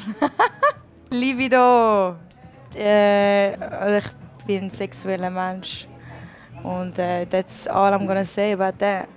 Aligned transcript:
Libido! 1.10 2.16
Äh, 2.74 3.54
also 3.56 3.96
ich 3.96 4.46
bin 4.46 4.64
ein 4.64 4.70
sexueller 4.70 5.30
Mensch. 5.30 5.86
Und 6.62 6.98
äh, 6.98 7.26
that's 7.26 7.66
all 7.66 7.92
I'm 7.92 8.06
gonna 8.06 8.24
say 8.24 8.52
about 8.52 8.78
that. 8.78 9.08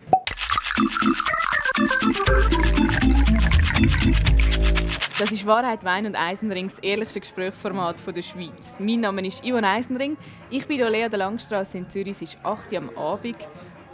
Das 5.20 5.32
ist 5.32 5.46
Wahrheit, 5.46 5.84
Wein 5.84 6.06
und 6.06 6.16
Eisenring, 6.16 6.68
das 6.68 6.80
ehrlichste 6.80 7.20
Gesprächsformat 7.20 7.96
der 8.06 8.22
Schweiz. 8.22 8.78
Mein 8.80 9.02
Name 9.02 9.26
ist 9.26 9.44
Ivan 9.44 9.64
Eisenring. 9.64 10.18
Ich 10.50 10.66
bin 10.68 10.80
Lea 10.80 11.08
der 11.08 11.20
Langstrasse 11.20 11.78
in 11.78 11.90
Zürich. 11.90 12.10
Es 12.10 12.22
ist 12.22 12.38
8 12.44 12.72
Uhr 12.72 12.78
am 12.80 12.90
Abend. 12.98 13.38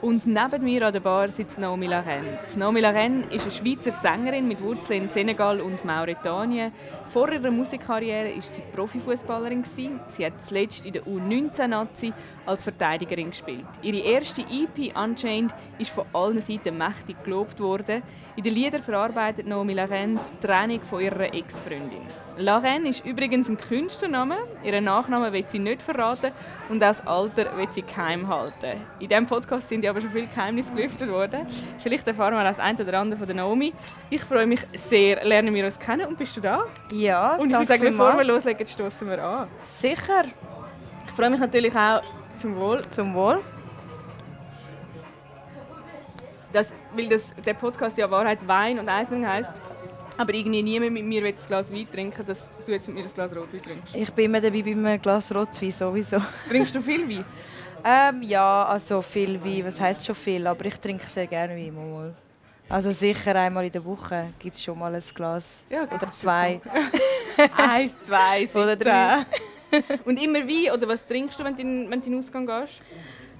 Und 0.01 0.25
neben 0.25 0.63
mir 0.63 0.87
an 0.87 0.93
der 0.93 1.01
Bar 1.01 1.27
sitzt 1.27 1.59
Naomi 1.59 1.87
Laren. 1.87 2.25
Naomi 2.55 2.79
Laren 2.79 3.29
ist 3.31 3.43
eine 3.43 3.51
Schweizer 3.51 3.91
Sängerin 3.91 4.47
mit 4.47 4.61
Wurzeln 4.61 5.03
in 5.03 5.09
Senegal 5.09 5.59
und 5.59 5.83
Mauretanien. 5.83 6.71
Vor 7.09 7.29
ihrer 7.29 7.51
Musikkarriere 7.51 8.33
war 8.33 8.41
sie 8.41 8.61
Profifußballerin. 8.73 9.65
Sie 9.65 10.25
hat 10.25 10.41
zuletzt 10.41 10.85
in 10.85 10.93
der 10.93 11.03
U19-Nazi 11.03 12.13
als 12.45 12.63
Verteidigerin 12.63 13.31
gespielt. 13.31 13.65
Ihre 13.81 13.99
erste 13.99 14.41
EP 14.41 14.95
Unchained 14.97 15.53
ist 15.77 15.91
von 15.91 16.05
allen 16.13 16.41
Seiten 16.41 16.77
mächtig 16.77 17.21
gelobt 17.25 17.59
worden. 17.59 18.01
In 18.37 18.43
den 18.43 18.53
Liedern 18.53 18.81
verarbeitet 18.81 19.47
Naomi 19.47 19.73
Laren 19.73 20.17
die 20.17 20.47
Training 20.47 20.81
von 20.81 21.01
ihrer 21.01 21.33
Ex-Freundin. 21.33 22.07
Laren 22.39 22.85
ist 22.85 23.05
übrigens 23.05 23.49
ein 23.49 23.57
Künstlername. 23.57 24.37
Ihren 24.63 24.85
Nachnamen 24.85 25.33
will 25.33 25.43
sie 25.45 25.59
nicht 25.59 25.81
verraten 25.81 26.31
und 26.69 26.77
auch 26.77 26.87
das 26.87 27.05
Alter 27.05 27.57
will 27.57 27.67
sie 27.69 27.81
geheim 27.81 28.29
halten. 28.29 28.79
In 28.99 29.09
diesem 29.09 29.25
Podcast 29.25 29.67
sind 29.67 29.85
aber 29.85 29.99
schon 29.99 30.09
viele 30.11 30.27
Geheimnisse 30.27 30.71
gelüftet 30.73 31.09
worden. 31.09 31.45
Vielleicht 31.79 32.07
erfahren 32.07 32.33
wir 32.35 32.43
das 32.45 32.57
eine 32.59 32.81
oder 32.81 32.97
andere 32.99 33.17
von 33.19 33.27
der 33.27 33.35
Naomi. 33.35 33.73
Ich 34.09 34.21
freue 34.23 34.47
mich 34.47 34.61
sehr, 34.73 35.21
lernen 35.25 35.53
wir 35.53 35.65
uns 35.65 35.77
kennen. 35.77 36.07
Und 36.07 36.17
bist 36.17 36.37
du 36.37 36.39
da? 36.39 36.63
Ja, 36.93 37.35
Und 37.35 37.49
ich 37.49 37.53
würde 37.55 37.65
sagen, 37.65 37.81
bevor 37.81 38.17
wir 38.17 38.23
loslegen, 38.23 38.65
stoßen 38.65 39.09
wir 39.09 39.21
an. 39.21 39.47
Sicher. 39.61 40.23
Ich 41.07 41.11
freue 41.11 41.29
mich 41.31 41.41
natürlich 41.41 41.75
auch 41.75 41.99
zum 42.37 42.55
Wohl, 42.55 42.81
Zum 42.89 43.13
Wohl. 43.15 43.39
dass, 46.53 46.73
weil 46.95 47.09
das, 47.09 47.33
der 47.45 47.53
Podcast 47.53 47.97
ja 47.97 48.09
Wahrheit, 48.09 48.47
Wein 48.47 48.79
und 48.79 48.87
Eisen 48.87 49.27
heisst. 49.27 49.51
Aber 50.19 50.33
irgendwie 50.33 50.61
niemand 50.61 50.91
mit 50.91 51.05
mir 51.05 51.23
will 51.23 51.29
ein 51.29 51.47
Glas 51.47 51.71
Wein 51.71 51.87
trinken, 51.89 52.25
dass 52.25 52.49
du 52.65 52.73
jetzt 52.73 52.89
mit 52.89 52.97
mir 52.97 53.03
ein 53.05 53.13
Glas 53.13 53.33
Rotwein 53.33 53.61
trinkst. 53.61 53.95
Ich 53.95 54.11
bin 54.11 54.25
immer 54.25 54.41
dabei 54.41 54.61
bei 54.61 54.71
einem 54.71 55.01
Glas 55.01 55.33
Rotwein 55.33 55.71
sowieso. 55.71 56.17
Trinkst 56.49 56.75
du 56.75 56.81
viel 56.81 57.07
Wein? 57.07 57.25
Ähm, 57.81 58.21
ja, 58.23 58.65
also 58.65 59.01
viel 59.01 59.41
Wein. 59.41 59.63
Was 59.65 59.79
heisst 59.79 60.05
schon 60.05 60.13
viel? 60.13 60.45
Aber 60.45 60.65
ich 60.65 60.77
trinke 60.77 61.07
sehr 61.07 61.27
gerne 61.27 61.55
Wein. 61.55 61.73
Mal. 61.73 62.13
Also 62.67 62.91
sicher 62.91 63.33
einmal 63.33 63.63
in 63.63 63.71
der 63.71 63.85
Woche 63.85 64.33
gibt 64.37 64.55
es 64.55 64.61
schon 64.61 64.77
mal 64.77 64.93
ein 64.93 65.03
Glas. 65.15 65.63
Ja, 65.69 65.83
oder 65.83 66.11
zwei. 66.11 66.59
Eins, 67.55 67.95
zwei, 68.03 68.41
siebzehn. 68.41 68.61
Oder 68.61 68.75
drei. 68.75 69.25
Und 70.03 70.21
immer 70.21 70.39
Wein? 70.39 70.73
Oder 70.73 70.89
was 70.89 71.05
trinkst 71.07 71.39
du, 71.39 71.45
wenn 71.45 71.55
du 71.55 71.61
in, 71.61 71.89
wenn 71.89 72.01
du 72.01 72.07
in 72.07 72.11
den 72.11 72.19
Ausgang 72.19 72.45
gehst? 72.45 72.81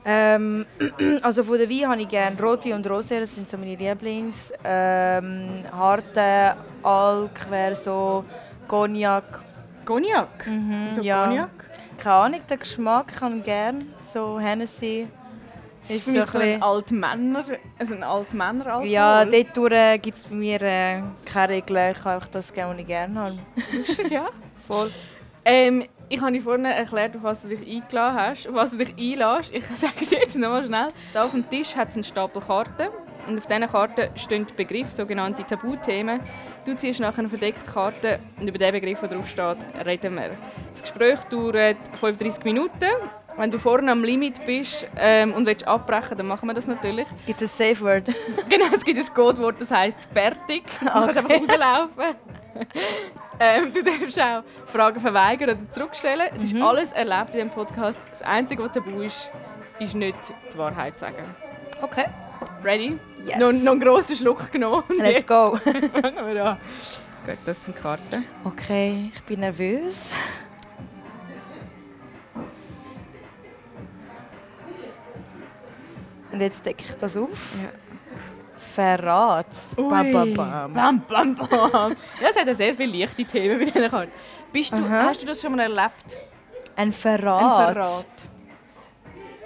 Ähm, 0.06 0.66
also 1.22 1.44
von 1.44 1.58
der 1.58 1.70
Wein 1.70 1.90
habe 1.90 2.02
ich 2.02 2.08
gerne 2.08 2.42
Rotwein 2.42 2.74
und 2.74 2.88
Rosé, 2.88 3.20
das 3.20 3.36
sind 3.36 3.50
so 3.50 3.58
meine 3.58 3.76
Lieblings. 3.76 4.52
Ähm, 4.64 5.64
harte 5.72 6.56
Alk 6.84 7.50
wäre 7.50 7.76
so 7.76 8.24
Cognac. 8.68 9.40
Cognac? 9.86 10.48
Mhm, 10.48 10.88
Wieso 10.90 11.02
ja. 11.02 11.26
Cognac? 11.26 11.50
Keine 11.98 12.16
Ahnung, 12.16 12.42
den 12.50 12.60
Geschmack 12.60 13.08
kann 13.20 13.40
ich 13.40 13.44
gerne. 13.44 13.86
So 14.14 14.40
Hennessy. 14.40 15.08
Das 15.82 15.98
ist 15.98 16.04
für 16.04 16.12
mich 16.12 16.26
so 16.28 16.38
ein 16.40 16.62
Altmänner, 16.62 17.44
also 17.80 17.94
ein 17.96 18.04
Altmänner 18.04 18.84
Ja, 18.84 19.26
dort 19.26 20.02
gibt 20.04 20.18
es 20.18 20.24
bei 20.26 20.36
mir 20.36 20.62
äh, 20.62 21.02
keine 21.26 21.54
Regeln. 21.54 21.96
Ich 21.98 22.06
habe 22.06 22.26
das 22.32 22.54
gerne, 22.54 22.74
was 22.74 22.80
ich 22.82 22.88
gerne 22.88 23.20
habe. 23.20 23.40
ja. 24.10 24.30
Voll. 24.68 24.92
Ähm, 25.44 25.86
ich 26.10 26.22
habe 26.22 26.32
dir 26.32 26.42
vorhin 26.42 26.66
erklärt, 26.66 27.16
auf 27.16 27.24
was 27.24 27.44
du 27.44 27.50
dich 27.50 27.62
eingeladen 27.62 28.18
hast, 28.18 28.48
auf 28.48 28.56
was 28.56 28.72
du 28.72 28.78
dich 28.78 28.94
einlässt. 28.98 29.54
Ich 29.54 29.66
sage 29.76 29.94
es 30.02 30.12
jetzt 30.12 30.36
nochmal 30.38 30.66
schnell. 30.66 30.88
Da 31.14 31.24
auf 31.24 31.32
dem 31.32 31.48
Tisch 31.50 31.76
hat 31.76 31.90
es 31.90 31.96
einen 31.96 32.04
Stapel 32.04 32.42
Karten. 32.42 32.90
Und 33.28 33.38
auf 33.38 33.46
diesen 33.46 33.68
Karten 33.68 34.10
stehen 34.16 34.48
die 34.48 34.54
Begriffe, 34.54 34.92
sogenannte 34.92 35.44
Tabuthemen. 35.44 36.20
Du 36.66 36.76
ziehst 36.76 37.00
nachher 37.00 37.20
eine 37.20 37.30
verdeckte 37.30 37.70
Karte 37.70 38.20
und 38.40 38.48
über 38.48 38.58
den 38.58 38.72
Begriff, 38.72 39.00
der 39.02 39.10
drauf 39.10 39.28
steht, 39.28 39.58
reden 39.86 40.16
wir. 40.16 40.32
Das 40.72 40.82
Gespräch 40.82 41.20
dauert 41.26 41.78
35 42.00 42.44
Minuten. 42.44 42.90
Wenn 43.38 43.52
du 43.52 43.60
vorne 43.60 43.92
am 43.92 44.04
Limit 44.04 44.44
bist 44.46 44.88
ähm, 44.98 45.34
und 45.34 45.46
willst 45.46 45.68
abbrechen, 45.68 46.18
dann 46.18 46.28
machen 46.28 46.48
wir 46.48 46.54
das 46.54 46.66
natürlich. 46.66 47.08
Gibt 47.26 47.42
es 47.42 47.62
ein 47.62 47.74
Safe 47.76 47.86
Word? 47.86 48.08
Genau, 48.50 48.66
es 48.74 48.84
gibt 48.84 49.00
ein 49.00 49.14
Codewort, 49.14 49.62
das 49.62 49.70
heisst 49.70 50.10
fertig. 50.12 50.64
Du 50.80 50.86
kannst 50.88 51.18
einfach 51.18 51.40
rauslaufen. 51.40 52.16
ähm, 53.40 53.72
du 53.74 53.84
darfst 53.84 54.20
auch 54.20 54.44
Fragen 54.66 55.00
verweigern 55.00 55.50
oder 55.52 55.72
zurückstellen. 55.72 56.28
Es 56.36 56.44
ist 56.44 56.62
alles 56.62 56.92
erlaubt 56.92 57.34
in 57.34 57.42
diesem 57.42 57.50
Podcast. 57.52 58.00
Das 58.10 58.22
Einzige, 58.22 58.64
was 58.64 58.72
tabu 58.72 59.02
ist, 59.02 59.30
ist 59.80 59.96
nicht 59.96 60.18
die 60.54 60.58
Wahrheit 60.58 60.96
zu 60.96 61.06
sagen. 61.06 61.36
Okay. 61.82 62.06
Ready? 62.64 62.98
Yes. 63.26 63.38
Noch, 63.38 63.52
noch 63.52 63.72
einen 63.72 63.82
grossen 63.82 64.16
Schluck 64.16 64.52
genommen. 64.52 64.84
Let's 64.98 65.26
go. 65.26 65.58
fangen 66.02 66.34
wir 66.34 66.46
an. 66.46 66.58
Gut, 67.26 67.38
das 67.46 67.66
sind 67.66 67.76
Karten. 67.78 68.26
Okay, 68.44 69.12
ich 69.14 69.24
bin 69.24 69.42
nervös. 69.42 70.12
Und 76.32 76.42
jetzt 76.42 76.66
decke 76.66 76.86
ich 76.88 76.96
das 76.96 77.18
auf. 77.18 77.30
Ja. 77.62 77.89
Verrat. 78.80 79.48
Bam, 79.76 80.12
bam, 80.14 80.34
bam. 80.34 80.74
Bam, 80.74 81.02
bam, 81.08 81.36
bam. 81.36 81.96
Ja, 82.22 82.28
es 82.30 82.40
hat 82.40 82.48
ja 82.48 82.56
sehr 82.56 82.74
viele 82.74 82.98
leichte 83.00 83.26
Themen 83.26 83.60
diesen 83.60 83.90
Karten. 83.90 84.12
Bist 84.54 84.72
du, 84.72 84.78
Aha. 84.78 85.08
hast 85.10 85.22
du 85.22 85.26
das 85.26 85.42
schon 85.42 85.54
mal 85.56 85.64
erlebt? 85.64 86.08
Ein 86.78 86.88
Ein 86.88 86.92
Verrat. 86.94 87.74
Verrat. 87.74 88.06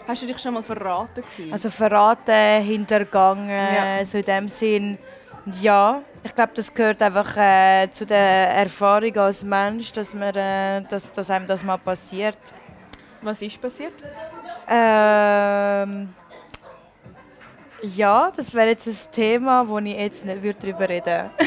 Hast 0.08 0.22
du 0.22 0.28
dich 0.28 0.38
schon 0.40 0.54
mal 0.54 0.62
verraten 0.64 1.22
gefühlt? 1.24 1.52
Also 1.52 1.70
verraten, 1.72 2.62
hintergangen, 2.62 3.50
Ja. 3.50 4.06
so 4.06 4.18
in 4.20 4.26
dem 4.26 4.50
Sinn. 4.50 4.98
Ja, 5.62 6.02
ich 6.22 6.36
glaube, 6.36 6.52
das 6.56 6.72
gehört 6.74 7.02
einfach 7.02 7.36
äh, 7.36 7.90
zu 7.90 8.06
der 8.06 8.50
Erfahrung 8.56 9.18
als 9.18 9.44
Mensch, 9.44 9.92
dass, 9.94 10.14
man, 10.14 10.36
äh, 10.36 10.84
dass, 10.84 11.12
dass 11.12 11.30
einem 11.32 11.48
das 11.48 11.64
mal 11.64 11.78
passiert. 11.78 12.38
Was 13.22 13.42
ist 13.42 13.60
passiert? 13.60 13.94
Ähm, 14.70 16.10
ja, 17.84 18.32
das 18.36 18.54
wäre 18.54 18.70
jetzt 18.70 18.88
ein 18.88 19.12
Thema, 19.12 19.68
wo 19.68 19.78
ich 19.80 19.94
jetzt 19.94 20.26
nicht 20.26 20.64
darüber 20.64 20.88
reden 20.88 21.06
würde. 21.06 21.30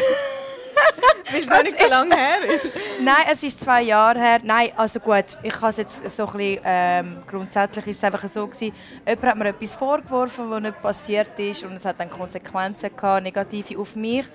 Weil 1.32 1.40
es 1.40 1.46
noch 1.48 1.62
nicht 1.62 1.80
so 1.80 1.88
lange 1.88 2.14
her 2.14 2.44
ist. 2.44 2.66
Nein, 3.02 3.24
es 3.30 3.42
ist 3.42 3.60
zwei 3.60 3.82
Jahre 3.82 4.20
her. 4.20 4.40
Nein, 4.44 4.70
also 4.76 5.00
gut, 5.00 5.24
ich 5.42 5.52
kann 5.52 5.70
es 5.70 5.76
jetzt 5.78 6.16
so 6.16 6.26
ein 6.26 6.32
bisschen, 6.32 6.60
ähm, 6.64 7.16
grundsätzlich 7.26 7.86
ist 7.88 7.96
es 7.96 8.04
einfach 8.04 8.28
so 8.28 8.46
gewesen, 8.46 8.72
jemand 9.06 9.26
hat 9.26 9.36
mir 9.36 9.48
etwas 9.48 9.74
vorgeworfen, 9.74 10.50
was 10.50 10.62
nicht 10.62 10.82
passiert 10.82 11.38
ist 11.38 11.64
und 11.64 11.72
es 11.72 11.84
hat 11.84 11.98
dann 11.98 12.10
Konsequenzen 12.10 12.94
gehabt, 12.94 13.24
negative 13.24 13.78
auf 13.78 13.96
mich. 13.96 14.26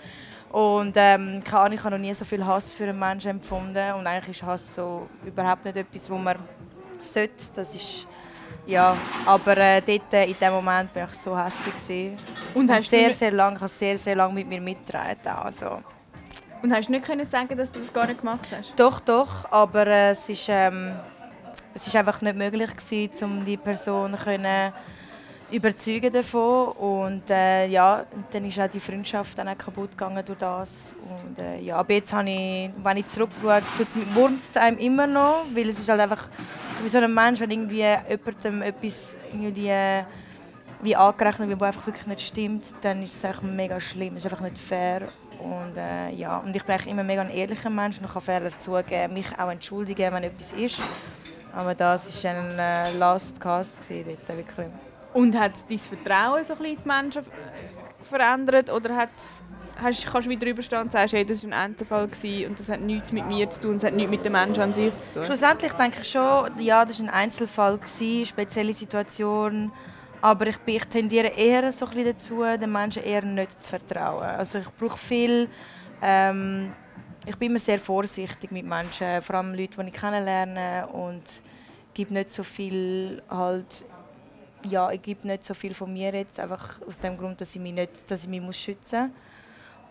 Und 0.52 0.94
ähm, 0.98 1.42
keine 1.46 1.60
Ahnung, 1.60 1.78
ich 1.78 1.84
habe 1.84 1.96
noch 1.96 2.02
nie 2.02 2.14
so 2.14 2.26
viel 2.26 2.46
Hass 2.46 2.74
für 2.74 2.84
einen 2.84 3.00
Menschen 3.00 3.32
empfunden 3.32 3.94
und 3.94 4.06
eigentlich 4.06 4.38
ist 4.42 4.44
Hass 4.44 4.76
so 4.76 5.08
überhaupt 5.26 5.64
nicht 5.64 5.78
etwas, 5.78 6.10
wo 6.10 6.18
man 6.18 6.38
sollte. 7.02 7.32
Das 7.56 7.74
ist 7.74 8.06
ja, 8.68 8.96
aber 9.26 9.58
äh, 9.58 9.82
dort, 9.82 10.14
äh, 10.14 10.26
in 10.26 10.36
dem 10.40 10.54
Moment 10.54 10.94
war 10.96 11.08
ich 11.08 11.18
so 11.18 11.38
hässlich 11.38 11.76
gewesen. 11.76 12.20
Und 12.54 12.62
Und 12.70 12.72
hast, 12.72 12.90
sehr, 12.90 13.12
sehr 13.12 13.32
lange, 13.32 13.56
ich 13.56 13.62
habe 13.62 13.72
sehr, 13.72 13.98
sehr 13.98 14.16
lange 14.16 14.34
mit 14.34 14.48
mir 14.48 14.62
mitgetragen. 14.62 15.28
Also. 15.28 15.82
und 16.62 16.74
hast 16.74 16.88
du 16.88 16.92
nicht 16.92 17.06
können 17.06 17.26
sagen, 17.26 17.58
dass 17.58 17.72
du 17.72 17.80
das 17.80 17.92
gar 17.92 18.08
nicht 18.08 18.20
gemacht 18.20 18.48
hast? 18.56 18.74
Doch, 18.78 19.00
doch, 19.00 19.52
aber 19.52 19.88
äh, 19.88 20.12
es 20.12 20.28
ist, 20.30 20.48
ähm, 20.50 20.94
es 21.74 21.88
ist 21.88 21.96
einfach 21.96 22.22
nicht 22.22 22.36
möglich 22.36 22.70
gewesen, 22.76 23.24
um 23.24 23.46
die 23.46 23.58
Person 23.58 24.16
können 24.24 24.74
überzeugen 25.52 26.12
davon 26.12 26.70
und 26.74 27.30
äh, 27.30 27.68
ja, 27.68 28.06
dann 28.32 28.46
ist 28.46 28.58
auch 28.60 28.70
die 28.70 28.80
Freundschaft 28.80 29.38
dann 29.38 29.50
auch 29.50 29.58
kaputt 29.58 29.92
gegangen 29.92 30.24
durch 30.26 30.40
das 30.40 30.94
und 31.04 31.38
äh, 31.38 31.60
ja, 31.60 31.76
aber 31.76 31.94
jetzt 31.94 32.14
habe 32.14 32.30
ich, 32.30 32.70
wenn 32.82 32.98
ich 32.98 33.08
zurückschaue, 33.08 33.62
tut 33.78 33.88
es 33.90 33.96
mit 33.96 34.16
wurmt 34.16 34.42
es 34.50 34.56
einem 34.56 34.78
immer 34.78 35.08
noch, 35.08 35.44
weil 35.54 35.68
es 35.68 35.80
ist 35.80 35.90
halt 35.90 36.00
einfach 36.00 36.26
wie 36.84 36.90
so 36.90 36.98
ein 36.98 37.14
Mensch, 37.14 37.40
wenn 37.40 37.52
irgendwie 37.52 37.86
jemandem 38.10 38.62
etwas 38.62 39.16
irgendwie 39.32 39.70
äh, 39.70 40.04
wie 40.82 40.96
angerechnet 40.96 41.50
wird, 41.50 41.60
was 41.60 41.68
einfach 41.68 41.88
wirklich 41.88 42.08
nicht 42.08 42.22
stimmt, 42.22 42.66
dann 42.82 43.04
ist 43.04 43.14
es 43.14 43.26
einfach 43.26 43.44
mega 43.44 43.80
schlimm, 43.80 44.16
es 44.16 44.26
ist 44.26 44.32
einfach 44.32 44.44
nicht 44.44 44.58
fair 44.58 45.10
und 45.42 45.76
äh, 45.76 46.12
ja, 46.12 46.38
und 46.38 46.56
ich 46.56 46.64
bin 46.64 46.74
eigentlich 46.74 46.92
immer 46.92 47.04
mega 47.04 47.22
ein 47.22 47.30
ehrlicher 47.30 47.70
Mensch 47.70 47.98
und 47.98 48.06
ich 48.06 48.14
kann 48.14 48.22
Fehler 48.22 48.58
zugeben, 48.58 49.14
mich 49.14 49.28
auch 49.38 49.50
entschuldigen, 49.50 50.14
wenn 50.14 50.24
etwas 50.24 50.54
ist. 50.54 50.80
Aber 51.54 51.76
das 51.76 52.24
war 52.24 52.32
ein 52.32 52.60
äh, 52.60 52.98
Last 52.98 53.40
Cast, 53.40 53.80
dort, 53.90 54.38
wirklich. 54.38 54.68
Und 55.14 55.38
hat 55.38 55.54
dein 55.70 55.78
Vertrauen 55.78 56.46
so 56.46 56.54
ein 56.54 56.60
bisschen 56.60 56.78
in 56.78 56.84
die 56.84 56.88
Menschen 56.88 57.26
verändert? 58.04 58.70
Oder 58.70 58.96
hat's, 58.96 59.42
hast, 59.78 60.06
kannst 60.06 60.26
du 60.26 60.30
wieder 60.30 60.46
drüber 60.46 60.62
stehen 60.62 60.82
und 60.82 60.92
sagst, 60.92 61.14
hey, 61.14 61.26
das 61.26 61.44
war 61.44 61.50
ein 61.50 61.72
Einzelfall 61.72 62.04
und 62.06 62.60
das 62.60 62.70
hat 62.70 62.82
nichts 62.82 63.12
mit 63.12 63.28
mir 63.28 63.50
zu 63.50 63.62
tun, 63.62 63.76
es 63.76 63.84
hat 63.84 63.94
nichts 63.94 64.12
mit 64.12 64.26
dem 64.26 64.34
Menschen 64.34 64.62
an 64.62 64.74
sich 64.74 64.92
zu 65.02 65.14
tun? 65.14 65.26
Schlussendlich 65.26 65.72
denke 65.74 66.00
ich 66.02 66.10
schon, 66.10 66.50
ja, 66.60 66.86
das 66.86 67.00
war 67.00 67.08
ein 67.08 67.14
Einzelfall, 67.14 67.78
gewesen, 67.78 68.26
spezielle 68.26 68.74
Situation. 68.74 69.72
Aber 70.24 70.48
ich, 70.48 70.58
ich 70.66 70.86
tendiere 70.86 71.30
eher 71.30 71.72
so 71.72 71.86
dazu, 71.86 72.44
den 72.44 72.72
Menschen 72.72 73.04
eher 73.04 73.24
nicht 73.24 73.62
zu 73.62 73.70
vertrauen. 73.70 74.24
Also 74.24 74.60
ich 74.60 74.70
brauche 74.78 74.98
viel 74.98 75.50
ähm, 76.02 76.74
ich 77.26 77.36
bin 77.36 77.52
immer 77.52 77.60
sehr 77.60 77.80
vorsichtig 77.80 78.52
mit 78.52 78.66
Menschen, 78.66 79.22
vor 79.22 79.36
allem 79.36 79.54
Leute, 79.54 79.82
die 79.84 79.90
ich 79.90 79.94
kennenlerne 79.94 80.88
und 80.88 81.24
gebe 81.94 82.14
nicht 82.14 82.32
so 82.32 82.44
viel 82.44 83.22
halt 83.30 83.86
ja, 84.64 84.92
ich 84.92 85.02
gebe 85.02 85.28
nicht 85.28 85.44
so 85.44 85.56
viel 85.56 85.74
von 85.74 85.92
mir 85.92 86.14
jetzt, 86.14 86.40
einfach 86.40 86.80
aus 86.88 87.00
dem 87.00 87.18
Grund, 87.18 87.42
dass 87.42 87.56
ich 87.56 87.62
mich, 87.62 87.74
nicht, 87.74 87.92
dass 88.08 88.24
ich 88.24 88.30
mich 88.30 88.42
muss 88.42 88.58
schützen 88.58 89.06
muss. 89.08 89.12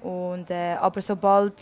Und, 0.02 0.50
äh, 0.50 0.74
aber 0.74 1.00
sobald, 1.00 1.54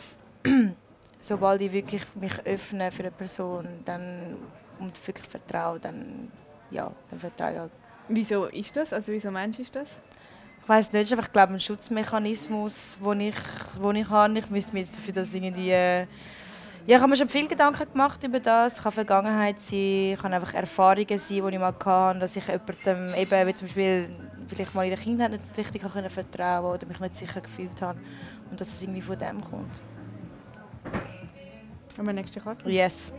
sobald 1.20 1.60
ich 1.60 1.72
wirklich 1.72 2.02
mich 2.14 2.46
öffne 2.46 2.90
für 2.90 3.02
eine 3.02 3.10
Person 3.10 3.66
dann, 3.84 4.36
und 4.78 5.06
wirklich 5.06 5.26
vertraue, 5.26 5.80
dann, 5.80 6.30
ja, 6.70 6.90
dann 7.10 7.20
vertraue 7.20 7.52
ich 7.52 7.58
halt. 7.58 7.72
Wieso 8.08 8.44
ist 8.46 8.76
das? 8.76 8.92
Also 8.92 9.12
wieso 9.12 9.30
meinst 9.30 9.58
du 9.58 9.64
das? 9.72 9.88
Ich 10.62 10.68
weiß 10.68 10.92
nicht, 10.92 11.02
es 11.02 11.10
ist 11.10 11.18
einfach 11.18 11.32
glaube 11.32 11.54
ein 11.54 11.60
Schutzmechanismus, 11.60 12.98
den 13.02 13.20
ich, 13.20 13.34
wo 13.80 13.90
ich 13.90 14.08
habe. 14.08 14.38
Ich 14.38 14.50
müsste 14.50 14.72
mir 14.74 14.84
dafür 14.84 15.14
das 15.14 15.32
irgendwie... 15.32 15.70
Äh, 15.70 16.06
ja, 16.86 16.96
ich 16.96 17.02
habe 17.02 17.10
mir 17.10 17.16
schon 17.16 17.28
viel 17.28 17.46
Gedanken 17.46 17.90
gemacht 17.92 18.22
über 18.24 18.40
das. 18.40 18.74
Es 18.74 18.82
kann 18.82 18.92
Vergangenheit 18.92 19.60
sein, 19.60 20.12
es 20.14 20.20
kann 20.22 20.32
einfach 20.32 20.54
Erfahrungen 20.54 21.18
sein, 21.18 21.18
die 21.28 21.54
ich 21.54 21.58
mal 21.58 21.74
hatte, 21.84 22.18
dass 22.18 22.34
ich 22.34 22.46
jemandem, 22.46 23.14
eben, 23.14 23.46
wie 23.46 23.54
zum 23.54 23.66
Beispiel 23.66 24.08
vielleicht 24.48 24.74
mal 24.74 24.84
in 24.84 24.90
der 24.90 24.98
Kindheit 24.98 25.30
nicht 25.30 25.42
richtig 25.56 25.82
können 25.82 26.10
vertrauen 26.10 26.74
oder 26.74 26.86
mich 26.86 27.00
nicht 27.00 27.16
sicher 27.16 27.40
gefühlt 27.40 27.80
habe. 27.82 27.98
Und 28.50 28.60
dass 28.60 28.68
es 28.68 28.82
irgendwie 28.82 29.02
von 29.02 29.18
dem 29.18 29.42
kommt. 29.42 29.80
Und 31.96 32.06
meine 32.06 32.20
nächste 32.20 32.40
Karte? 32.40 32.68
Yes. 32.70 33.12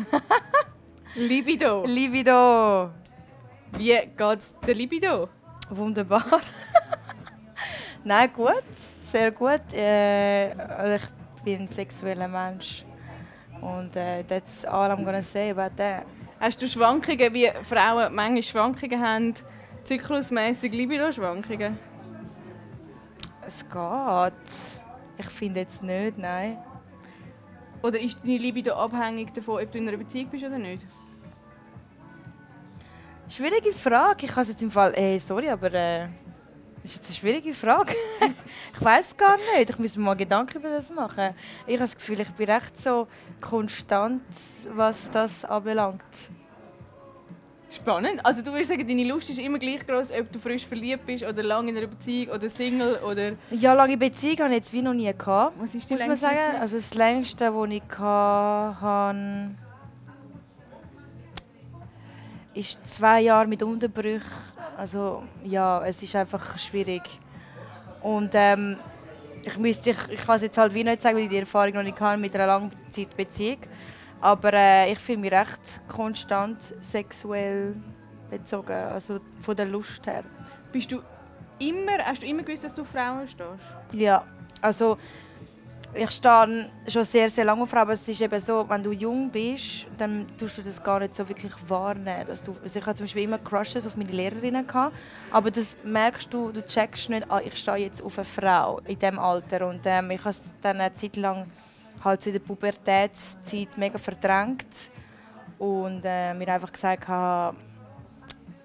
Libido. 1.14 1.84
Libido. 1.84 2.90
Wie 3.76 4.00
geht's 4.16 4.56
der 4.66 4.74
Libido? 4.74 5.28
Wunderbar. 5.68 6.24
Nein, 8.04 8.32
gut. 8.32 8.64
Sehr 9.02 9.30
gut. 9.32 9.72
Äh, 9.72 10.52
also 10.52 10.92
ich 10.94 11.42
bin 11.44 11.60
ein 11.60 11.68
sexueller 11.68 12.28
Mensch. 12.28 12.84
Und 13.60 13.94
äh, 13.96 14.24
that's 14.24 14.64
all 14.64 14.90
I'm 14.90 15.04
gonna 15.04 15.22
say 15.22 15.50
about 15.50 15.76
that. 15.76 16.06
Hast 16.38 16.60
du 16.62 16.66
Schwankungen, 16.66 17.34
wie 17.34 17.50
Frauen 17.62 18.14
manchmal 18.14 18.42
Schwankungen 18.42 19.00
haben, 19.00 19.34
zyklusmäßig 19.84 20.72
Libido-Schwankungen? 20.72 21.78
Es 23.46 23.68
geht. 23.68 24.32
Ich 25.18 25.26
finde 25.26 25.60
jetzt 25.60 25.82
nicht, 25.82 26.16
nein. 26.16 26.58
Oder 27.82 28.00
ist 28.00 28.22
deine 28.22 28.38
Libido 28.38 28.74
abhängig 28.74 29.32
davon, 29.34 29.62
ob 29.62 29.72
du 29.72 29.78
in 29.78 29.88
einer 29.88 29.96
Beziehung 29.98 30.28
bist 30.30 30.44
oder 30.44 30.58
nicht? 30.58 30.86
Schwierige 33.28 33.72
Frage. 33.72 34.26
Ich 34.26 34.32
kann 34.32 34.46
jetzt 34.46 34.62
im 34.62 34.70
Fall. 34.70 34.92
Hey, 34.94 35.18
sorry, 35.18 35.48
aber. 35.48 35.72
Äh, 35.72 36.08
das 36.82 36.92
ist 36.92 36.96
jetzt 36.96 37.08
eine 37.08 37.16
schwierige 37.16 37.54
Frage. 37.54 37.94
ich 38.74 38.84
weiß 38.84 39.16
gar 39.16 39.36
nicht. 39.36 39.70
Ich 39.70 39.78
muss 39.78 39.96
mir 39.96 40.04
mal 40.04 40.14
Gedanken 40.14 40.58
über 40.58 40.70
das 40.70 40.90
machen. 40.90 41.34
Ich 41.66 41.74
habe 41.74 41.84
das 41.84 41.94
Gefühl, 41.94 42.20
ich 42.20 42.30
bin 42.30 42.50
recht 42.50 42.80
so 42.80 43.06
konstant, 43.40 44.22
was 44.74 45.10
das 45.10 45.44
anbelangt. 45.44 46.02
Spannend. 47.70 48.24
Also 48.24 48.42
du 48.42 48.50
würdest 48.50 48.70
sagen, 48.70 48.86
deine 48.86 49.04
Lust 49.04 49.30
ist 49.30 49.38
immer 49.38 49.58
gleich 49.58 49.86
groß, 49.86 50.10
ob 50.10 50.32
du 50.32 50.40
frisch 50.40 50.66
verliebt 50.66 51.06
bist 51.06 51.22
oder 51.22 51.42
lange 51.42 51.70
in 51.70 51.76
einer 51.76 51.86
Beziehung 51.86 52.34
oder 52.34 52.50
Single 52.50 52.96
oder... 52.96 53.32
Ja, 53.52 53.74
lange 53.74 53.96
Beziehung 53.96 54.38
habe 54.38 54.48
ich 54.48 54.56
jetzt 54.56 54.72
wie 54.72 54.82
noch 54.82 54.94
nie 54.94 55.12
gehabt. 55.16 55.54
Was 55.60 55.74
ist 55.74 55.88
die 55.88 55.94
muss 55.94 56.04
man 56.04 56.16
sagen. 56.16 56.36
Beziehung? 56.36 56.60
Also 56.60 56.76
das 56.76 56.94
längste, 56.94 57.44
das 57.44 57.70
ich 57.70 57.98
hatte, 57.98 59.50
ist 62.54 62.86
zwei 62.86 63.22
Jahre 63.22 63.46
mit 63.46 63.62
Unterbrüchen. 63.62 64.24
Also 64.76 65.22
ja, 65.44 65.84
es 65.84 66.02
ist 66.02 66.16
einfach 66.16 66.58
schwierig. 66.58 67.02
Und 68.02 68.30
ähm, 68.34 68.76
ich, 69.44 69.58
müsste, 69.58 69.90
ich, 69.90 70.08
ich 70.08 70.20
kann 70.24 70.36
es 70.36 70.42
jetzt 70.42 70.58
halt 70.58 70.74
wie 70.74 70.84
nicht 70.84 71.02
sagen, 71.02 71.16
weil 71.16 71.24
ich 71.24 71.30
die 71.30 71.38
Erfahrung 71.38 71.74
noch 71.74 71.82
nicht 71.82 72.00
habe 72.00 72.20
mit 72.20 72.34
einer 72.34 72.46
Langzeitbeziehung. 72.46 73.58
Aber 74.20 74.52
äh, 74.52 74.92
ich 74.92 74.98
fühle 74.98 75.18
mich 75.18 75.32
recht 75.32 75.80
konstant 75.88 76.58
sexuell 76.80 77.74
bezogen, 78.30 78.72
also 78.72 79.18
von 79.40 79.56
der 79.56 79.66
Lust 79.66 80.06
her. 80.06 80.24
Bist 80.72 80.92
du 80.92 81.00
immer, 81.58 81.98
hast 82.04 82.22
du 82.22 82.26
immer 82.26 82.42
gewusst, 82.42 82.64
dass 82.64 82.74
du 82.74 82.84
Frauen 82.84 83.26
stehst? 83.26 83.48
Ja, 83.92 84.24
also 84.60 84.98
ich 85.92 86.10
stehe 86.10 86.70
schon 86.86 87.04
sehr, 87.04 87.28
sehr 87.28 87.44
lange 87.44 87.62
auf 87.62 87.74
aber 87.74 87.94
es 87.94 88.06
ist 88.08 88.20
eben 88.20 88.38
so, 88.38 88.64
wenn 88.68 88.82
du 88.82 88.92
jung 88.92 89.30
bist, 89.30 89.86
dann 89.98 90.24
tust 90.38 90.58
du 90.58 90.62
das 90.62 90.82
gar 90.82 91.00
nicht 91.00 91.14
so 91.14 91.28
wirklich 91.28 91.52
wahrnehmen. 91.66 92.26
Dass 92.26 92.42
du, 92.42 92.56
also 92.62 92.78
ich 92.78 92.86
hatte 92.86 92.98
zum 92.98 93.04
Beispiel 93.04 93.24
immer 93.24 93.38
Crushes 93.38 93.86
auf 93.86 93.96
meine 93.96 94.10
Lehrerinnen, 94.10 94.66
gehabt, 94.66 94.94
aber 95.30 95.50
das 95.50 95.76
merkst 95.82 96.32
du, 96.32 96.52
du 96.52 96.64
checkst 96.64 97.10
nicht, 97.10 97.30
ah, 97.30 97.40
ich 97.44 97.56
stehe 97.56 97.78
jetzt 97.78 98.02
auf 98.02 98.18
eine 98.18 98.24
Frau 98.24 98.80
in 98.86 98.98
diesem 98.98 99.18
Alter. 99.18 99.66
Und 99.66 99.80
ähm, 99.84 100.10
ich 100.12 100.20
habe 100.20 100.30
es 100.30 100.42
dann 100.60 100.80
eine 100.80 100.92
Zeit 100.94 101.16
lang 101.16 101.46
halt 102.04 102.26
in 102.26 102.32
der 102.34 102.40
Pubertätszeit 102.40 103.76
mega 103.76 103.98
verdrängt 103.98 104.66
und 105.58 106.02
äh, 106.04 106.34
mir 106.34 106.48
einfach 106.48 106.72
gesagt 106.72 107.08
habe, 107.08 107.56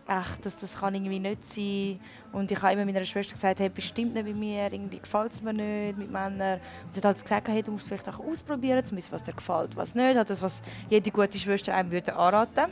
ach, 0.08 0.38
das, 0.38 0.60
das 0.60 0.80
kann 0.80 0.94
irgendwie 0.94 1.20
nicht 1.20 1.46
sein. 1.46 2.00
Und 2.32 2.52
ich 2.52 2.62
habe 2.62 2.74
immer 2.74 2.86
meiner 2.86 3.06
Schwester 3.06 3.34
gesagt, 3.34 3.60
hey, 3.60 3.70
bestimmt 3.70 4.14
nicht 4.14 4.26
bei 4.26 4.34
mir, 4.34 4.72
irgendwie 4.72 5.00
gefällt 5.00 5.34
es 5.34 5.42
mir 5.42 5.54
nicht 5.54 5.98
mit 5.98 6.12
Männern. 6.12 6.60
Und 6.86 6.94
sie 6.94 7.00
hat 7.00 7.06
halt 7.06 7.22
gesagt, 7.22 7.48
hey, 7.48 7.64
du 7.64 7.72
musst 7.72 7.84
es 7.84 7.88
vielleicht 7.90 8.10
auch 8.10 8.20
ausprobieren, 8.20 8.84
zumindest 8.84 9.12
was 9.12 9.24
dir 9.24 9.34
gefällt, 9.34 9.76
was 9.76 9.96
nicht. 9.96 10.18
Das, 10.30 10.42
was 10.42 10.62
jede 10.90 11.10
gute 11.12 11.38
Schwester 11.38 11.74
einem 11.74 11.92
würde 11.92 12.16
anraten 12.16 12.72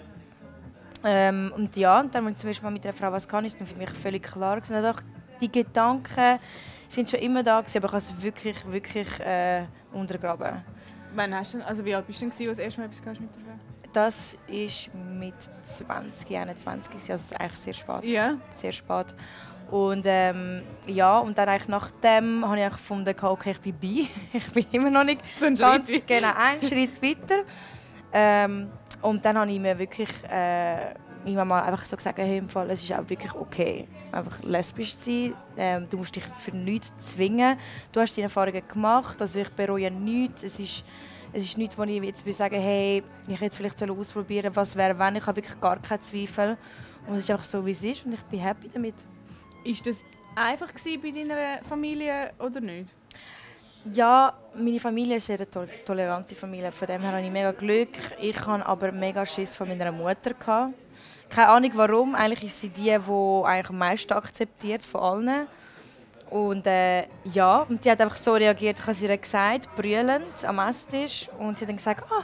ähm, 1.04 1.52
Und 1.56 1.76
ja, 1.76 2.00
und 2.00 2.14
dann, 2.14 2.28
als 2.28 2.38
ich 2.38 2.42
zum 2.42 2.50
Beispiel 2.50 2.66
mal 2.66 2.74
mit 2.74 2.84
einer 2.84 2.94
Frau 2.94 3.12
was 3.12 3.28
kann, 3.28 3.46
ist 3.46 3.60
dann 3.60 3.68
für 3.68 3.76
mich 3.76 3.90
völlig 3.90 4.24
klar 4.24 4.58
gewesen. 4.58 4.78
Und 4.78 4.86
auch 4.86 5.02
die 5.42 5.52
Gedanken 5.52 6.40
sind 6.88 7.10
schon 7.10 7.20
immer 7.20 7.42
da 7.42 7.62
gewesen, 7.62 7.78
aber 7.78 7.88
ich 7.88 7.94
habe 7.94 8.04
es 8.04 8.24
wirklich, 8.24 8.72
wirklich 8.72 9.20
äh, 9.20 9.64
untergraben. 9.92 10.64
Wann 11.16 11.34
hast 11.34 11.54
du, 11.54 11.66
also 11.66 11.84
wie 11.86 11.94
alt 11.96 12.08
bist 12.08 12.22
du 12.22 12.26
denn, 12.26 12.32
als 12.32 12.38
du 12.38 12.46
das 12.46 12.58
erste 12.58 12.82
Mal 12.82 12.88
etwas 12.88 13.20
mit 13.20 13.30
der 13.36 13.44
Frau? 13.44 13.73
Das 13.94 14.38
ist 14.48 14.90
mit 14.94 15.36
20, 15.62 16.36
21, 16.36 16.94
also 16.94 17.14
es 17.14 17.22
ist 17.26 17.40
eigentlich 17.40 17.60
sehr 17.60 17.74
spät. 17.74 18.04
Ja. 18.04 18.38
Sehr 18.56 18.72
spät. 18.72 19.16
Und 19.70 20.04
ähm, 20.06 20.62
ja, 20.88 21.20
und 21.20 21.38
dann 21.38 21.50
eigentlich 21.50 21.68
nach 21.68 21.92
dem 22.04 22.46
habe 22.46 22.60
ich 22.60 22.70
gefunden, 22.70 23.16
okay, 23.24 23.52
ich 23.52 23.60
bin 23.60 23.76
bei. 23.80 24.10
ich 24.38 24.52
bin 24.52 24.66
immer 24.72 24.90
noch 24.90 25.04
nicht 25.04 25.22
so 25.40 25.46
ein 25.46 25.56
ganz, 25.56 25.88
genau, 25.88 26.32
einen 26.38 26.62
Schritt 26.62 27.02
weiter. 27.02 27.44
Ähm, 28.12 28.70
und 29.02 29.24
dann 29.24 29.38
habe 29.38 29.52
ich 29.52 29.60
mir 29.60 29.78
wirklich 29.78 30.10
äh, 30.30 30.94
irgendwann 31.24 31.48
mal 31.48 31.64
einfach 31.64 31.86
so 31.86 31.96
gesagt, 31.96 32.18
hey, 32.18 32.38
im 32.38 32.50
Fall, 32.50 32.70
es 32.70 32.84
ist 32.84 32.94
auch 32.94 33.08
wirklich 33.10 33.34
okay, 33.34 33.88
einfach 34.12 34.42
lesbisch 34.44 34.98
zu 34.98 35.06
sein. 35.06 35.34
Ähm, 35.58 35.88
du 35.90 35.98
musst 35.98 36.16
dich 36.16 36.24
für 36.40 36.52
nichts 36.52 36.92
zwingen. 36.98 37.58
Du 37.92 38.00
hast 38.00 38.16
deine 38.18 38.26
Erfahrungen 38.26 38.68
gemacht, 38.68 39.22
also 39.22 39.40
ich 39.40 39.50
bereue 39.50 39.92
nichts. 39.92 40.44
Es 40.44 40.60
ist, 40.60 40.84
es 41.34 41.44
ist 41.44 41.58
nichts, 41.58 41.78
wo 41.78 41.84
ich 41.84 42.02
jetzt 42.02 42.26
sagen 42.34 42.60
hey, 42.60 43.04
ich 43.28 43.42
hätte 43.42 43.56
vielleicht 43.56 43.82
ausprobieren 43.90 44.56
was 44.56 44.76
wäre, 44.76 44.98
wenn. 44.98 45.16
Ich 45.16 45.26
habe 45.26 45.38
wirklich 45.38 45.60
gar 45.60 45.80
keine 45.80 46.02
Zweifel. 46.02 46.58
Und 47.08 47.16
es 47.16 47.22
ist 47.22 47.32
einfach 47.32 47.44
so, 47.44 47.66
wie 47.66 47.72
es 47.72 47.84
ist 47.84 48.06
und 48.06 48.14
ich 48.14 48.22
bin 48.22 48.40
happy 48.40 48.70
damit. 48.72 48.96
Ist 49.64 49.86
das 49.86 50.02
einfach 50.36 50.72
bei 50.72 51.12
deiner 51.12 51.64
Familie 51.68 52.32
oder 52.40 52.62
nicht? 52.62 52.90
Ja, 53.86 54.34
meine 54.56 54.80
Familie 54.80 55.18
ist 55.18 55.30
eine 55.30 55.46
to 55.46 55.66
tolerante 55.86 56.36
Familie. 56.36 56.72
Von 56.72 56.88
dem 56.88 57.02
her 57.02 57.12
habe 57.12 57.22
ich 57.22 57.32
mega 57.32 57.52
Glück. 57.52 57.90
Ich 58.22 58.40
hatte 58.46 58.66
aber 58.66 58.94
mega 58.94 59.26
Schiss 59.26 59.54
von 59.54 59.68
meiner 59.68 59.92
Mutter. 59.92 60.34
Keine 61.30 61.50
Ahnung 61.50 61.72
warum. 61.74 62.16
Eigentlich 62.16 62.44
ist 62.44 62.62
sie 62.62 62.70
die, 62.70 62.84
die 62.84 63.46
eigentlich 63.46 63.70
am 63.70 63.78
meisten 63.78 64.14
akzeptiert 64.14 64.84
von 64.84 65.02
allen. 65.02 65.48
Und 66.34 66.66
äh, 66.66 67.06
ja, 67.26 67.58
und 67.70 67.86
die 67.86 67.92
hat 67.92 68.02
einfach 68.02 68.16
so 68.16 68.34
reagiert, 68.34 68.80
ich 68.80 68.84
habe 68.84 68.96
sie 68.96 69.06
ihr 69.06 69.18
gesagt, 69.20 69.70
brüllend 69.76 70.44
am 70.44 70.58
Esstisch. 70.58 71.30
Und 71.38 71.60
sie 71.60 71.64
hat 71.64 71.70
dann 71.70 71.78
gesagt, 71.78 72.04
ah, 72.10 72.24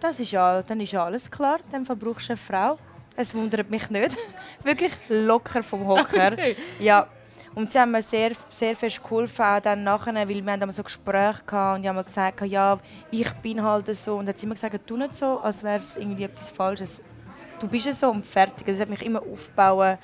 das 0.00 0.18
ist 0.18 0.32
ja, 0.32 0.60
dann 0.60 0.80
ist 0.80 0.90
ja 0.90 1.04
alles 1.04 1.30
klar, 1.30 1.60
dann 1.70 1.86
verbrauchst 1.86 2.28
du 2.28 2.32
eine 2.32 2.36
Frau. 2.36 2.78
Es 3.14 3.32
wundert 3.32 3.70
mich 3.70 3.88
nicht. 3.90 4.16
Wirklich 4.64 4.92
locker 5.08 5.62
vom 5.62 5.86
Hocker. 5.86 6.32
Okay. 6.32 6.56
Ja. 6.80 7.06
Und 7.54 7.70
sie 7.70 7.78
haben 7.78 7.92
mir 7.92 8.02
sehr, 8.02 8.32
sehr 8.48 8.74
fest 8.74 9.00
geholfen, 9.00 9.44
auch 9.44 9.60
dann 9.60 9.84
nachher, 9.84 10.14
weil 10.14 10.44
wir 10.44 10.52
haben 10.52 10.72
so 10.72 10.82
Gespräche 10.82 11.44
gehabt 11.46 11.78
und 11.78 11.84
ich 11.84 11.88
habe 11.90 12.02
gesagt, 12.02 12.40
ja, 12.46 12.80
ich 13.12 13.30
bin 13.34 13.62
halt 13.62 13.94
so. 13.94 14.16
Und 14.16 14.28
hat 14.28 14.40
sie 14.40 14.46
immer 14.46 14.56
gesagt, 14.56 14.84
tu 14.84 14.96
nicht 14.96 15.14
so, 15.14 15.38
als 15.38 15.62
wäre 15.62 15.76
es 15.76 15.96
irgendwie 15.96 16.24
etwas 16.24 16.50
Falsches. 16.50 17.00
Du 17.60 17.68
bist 17.68 17.94
so 17.94 18.10
und 18.10 18.26
fertig. 18.26 18.66
Also, 18.66 18.78
sie 18.78 18.82
hat 18.82 18.90
mich 18.90 19.06
immer 19.06 19.22
aufgebaut 19.22 19.98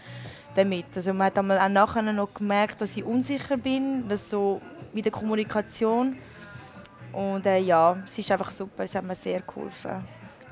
damit. 0.54 0.86
Also 0.94 1.12
man 1.12 1.26
hat 1.26 1.38
auch 1.38 1.68
nachher 1.68 2.02
noch 2.02 2.32
gemerkt, 2.34 2.80
dass 2.80 2.96
ich 2.96 3.04
unsicher 3.04 3.56
bin, 3.56 4.08
dass 4.08 4.28
so 4.28 4.60
mit 4.92 5.04
der 5.04 5.12
Kommunikation. 5.12 6.16
Und 7.12 7.46
äh, 7.46 7.58
ja, 7.58 7.96
es 8.04 8.18
ist 8.18 8.30
einfach 8.30 8.50
super, 8.50 8.84
es 8.84 8.94
hat 8.94 9.04
mir 9.04 9.14
sehr 9.14 9.40
geholfen. 9.40 10.04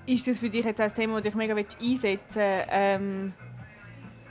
Ist 0.07 0.27
das 0.27 0.39
für 0.39 0.49
dich 0.49 0.65
jetzt 0.65 0.81
ein 0.81 0.93
Thema, 0.95 1.15
das 1.15 1.25
dich 1.25 1.35
mega 1.35 1.55
einsetzen 1.55 2.43
ähm, 2.71 3.33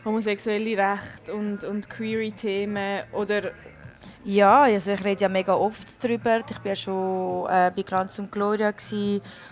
homosexuelle 0.05 0.77
Rechte 0.77 1.33
und, 1.33 1.63
und 1.63 1.89
Query-Themen 1.89 3.03
oder 3.11 3.51
ja, 4.23 4.63
also 4.63 4.91
ich 4.91 5.03
rede 5.03 5.21
ja 5.21 5.29
mega 5.29 5.53
oft 5.53 5.87
darüber. 6.03 6.39
Ich 6.39 6.57
war 6.57 6.65
ja 6.65 6.75
schon 6.75 7.47
äh, 7.47 7.71
bei 7.75 7.83
Glanz 7.83 8.17
und 8.17 8.31
Gloria 8.31 8.73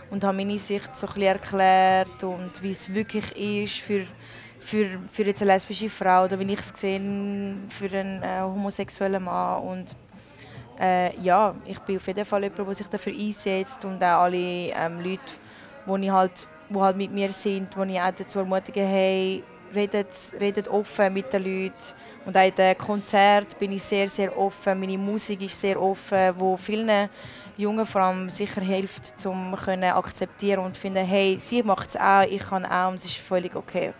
und 0.09 0.23
habe 0.23 0.37
meine 0.37 0.57
Sicht 0.57 0.95
so 0.95 1.07
ein 1.07 1.21
erklärt 1.21 2.23
und 2.23 2.51
wie 2.61 2.71
es 2.71 2.91
wirklich 2.93 3.35
ist 3.35 3.79
für 3.81 4.05
für, 4.63 4.99
für 5.11 5.23
jetzt 5.23 5.41
eine 5.41 5.53
lesbische 5.53 5.89
Frau 5.89 6.25
oder 6.25 6.39
wie 6.39 6.53
ich 6.53 6.59
es 6.59 6.71
sehe 6.73 6.99
für 7.69 7.85
einen 7.85 8.23
äh, 8.23 8.41
homosexuellen 8.41 9.23
Mann 9.23 9.61
und 9.63 9.87
äh, 10.79 11.15
ja, 11.21 11.55
ich 11.65 11.79
bin 11.79 11.97
auf 11.97 12.07
jeden 12.07 12.25
Fall 12.25 12.43
jemand, 12.43 12.67
der 12.67 12.73
sich 12.73 12.87
dafür 12.87 13.13
einsetzt 13.13 13.85
und 13.85 14.03
auch 14.03 14.23
alle 14.23 14.37
ähm, 14.37 15.01
Leute, 15.01 16.01
die 16.01 16.11
halt, 16.11 16.47
wo 16.69 16.81
halt 16.81 16.97
mit 16.97 17.11
mir 17.11 17.29
sind, 17.29 17.69
die 17.75 17.91
ich 17.91 18.01
auch 18.01 18.11
dazu 18.11 18.39
ermutige, 18.39 18.81
hey, 18.81 19.43
redet, 19.73 20.07
redet 20.39 20.67
offen 20.67 21.13
mit 21.13 21.31
den 21.31 21.43
Leuten. 21.43 21.73
Und 22.25 22.37
auch 22.37 22.41
in 22.41 22.55
den 22.55 22.77
Konzerten 22.77 23.55
bin 23.59 23.73
ich 23.73 23.83
sehr, 23.83 24.07
sehr 24.07 24.37
offen. 24.37 24.79
Meine 24.79 24.97
Musik 24.97 25.41
ist 25.41 25.59
sehr 25.59 25.81
offen, 25.81 26.33
wo 26.37 26.57
vielen 26.57 27.09
Jungen 27.57 27.85
allem 27.93 28.29
sicher 28.29 28.61
hilft, 28.61 29.13
um 29.25 29.53
akzeptieren 29.53 30.65
und 30.65 30.77
finden, 30.77 31.05
hey, 31.05 31.37
sie 31.37 31.61
macht 31.61 31.89
es 31.89 31.97
auch, 31.97 32.23
ich 32.23 32.41
kann 32.41 32.65
auch 32.65 32.89
und 32.89 32.95
es 32.95 33.05
ist 33.05 33.17
völlig 33.17 33.55
okay. 33.55 33.93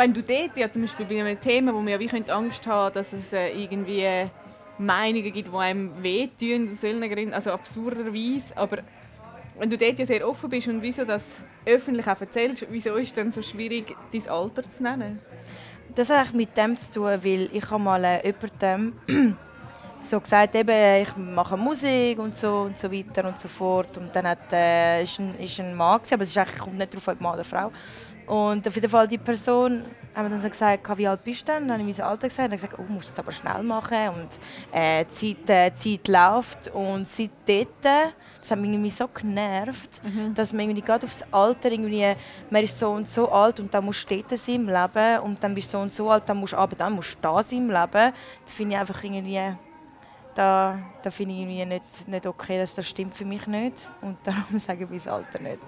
Wenn 0.00 0.14
du 0.14 0.22
dort 0.22 0.56
ja 0.56 0.70
zum 0.70 0.80
Beispiel 0.80 1.04
bei 1.04 1.20
einem 1.20 1.38
Thema, 1.38 1.74
wo 1.74 1.82
wir 1.82 1.90
ja 1.90 2.00
wie 2.00 2.30
Angst 2.30 2.66
haben, 2.66 2.94
dass 2.94 3.12
es 3.12 3.34
äh, 3.34 3.50
irgendwie 3.50 4.30
Meinungen 4.78 5.30
gibt, 5.30 5.52
die 5.52 5.54
einem 5.54 6.02
wehtun, 6.02 6.70
aus 6.72 6.80
Gründen, 6.80 7.34
also 7.34 7.52
absurderweise, 7.52 8.56
aber 8.56 8.78
wenn 9.58 9.68
du 9.68 9.76
dort 9.76 9.98
ja 9.98 10.06
sehr 10.06 10.26
offen 10.26 10.48
bist 10.48 10.68
und 10.68 10.80
wieso 10.80 11.04
das 11.04 11.22
öffentlich 11.66 12.06
auch 12.06 12.18
erzählst, 12.18 12.64
wieso 12.70 12.94
ist 12.94 13.08
es 13.08 13.12
dann 13.12 13.30
so 13.30 13.42
schwierig, 13.42 13.94
dein 14.10 14.26
Alter 14.30 14.62
zu 14.70 14.82
nennen? 14.82 15.18
Das 15.94 16.08
hat 16.08 16.16
eigentlich 16.16 16.48
mit 16.48 16.56
dem 16.56 16.78
zu 16.78 16.92
tun, 16.92 17.04
weil 17.22 17.50
ich 17.52 17.70
habe 17.70 17.82
mal 17.82 18.02
äh, 18.02 18.26
jemandem 18.26 18.94
so 20.00 20.18
gesagt, 20.18 20.54
eben, 20.54 21.02
ich 21.02 21.14
mache 21.14 21.58
Musik 21.58 22.18
und 22.18 22.34
so 22.34 22.62
und 22.62 22.78
so 22.78 22.90
weiter 22.90 23.28
und 23.28 23.38
so 23.38 23.48
fort. 23.48 23.98
Und 23.98 24.16
dann 24.16 24.26
hat, 24.26 24.50
äh, 24.50 25.02
ist, 25.02 25.18
ein, 25.18 25.38
ist 25.38 25.60
ein 25.60 25.74
Mann, 25.74 25.98
gewesen, 25.98 26.14
aber 26.14 26.22
es 26.22 26.30
ist 26.30 26.38
eigentlich, 26.38 26.58
kommt 26.58 26.78
nicht 26.78 26.94
darauf 26.94 27.08
ob 27.08 27.20
Mann 27.20 27.34
oder 27.34 27.44
Frau. 27.44 27.70
Und 28.26 28.66
auf 28.66 28.74
jeden 28.74 28.90
Fall 28.90 29.08
die 29.08 29.18
Person 29.18 29.84
haben 30.14 30.30
dann 30.30 30.50
gesagt, 30.50 30.98
wie 30.98 31.06
alt 31.06 31.24
bist 31.24 31.48
du 31.48 31.52
denn? 31.52 31.68
Dann 31.68 31.80
habe 31.80 31.90
ich 31.90 31.98
mein 31.98 32.06
Alter 32.06 32.28
gesagt. 32.28 32.50
Dann 32.50 32.56
gesagt, 32.56 32.78
oh, 32.78 32.92
musst 32.92 33.08
du 33.08 33.10
jetzt 33.10 33.18
aber 33.18 33.32
schnell 33.32 33.62
machen. 33.62 34.08
Und 34.08 34.28
äh, 34.72 35.04
die 35.04 35.44
Zeit, 35.44 35.50
äh, 35.50 35.74
Zeit 35.74 36.08
läuft. 36.08 36.70
Und 36.74 37.06
seitdem, 37.06 37.66
das 38.40 38.50
hat 38.50 38.58
mich 38.58 38.70
irgendwie 38.70 38.90
so 38.90 39.08
genervt, 39.08 40.00
mhm. 40.02 40.34
dass 40.34 40.52
man 40.52 40.62
irgendwie 40.62 40.82
gerade 40.82 41.06
aufs 41.06 41.24
Alter 41.30 41.70
irgendwie, 41.70 42.14
man 42.50 42.62
ist 42.62 42.78
so 42.78 42.90
und 42.90 43.08
so 43.08 43.30
alt 43.30 43.60
und 43.60 43.72
dann 43.72 43.84
musst 43.84 44.10
du 44.10 44.16
dort 44.16 44.36
sein 44.36 44.54
im 44.56 44.66
Leben. 44.66 45.20
Und 45.20 45.42
dann 45.42 45.54
bist 45.54 45.72
du 45.72 45.78
so 45.78 45.82
und 45.82 45.94
so 45.94 46.10
alt, 46.10 46.24
dann 46.26 46.38
musst, 46.38 46.54
aber 46.54 46.76
dann 46.76 46.94
musst 46.94 47.14
du 47.14 47.18
da 47.22 47.42
sein 47.42 47.58
im 47.58 47.68
Leben. 47.68 47.92
Da 47.92 48.12
finde 48.44 48.74
ich 48.74 48.80
einfach 48.80 49.02
irgendwie 49.04 49.40
da, 50.34 50.78
da 51.02 51.10
finde 51.10 51.34
ich 51.34 51.40
irgendwie 51.40 51.64
nicht, 51.66 52.08
nicht 52.08 52.26
okay, 52.26 52.58
dass 52.58 52.74
das 52.74 52.88
stimmt 52.88 53.14
für 53.14 53.24
mich 53.24 53.46
nicht. 53.46 53.76
Und 54.00 54.16
darum 54.24 54.58
sage 54.58 54.84
ich 54.84 54.90
mein 54.90 55.14
Alter 55.14 55.40
nicht. 55.40 55.58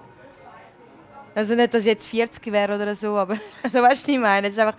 Also 1.35 1.55
nicht, 1.55 1.73
dass 1.73 1.81
ich 1.81 1.87
jetzt 1.87 2.07
40 2.07 2.51
wäre 2.51 2.75
oder 2.75 2.95
so, 2.95 3.15
aber 3.17 3.37
also 3.63 3.81
weißt 3.81 4.07
du, 4.07 4.11
was 4.11 4.15
ich 4.15 4.19
meine? 4.19 4.47
Es 4.47 4.53
ist 4.53 4.59
einfach, 4.59 4.77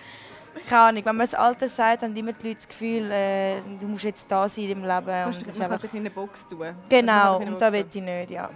keine 0.68 0.82
Ahnung, 0.82 1.04
wenn 1.04 1.16
man 1.16 1.26
das 1.26 1.34
Alter 1.34 1.68
sagt, 1.68 2.02
haben 2.02 2.14
immer 2.14 2.32
die 2.32 2.49
Leute 2.49 2.56
das 2.56 2.68
Gefühl, 2.68 3.11
äh, 3.11 3.61
du 3.80 3.87
musst 3.87 4.04
jetzt 4.04 4.30
da 4.30 4.49
sein 4.49 4.64
im 4.64 4.82
Leben. 4.82 5.06
Kannst 5.06 5.46
und 5.46 5.54
du, 5.54 5.58
man 5.58 5.70
kann 5.70 5.80
sich 5.80 5.92
in 5.92 6.00
eine 6.00 6.11
Box 6.11 6.46
tun. 6.46 6.75
Genau, 6.88 7.38
und 7.38 7.61
da 7.61 7.73
will 7.73 7.84
ich 7.88 8.00
nicht, 8.00 8.30
ja. 8.30 8.50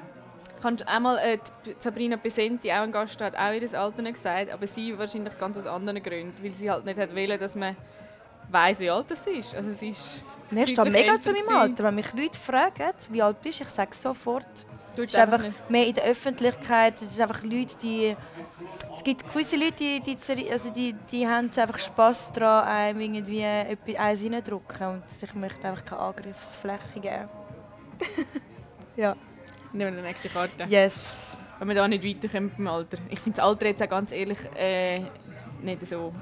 Kannst 0.63 0.87
einmal 0.89 1.19
äh, 1.19 1.39
Sabrina 1.79 2.17
Besenti, 2.17 2.71
auch 2.71 2.83
ein 2.83 2.91
Gast, 2.91 3.21
hat 3.21 3.37
auch 3.37 3.53
ihr 3.53 3.79
Alter 3.79 4.03
nicht 4.03 4.15
gesagt, 4.15 4.51
aber 4.51 4.67
sie 4.67 4.97
wahrscheinlich 4.99 5.39
ganz 5.39 5.57
aus 5.57 5.67
anderen 5.67 6.03
Gründen, 6.03 6.35
weil 6.43 6.53
sie 6.53 6.71
halt 6.71 6.85
nicht 6.85 6.99
wollte, 6.99 7.39
dass 7.39 7.55
man 7.55 7.77
weiß, 8.51 8.81
wie 8.81 8.91
alt 8.91 9.07
sie 9.25 9.39
ist. 9.39 9.55
Also 9.55 9.71
sie 9.73 9.91
ist 9.91 10.25
Nee, 10.51 10.63
es 10.63 10.71
steht 10.71 10.91
mega 10.91 11.21
zu 11.21 11.33
meinem 11.33 11.57
Alter. 11.57 11.85
Wenn 11.85 11.95
mich 11.97 12.13
Leute 12.15 12.39
fragen, 12.39 12.93
wie 13.11 13.23
alt 13.23 13.41
bist, 13.41 13.61
ich 13.61 13.69
sage 13.69 13.95
sofort. 13.95 14.67
Es 15.05 15.13
ist 15.13 15.19
einfach 15.19 15.43
nicht. 15.43 15.71
mehr 15.71 15.87
in 15.87 15.95
der 15.95 16.05
Öffentlichkeit. 16.05 16.95
Es 16.97 17.13
ist 17.13 17.21
einfach 17.21 17.43
Leute, 17.43 17.77
die 17.83 18.17
es 18.95 19.05
gibt 19.05 19.31
gewisse 19.33 19.57
Leute, 19.57 20.01
die, 20.01 20.01
die, 20.01 20.51
also 20.51 20.71
die, 20.71 20.93
die 21.13 21.25
haben 21.25 21.51
einfach 21.57 21.79
Spass 21.79 22.33
daran, 22.33 22.67
einem 22.67 23.01
irgendwie 23.01 23.43
etwas 23.43 23.95
reinzudrücken. 23.97 24.87
Und 24.89 25.05
ich 25.23 25.35
möchte 25.35 25.69
einfach 25.69 25.85
keine 25.85 26.01
Angriffsfläche 26.01 27.01
geben. 27.01 27.29
ja. 28.97 29.15
Nehmen 29.73 29.95
wir 29.95 30.03
die 30.03 30.09
nächste 30.09 30.29
Karte. 30.29 30.65
Yes. 30.69 31.37
Wenn 31.61 31.69
wir 31.69 31.75
da 31.77 31.87
nicht 31.87 32.05
weiterkommen 32.05 32.51
beim 32.57 32.67
Alter. 32.67 32.99
Ich 33.09 33.21
finde 33.21 33.37
das 33.37 33.47
Alter 33.47 33.67
jetzt 33.67 33.83
auch 33.83 33.89
ganz 33.89 34.11
ehrlich 34.11 34.39
äh, 34.57 35.01
nicht 35.63 35.87
so 35.87 36.13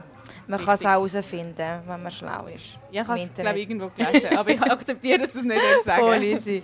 man 0.48 0.60
kann 0.60 0.74
es 0.74 0.80
auch 0.84 0.90
herausfinden, 0.90 1.80
wenn 1.86 2.02
man 2.02 2.12
schlau 2.12 2.46
ist. 2.46 2.78
Ja, 2.90 3.02
ich 3.02 3.08
habe 3.08 3.20
es 3.20 3.34
glaube 3.34 3.60
irgendwo 3.60 3.88
gelesen, 3.88 4.36
aber 4.36 4.50
ich 4.50 4.62
akzeptiere, 4.70 5.18
dass 5.18 5.32
du 5.32 5.38
es 5.38 5.44
nicht 5.44 5.60
sagen 5.82 6.02
Voll 6.02 6.22
easy. 6.22 6.62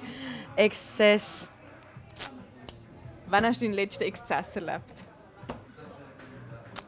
Exzess. 0.57 1.49
Wann 3.33 3.47
hast 3.47 3.63
du 3.63 3.65
deinen 3.65 3.77
letzten 3.77 4.03
Exzess 4.03 4.57
erlebt? 4.57 4.93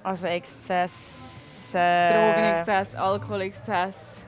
Also 0.03 0.27
Exzess... 0.27 1.73
Äh... 1.75 2.13
Drogenexzess, 2.13 2.95
Alkoholexzess. 2.97 4.23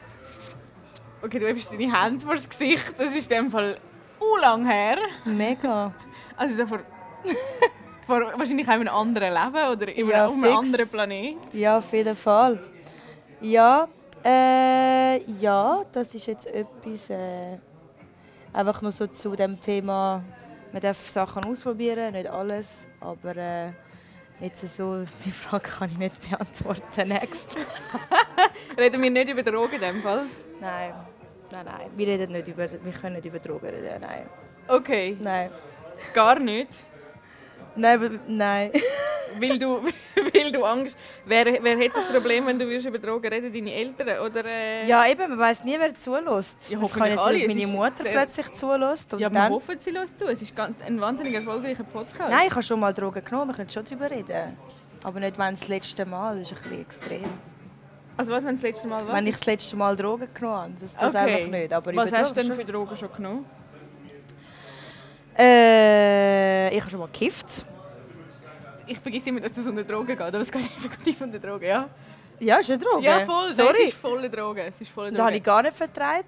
Okay, 1.23 1.39
du 1.39 1.55
hast 1.55 1.71
deine 1.71 1.93
Hände 1.93 2.25
vor 2.25 2.35
das 2.35 2.49
Gesicht. 2.49 2.95
Das 2.97 3.15
ist 3.15 3.31
in 3.31 3.37
dem 3.37 3.51
Fall 3.51 3.77
u 4.19 4.37
lang 4.41 4.67
her. 4.67 4.97
Mega. 5.27 5.93
Also 6.39 6.57
so 6.57 6.67
vor 6.67 6.79
vor, 8.07 8.21
wahrscheinlich 8.39 8.67
auch 8.67 8.73
in 8.77 8.89
einem 8.89 8.95
anderen 8.95 9.35
Leben 9.35 9.71
oder 9.73 9.89
in 9.95 10.09
ja, 10.09 10.27
auf 10.27 10.33
einem 10.33 10.57
anderen 10.57 10.89
Planet. 10.89 11.37
Ja, 11.53 11.77
auf 11.77 11.93
jeden 11.93 12.17
Fall. 12.17 12.59
Ja, 13.43 13.89
äh, 14.25 15.23
ja, 15.33 15.85
das 15.93 16.15
ist 16.15 16.27
jetzt 16.29 16.47
etwas, 16.47 17.11
äh, 17.11 17.59
einfach 18.55 18.81
nur 18.81 18.93
so 18.93 19.07
zu 19.07 19.37
dem 19.37 19.61
Thema, 19.61 20.25
man 20.77 20.83
darf 20.83 21.09
Sachen 21.09 21.43
ausprobieren, 21.47 22.13
nicht 22.13 22.29
alles, 22.29 22.87
aber 23.01 23.35
äh, 23.35 23.71
jetzt 24.41 24.77
so, 24.77 25.07
die 25.25 25.31
Frage 25.31 25.71
kann 25.71 25.91
ich 25.91 25.97
nicht 25.97 26.31
beantworten. 26.31 27.09
Next. 27.09 27.57
reden 28.77 29.01
wir 29.01 29.11
nicht 29.11 29.31
über 29.31 29.43
Drogen 29.43 29.77
in 29.77 29.81
dem 29.81 30.03
Fall? 30.03 30.21
Nein, 30.61 30.93
nein, 31.51 31.65
nein, 31.65 31.91
wir 31.97 32.07
reden 32.07 32.31
nicht 32.31 32.49
über, 32.49 32.69
wir 32.71 32.93
können 32.93 33.15
nicht 33.15 33.25
über 33.25 33.39
Drogen 33.39 33.69
reden, 33.69 34.03
nein. 34.03 34.29
Okay. 34.69 35.17
Nein. 35.19 35.51
Gar 36.13 36.41
nicht? 36.41 36.69
Nein, 37.75 38.21
nein. 38.27 38.73
weil, 39.41 39.59
du, 39.59 39.83
weil 40.35 40.53
du 40.53 40.65
Angst... 40.65 40.99
Wer, 41.25 41.63
wer 41.63 41.79
hat 41.79 41.97
das 41.97 42.07
Problem, 42.07 42.47
wenn 42.47 42.59
du 42.59 42.65
über 42.65 42.99
Drogen 42.99 43.27
reden 43.33 43.53
Deine 43.53 43.73
Eltern? 43.73 44.19
Oder, 44.21 44.45
äh... 44.45 44.87
Ja, 44.87 45.07
eben, 45.07 45.29
man 45.31 45.39
weiß 45.39 45.65
nie, 45.65 45.77
wer 45.79 45.95
zulässt. 45.95 46.71
Ja, 46.71 46.81
es 46.83 46.93
kann 46.93 47.09
jetzt 47.09 47.23
sein, 47.23 47.35
dass 47.35 47.55
meine 47.55 47.67
Mutter 47.67 48.05
plötzlich 48.05 48.53
zulässt. 48.55 49.13
ja, 49.13 49.33
wir 49.33 49.49
hoffen, 49.49 49.77
sie 49.79 49.91
lässt 49.91 50.19
zu. 50.19 50.27
Es 50.27 50.43
ist 50.43 50.55
ein 50.59 51.01
wahnsinnig 51.01 51.35
erfolgreicher 51.35 51.85
Podcast. 51.85 52.31
Nein, 52.31 52.47
ich 52.47 52.53
habe 52.53 52.63
schon 52.63 52.81
mal 52.81 52.93
Drogen 52.93 53.25
genommen, 53.25 53.51
wir 53.51 53.55
können 53.55 53.71
schon 53.71 53.85
darüber 53.85 54.11
reden. 54.11 54.57
Aber 55.05 55.21
nicht, 55.21 55.39
wenn 55.39 55.55
das 55.55 55.69
letzte 55.69 56.05
Mal, 56.05 56.39
das 56.39 56.51
ist 56.51 56.57
ein 56.57 56.63
bisschen 56.63 56.81
extrem. 56.81 57.25
Also 58.17 58.33
was, 58.33 58.45
wenn 58.45 58.55
das 58.55 58.63
letzte 58.63 58.89
Mal 58.89 59.07
was? 59.07 59.15
Wenn 59.15 59.27
ich 59.27 59.37
das 59.37 59.47
letzte 59.47 59.77
Mal 59.77 59.95
Drogen 59.95 60.29
genommen 60.33 60.57
habe, 60.57 60.73
das, 60.81 60.97
das 60.97 61.15
okay. 61.15 61.35
einfach 61.35 61.51
nicht. 61.51 61.73
Aber 61.73 61.97
was 61.97 62.13
hast 62.13 62.37
du 62.37 62.43
denn 62.43 62.55
für 62.55 62.65
Drogen 62.65 62.97
schon 62.97 63.13
genommen? 63.15 63.47
Äh, 65.39 66.75
ich 66.75 66.81
habe 66.81 66.91
schon 66.91 67.01
mal 67.01 67.07
gekifft. 67.07 67.67
Ich 68.87 68.99
vergesse 68.99 69.29
immer, 69.31 69.41
dass 69.41 69.53
das 69.53 69.67
unter 69.67 69.85
Drogen 69.85 70.07
geht, 70.07 70.21
aber 70.21 70.39
es 70.41 70.51
geht 70.51 70.63
effektiv 70.65 71.21
unter 71.21 71.39
Drogen, 71.39 71.67
ja. 71.67 71.89
Ja, 72.39 72.59
ist 72.59 72.71
eine 72.71 72.83
Droge. 72.83 73.05
Ja, 73.05 73.25
voll. 73.25 73.53
Sorry. 73.53 73.85
Es 73.85 73.89
ist 73.91 73.99
volle 73.99 74.31
Droge. 74.31 74.63
Es 74.63 74.81
ist 74.81 74.91
volle 74.91 75.09
Droge. 75.09 75.17
Das 75.17 75.27
habe 75.27 75.37
ich 75.37 75.43
gar 75.43 75.63
nicht 75.63 75.77
vertraut. 75.77 76.25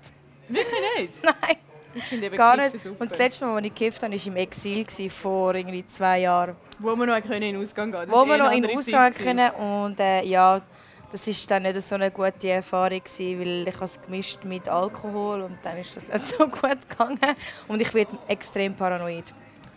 Wirklich 0.49 0.67
nicht? 0.99 1.13
Nein. 1.23 1.57
Ich 1.95 2.05
finde 2.05 2.27
eben 2.27 2.37
gar 2.37 2.57
nicht. 2.57 2.83
Super. 2.83 3.01
Und 3.01 3.11
das 3.11 3.19
letzte 3.19 3.45
Mal, 3.45 3.57
als 3.57 3.67
ich 3.67 3.75
gekifft 3.75 4.03
habe, 4.03 4.15
war 4.15 4.27
im 4.27 4.37
Exil 4.37 5.11
vor 5.11 5.55
irgendwie 5.55 5.87
zwei 5.87 6.21
Jahren. 6.21 6.57
Wo 6.79 6.95
wir 6.95 7.07
noch 7.07 7.31
in 7.31 7.41
den 7.41 7.57
Ausgang 7.57 7.91
gehen 7.91 8.11
Wo 8.11 8.25
wir 8.25 8.37
noch 8.37 8.53
in 8.53 8.63
den 8.63 8.77
Ausgang 8.77 9.13
können. 9.13 9.51
Und 9.51 9.99
äh, 9.99 10.23
ja, 10.25 10.63
das 11.11 11.27
war 11.27 11.35
dann 11.49 11.63
nicht 11.63 11.83
so 11.83 11.95
eine 11.95 12.11
gute 12.11 12.51
Erfahrung, 12.51 13.01
gewesen, 13.03 13.41
weil 13.41 13.69
ich 13.69 13.81
es 13.81 14.01
gemischt 14.01 14.45
mit 14.45 14.69
Alkohol 14.69 15.43
und 15.43 15.59
dann 15.63 15.79
ist 15.79 15.97
das 15.97 16.07
nicht 16.07 16.27
so 16.27 16.37
gut 16.49 16.89
gegangen. 16.89 17.19
Und 17.67 17.81
ich 17.81 17.93
werde 17.95 18.17
extrem 18.29 18.75
paranoid. 18.75 19.25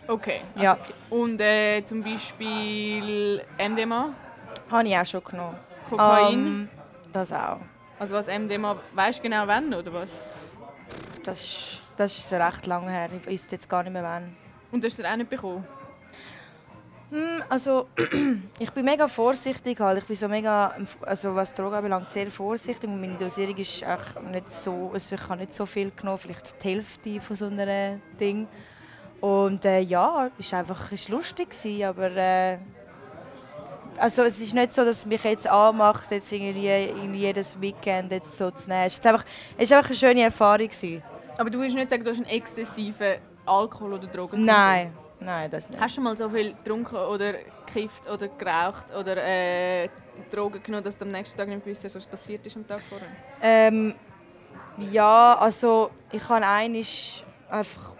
Okay. 0.06 0.40
Also, 0.54 0.62
ja. 0.62 0.78
Und 1.10 1.40
äh, 1.40 1.84
zum 1.84 2.02
Beispiel 2.02 3.42
MDMA? 3.58 4.10
Habe 4.70 4.88
ich 4.88 4.96
auch 4.96 5.06
schon 5.06 5.24
genommen. 5.24 5.56
Kokain? 5.88 6.34
Um, 6.34 6.44
ähm, 6.44 6.68
das 7.12 7.32
auch. 7.32 7.58
Also 7.98 8.14
was 8.14 8.26
MDMA, 8.26 8.80
weißt 8.94 9.18
du 9.18 9.22
genau 9.22 9.46
wann 9.46 9.72
oder 9.72 9.92
was? 9.92 10.08
Das 11.24 11.40
ist, 11.40 11.78
das 11.96 12.18
ist 12.18 12.32
recht 12.32 12.66
lange 12.66 12.90
her. 12.90 13.10
Ich 13.16 13.26
weiß 13.26 13.46
jetzt 13.50 13.68
gar 13.68 13.82
nicht 13.82 13.92
mehr 13.92 14.02
wann. 14.02 14.34
Und 14.72 14.84
hast 14.84 14.98
du 14.98 15.02
das 15.02 15.12
auch 15.12 15.16
nicht 15.16 15.30
bekommen? 15.30 15.64
Hm, 17.10 17.42
also 17.48 17.88
ich 18.58 18.70
bin 18.70 18.84
mega 18.86 19.06
vorsichtig 19.06 19.78
halt. 19.78 19.98
Ich 19.98 20.06
bin 20.06 20.16
so 20.16 20.28
mega, 20.28 20.74
also 21.02 21.34
was 21.34 21.54
Drogen 21.54 21.74
anbelangt, 21.74 22.10
sehr 22.10 22.30
vorsichtig 22.30 22.88
und 22.88 23.00
meine 23.00 23.18
Dosierung 23.18 23.56
ist 23.58 23.84
auch 23.84 24.20
nicht 24.22 24.50
so, 24.50 24.90
also 24.92 25.14
ich 25.14 25.28
habe 25.28 25.40
nicht 25.40 25.54
so 25.54 25.66
viel 25.66 25.90
genommen, 25.90 26.18
vielleicht 26.18 26.62
die 26.64 26.68
Hälfte 26.70 27.20
von 27.20 27.36
so 27.36 27.46
einem 27.46 28.00
Ding. 28.18 28.48
Und 29.22 29.64
äh, 29.64 29.78
ja, 29.80 30.30
es 30.36 30.50
war 30.50 30.58
einfach 30.58 30.90
ist 30.90 31.08
lustig 31.08 31.50
gewesen, 31.50 31.84
aber 31.84 32.10
äh, 32.10 32.58
also 33.96 34.22
es 34.22 34.40
ist 34.40 34.52
nicht 34.52 34.72
so, 34.72 34.84
dass 34.84 34.98
es 34.98 35.06
mich 35.06 35.22
jetzt 35.22 35.46
anmacht, 35.46 36.10
jetzt 36.10 36.32
irgendwie, 36.32 36.66
irgendwie 36.66 37.20
jedes 37.20 37.58
Weekend 37.60 38.10
jetzt 38.10 38.36
so 38.36 38.50
zu 38.50 38.68
nehmen. 38.68 38.82
Es 38.86 38.94
ist 38.94 39.06
einfach, 39.06 39.24
es 39.56 39.64
ist 39.64 39.72
einfach 39.72 39.90
eine 39.90 39.96
schöne 39.96 40.22
Erfahrung 40.22 40.66
gewesen. 40.66 41.04
Aber 41.38 41.50
du 41.50 41.60
willst 41.60 41.76
nicht 41.76 41.88
sagen, 41.88 42.02
du 42.02 42.10
hast 42.10 42.16
einen 42.16 42.26
exzessiven 42.26 43.18
Alkohol- 43.46 43.92
oder 43.92 44.08
Drogenkonsum? 44.08 44.44
Nein. 44.44 44.92
Nein, 45.20 45.48
das 45.52 45.70
nicht. 45.70 45.80
Hast 45.80 45.96
du 45.96 46.00
mal 46.00 46.16
so 46.16 46.28
viel 46.28 46.54
getrunken 46.54 46.96
oder 46.96 47.34
gekifft 47.64 48.10
oder 48.10 48.26
geraucht 48.26 48.92
oder 48.92 49.16
äh, 49.18 49.88
Drogen 50.32 50.60
genommen, 50.60 50.82
dass 50.82 50.98
du 50.98 51.04
am 51.04 51.12
nächsten 51.12 51.38
Tag 51.38 51.46
nicht 51.46 51.64
gewusst 51.64 51.84
hast, 51.84 51.94
was 51.94 52.06
passiert 52.06 52.44
ist 52.44 52.56
am 52.56 52.66
Tag 52.66 52.80
vorher? 52.80 53.06
Ähm, 53.40 53.94
ja, 54.90 55.36
also 55.38 55.90
ich 56.10 56.28
habe 56.28 56.44
einisch 56.44 57.22
einfach, 57.48 57.92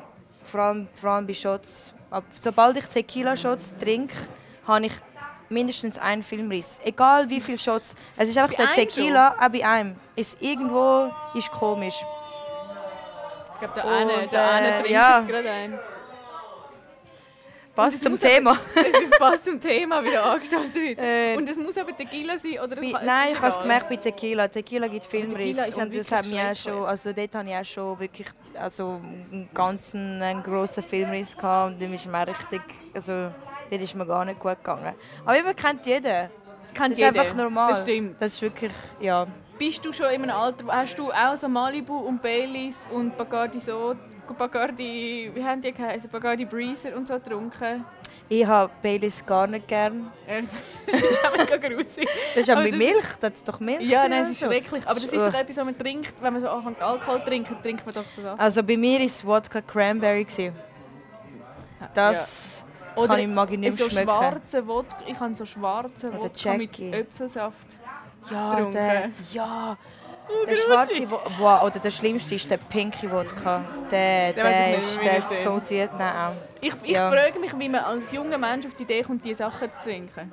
vor 0.52 0.60
allem, 0.60 0.88
vor 0.92 1.10
allem 1.10 1.26
bei 1.26 1.34
Shots, 1.34 1.94
aber 2.10 2.26
sobald 2.38 2.76
ich 2.76 2.84
Tequila-Shots 2.84 3.74
trinke, 3.80 4.14
habe 4.66 4.86
ich 4.86 4.92
mindestens 5.48 5.98
einen 5.98 6.22
Filmriss. 6.22 6.78
Egal 6.84 7.28
wie 7.30 7.40
viele 7.40 7.58
Shots. 7.58 7.94
Es 8.16 8.28
ist 8.28 8.36
einfach 8.36 8.56
Bei 8.56 8.66
der 8.66 8.74
Tequila, 8.74 9.34
auch 9.40 9.48
bei 9.48 9.64
einem. 9.64 9.96
Es 10.14 10.36
irgendwo 10.40 11.10
ist 11.34 11.50
komisch. 11.50 11.96
Ich 13.54 13.58
glaube, 13.60 13.74
der 13.74 13.84
eine, 13.84 14.28
der 14.28 14.50
eine 14.50 14.68
äh, 14.68 14.72
trinkt 14.72 14.90
ja. 14.90 15.18
jetzt 15.18 15.28
gerade 15.28 15.50
einen. 15.50 15.78
Passt 17.74 18.02
zum 18.02 18.18
Thema. 18.18 18.58
Es 18.74 19.18
passt 19.18 19.44
zum 19.46 19.60
Thema, 19.60 20.04
wie 20.04 20.10
er 20.10 20.24
angestoßen 20.26 20.74
wird. 20.74 20.98
Äh, 20.98 21.36
Und 21.36 21.48
es 21.48 21.56
muss 21.56 21.76
aber 21.78 21.96
Tequila 21.96 22.38
sein, 22.38 22.58
oder? 22.62 22.76
Nein, 22.76 23.28
ich 23.28 23.32
ist 23.34 23.40
habe 23.42 23.48
es 23.54 23.60
gemerkt 23.62 23.88
bei 23.88 23.96
Tequila. 23.96 24.48
Tequila 24.48 24.88
gibt 24.88 25.06
Filmriss. 25.06 25.56
Tequila 25.56 25.64
ist 25.64 25.76
und 25.78 25.94
das 25.94 26.12
hat 26.12 26.26
mich 26.26 26.38
auch 26.40 26.54
schon, 26.54 26.84
also 26.84 27.12
dort 27.12 27.34
hatte 27.34 27.48
ich 27.48 27.56
auch 27.56 27.64
schon 27.64 27.98
wirklich 28.00 28.26
also 28.58 29.00
einen 29.32 29.48
ganzen 29.54 30.20
einen 30.20 30.42
grossen 30.42 30.82
Filmriss 30.82 31.34
gehabt 31.36 31.72
und 31.72 31.82
dann 31.82 31.94
ist 31.94 32.06
mir 32.06 32.26
richtig, 32.26 32.60
also 32.94 33.30
dort 33.70 33.82
ist 33.82 33.94
mir 33.94 34.06
gar 34.06 34.24
nicht 34.26 34.38
gut 34.38 34.58
gegangen. 34.58 34.94
Aber 35.24 35.42
man 35.42 35.56
kennt 35.56 35.86
jeden. 35.86 36.04
Kennt 36.74 36.92
Das 36.92 36.98
ist 36.98 36.98
jeder. 37.00 37.20
einfach 37.20 37.34
normal. 37.36 37.70
Das 37.70 37.82
stimmt. 37.82 38.16
Das 38.20 38.32
ist 38.32 38.42
wirklich, 38.42 38.72
ja. 39.00 39.26
Bist 39.58 39.84
du 39.84 39.92
schon 39.92 40.06
in 40.10 40.22
einem 40.22 40.30
Alter, 40.36 40.64
hast 40.68 40.98
du 40.98 41.10
auch 41.12 41.36
so 41.36 41.48
Malibu 41.48 41.96
und 41.98 42.20
Baileys 42.20 42.80
und 42.90 43.16
Bacardi 43.16 43.60
so, 43.60 43.94
Bacardi, 44.38 45.30
wie 45.34 45.44
haben 45.44 45.60
die 45.60 45.72
geheißen? 45.72 46.08
Bacardi 46.10 46.44
Breezer 46.44 46.96
und 46.96 47.06
so 47.06 47.14
getrunken? 47.14 47.84
Ich 48.28 48.46
habe 48.46 48.72
Baileys 48.82 49.24
gar 49.26 49.46
nicht 49.46 49.68
gern. 49.68 50.10
Äh, 50.26 50.42
das 50.86 51.00
ist 51.00 51.24
auch 51.24 51.36
mega 51.36 51.56
grusig. 51.56 52.08
Das 52.34 52.36
ist 52.40 52.46
ja 52.48 52.58
mit 52.60 52.76
Milch, 52.76 53.04
das 53.20 53.32
ist 53.34 53.48
doch 53.48 53.60
Milch 53.60 53.86
Ja, 53.88 54.08
nein, 54.08 54.22
es 54.22 54.30
ist 54.30 54.40
schrecklich. 54.40 54.82
Aber 54.86 54.94
das 54.98 55.04
ist 55.04 55.20
doch 55.20 55.34
etwas, 55.34 55.56
was 55.56 55.64
man 55.64 55.76
trinkt, 55.76 56.14
wenn 56.22 56.32
man 56.32 56.40
so 56.40 56.48
anfängt 56.48 56.80
Alkohol 56.80 57.18
zu 57.20 57.26
trinken, 57.26 57.56
trinkt 57.62 57.84
man 57.84 57.94
doch 57.94 58.04
so. 58.16 58.22
Also 58.38 58.62
bei 58.62 58.76
mir 58.76 58.98
war 58.98 59.04
es 59.06 59.24
Wodka 59.24 59.60
Cranberry. 59.60 60.24
gewesen. 60.24 60.56
Das 61.94 62.64
Oder 62.96 63.08
kann 63.08 63.18
ich, 63.18 63.28
mag 63.28 63.50
ich 63.52 63.58
nicht 63.58 63.78
so 63.78 63.90
schmecken. 63.90 64.08
schwarzen 64.08 64.66
Wodka, 64.66 64.96
ich 65.06 65.18
habe 65.20 65.34
so 65.34 65.44
schwarzen 65.44 66.10
Oder 66.10 66.22
Wodka 66.22 66.54
mit. 66.54 66.80
Äpfelsaft. 66.80 67.66
Ja, 68.30 68.54
getrunken. 68.54 68.72
der, 68.72 69.10
ja. 69.32 69.76
Der 70.46 70.56
schwarze, 70.56 71.10
Wo- 71.10 71.20
wow, 71.38 71.62
oder 71.62 71.78
der 71.78 71.90
schlimmste 71.90 72.34
ist 72.34 72.50
der 72.50 72.56
pinke 72.56 73.10
Wodka. 73.10 73.64
Der, 73.90 74.32
der, 74.32 74.78
ich 74.78 74.84
ist, 74.84 75.00
der 75.02 75.18
ist 75.18 75.42
so 75.42 75.58
süß. 75.58 75.88
Nein. 75.98 76.12
Ich, 76.60 76.74
ich 76.82 76.90
Ja. 76.90 77.10
frage 77.10 77.38
mich, 77.38 77.56
wie 77.58 77.68
man 77.68 77.82
als 77.82 78.10
junger 78.12 78.38
Mensch 78.38 78.66
auf 78.66 78.74
die 78.74 78.82
Idee 78.82 79.02
kommt, 79.02 79.24
diese 79.24 79.38
Sachen 79.38 79.72
zu 79.72 79.82
trinken. 79.84 80.32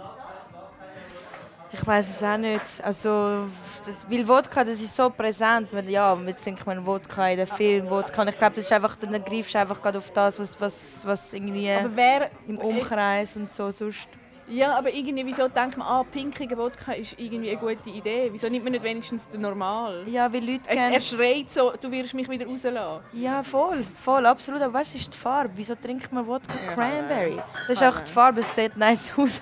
Ich 1.72 1.86
weiß 1.86 2.10
es 2.10 2.24
auch 2.24 2.38
nicht. 2.38 2.64
Also, 2.84 3.46
das, 3.86 4.10
weil 4.10 4.28
Wodka, 4.28 4.64
das 4.64 4.82
ist 4.82 4.96
so 4.96 5.08
präsent. 5.12 5.70
Ja, 5.88 6.18
jetzt 6.26 6.44
denkt 6.44 6.66
man 6.66 6.84
Wodka 6.84 7.28
in 7.30 7.38
den 7.38 7.46
Film, 7.48 7.88
Wodka. 7.90 8.24
Und 8.24 8.30
ich 8.30 8.38
glaube, 8.40 8.56
das 8.56 8.66
ist 8.66 8.72
einfach, 8.74 8.96
dann 8.96 9.24
greifst 9.24 9.54
du 9.54 9.60
einfach 9.60 9.80
auf 9.86 10.12
das, 10.12 10.40
was, 10.40 10.60
was, 10.60 11.06
was 11.06 11.34
irgendwie 11.34 11.70
wer... 11.94 12.32
im 12.48 12.58
Umkreis 12.58 13.36
und 13.36 13.52
so 13.52 13.70
sonst. 13.70 14.08
Ja, 14.50 14.78
aber 14.78 14.92
irgendwie, 14.92 15.26
wieso 15.26 15.48
denkt 15.48 15.78
man, 15.78 15.88
ah, 15.88 16.04
pinkiger 16.04 16.58
Wodka 16.58 16.94
ist 16.94 17.14
irgendwie 17.18 17.52
eine 17.52 17.60
gute 17.60 17.90
Idee? 17.90 18.30
Wieso 18.32 18.50
nimmt 18.50 18.64
man 18.64 18.72
nicht 18.74 18.84
wenigstens 18.84 19.28
den 19.30 19.42
normal? 19.42 20.04
Ja, 20.08 20.32
weil 20.34 20.44
Leute 20.44 20.70
Er, 20.70 20.76
gerne... 20.76 20.96
er 20.96 21.02
schreit 21.02 21.52
so, 21.52 21.74
du 21.80 21.92
wirst 21.92 22.14
mich 22.16 22.28
wieder 22.28 22.48
rauslassen. 22.48 23.04
Ja, 23.14 23.44
voll, 23.44 23.86
voll, 24.02 24.26
absolut. 24.26 24.62
Aber 24.62 24.74
du, 24.74 24.80
ist 24.82 25.14
die 25.14 25.18
Farbe. 25.18 25.52
Wieso 25.56 25.76
trinkt 25.76 26.12
man 26.12 26.26
Wodka 26.26 26.54
Ja, 26.66 26.74
Cranberry? 26.74 27.38
Das 27.68 27.80
ist 27.80 27.84
auch 27.84 28.02
die 28.02 28.12
Farbe, 28.12 28.40
es 28.42 28.56
sieht 28.56 28.76
nice 28.76 29.14
aus. 29.16 29.42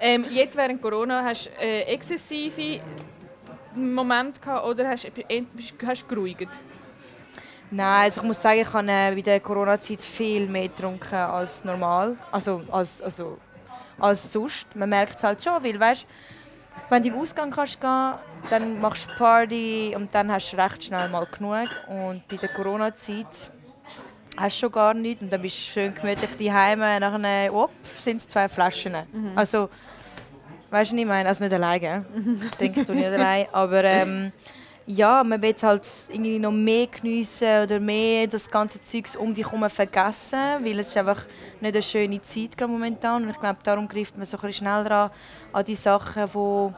Ähm, 0.00 0.26
jetzt 0.30 0.56
während 0.56 0.82
Corona 0.82 1.22
hast 1.24 1.46
du 1.46 1.50
äh, 1.60 1.82
exzessive 1.82 2.80
Momente 3.74 4.40
gehabt 4.40 4.66
oder 4.66 4.88
hast 4.88 5.04
du 5.04 5.10
hast 5.86 6.02
du 6.02 6.06
geruhigt? 6.06 6.48
Nein, 7.70 8.04
also 8.04 8.20
ich 8.20 8.26
muss 8.26 8.40
sagen, 8.40 8.60
ich 8.60 8.72
habe 8.72 8.86
äh, 8.86 9.14
bei 9.14 9.20
der 9.22 9.40
Corona-Zeit 9.40 10.00
viel 10.00 10.48
mehr 10.48 10.68
getrunken 10.68 11.14
als 11.14 11.64
normal. 11.64 12.16
Also 12.30 12.62
als, 12.70 13.02
also, 13.02 13.38
als 13.98 14.32
sonst. 14.32 14.66
Man 14.74 14.88
merkt 14.88 15.16
es 15.16 15.24
halt 15.24 15.42
schon, 15.42 15.62
weil 15.62 15.78
weißt, 15.78 16.06
wenn 16.90 17.02
du 17.02 17.10
den 17.10 17.18
Ausgang 17.18 17.50
kannst 17.50 17.80
gehen 17.80 18.14
dann 18.50 18.80
machst 18.80 19.08
du 19.08 19.16
Party 19.16 19.94
und 19.96 20.14
dann 20.14 20.30
hast 20.30 20.52
du 20.52 20.56
recht 20.56 20.84
schnell 20.84 21.08
mal 21.08 21.26
genug. 21.26 21.68
Und 21.88 22.26
bei 22.28 22.36
der 22.36 22.50
Corona-Zeit 22.50 23.26
hast 24.36 24.56
du 24.56 24.60
schon 24.60 24.72
gar 24.72 24.94
nichts 24.94 25.22
und 25.22 25.32
dann 25.32 25.40
bist 25.40 25.56
du 25.56 25.72
schön 25.72 25.94
gemütlich 25.94 26.36
daheim. 26.36 26.80
Nachher, 26.80 27.54
op, 27.54 27.70
sind 28.02 28.18
es 28.18 28.28
zwei 28.28 28.48
Flaschen. 28.48 28.94
Also, 29.34 29.70
weißt 30.70 30.92
du, 30.92 30.96
was 30.96 31.00
ich 31.00 31.06
meine? 31.06 31.28
Also 31.28 31.44
nicht 31.44 31.54
alleine. 31.54 32.04
Denke 32.60 32.80
ich 32.82 32.88
nicht 32.88 33.06
allein. 33.06 33.46
Aber 33.52 33.84
ähm, 33.84 34.32
ja, 34.86 35.24
man 35.24 35.40
will 35.40 35.54
es 35.56 35.62
halt 35.62 35.86
irgendwie 36.08 36.38
noch 36.38 36.52
mehr 36.52 36.86
geniessen 36.86 37.62
oder 37.62 37.80
mehr 37.80 38.26
das 38.26 38.50
ganze 38.50 38.80
Zeugs 38.80 39.16
um 39.16 39.32
dich 39.32 39.50
herum 39.50 39.68
vergessen, 39.70 40.38
weil 40.62 40.78
es 40.78 40.88
ist 40.88 40.96
einfach 40.96 41.22
nicht 41.60 41.74
eine 41.74 41.82
schöne 41.82 42.20
Zeit 42.20 42.56
gerade 42.56 42.70
momentan 42.70 43.24
und 43.24 43.30
ich 43.30 43.40
glaube, 43.40 43.58
darum 43.62 43.88
greift 43.88 44.16
man 44.16 44.26
so 44.26 44.36
ein 44.36 44.40
bisschen 44.42 44.66
schneller 44.66 44.90
an, 44.90 45.10
an 45.52 45.64
die 45.64 45.74
Sachen, 45.74 46.28
wo 46.32 46.74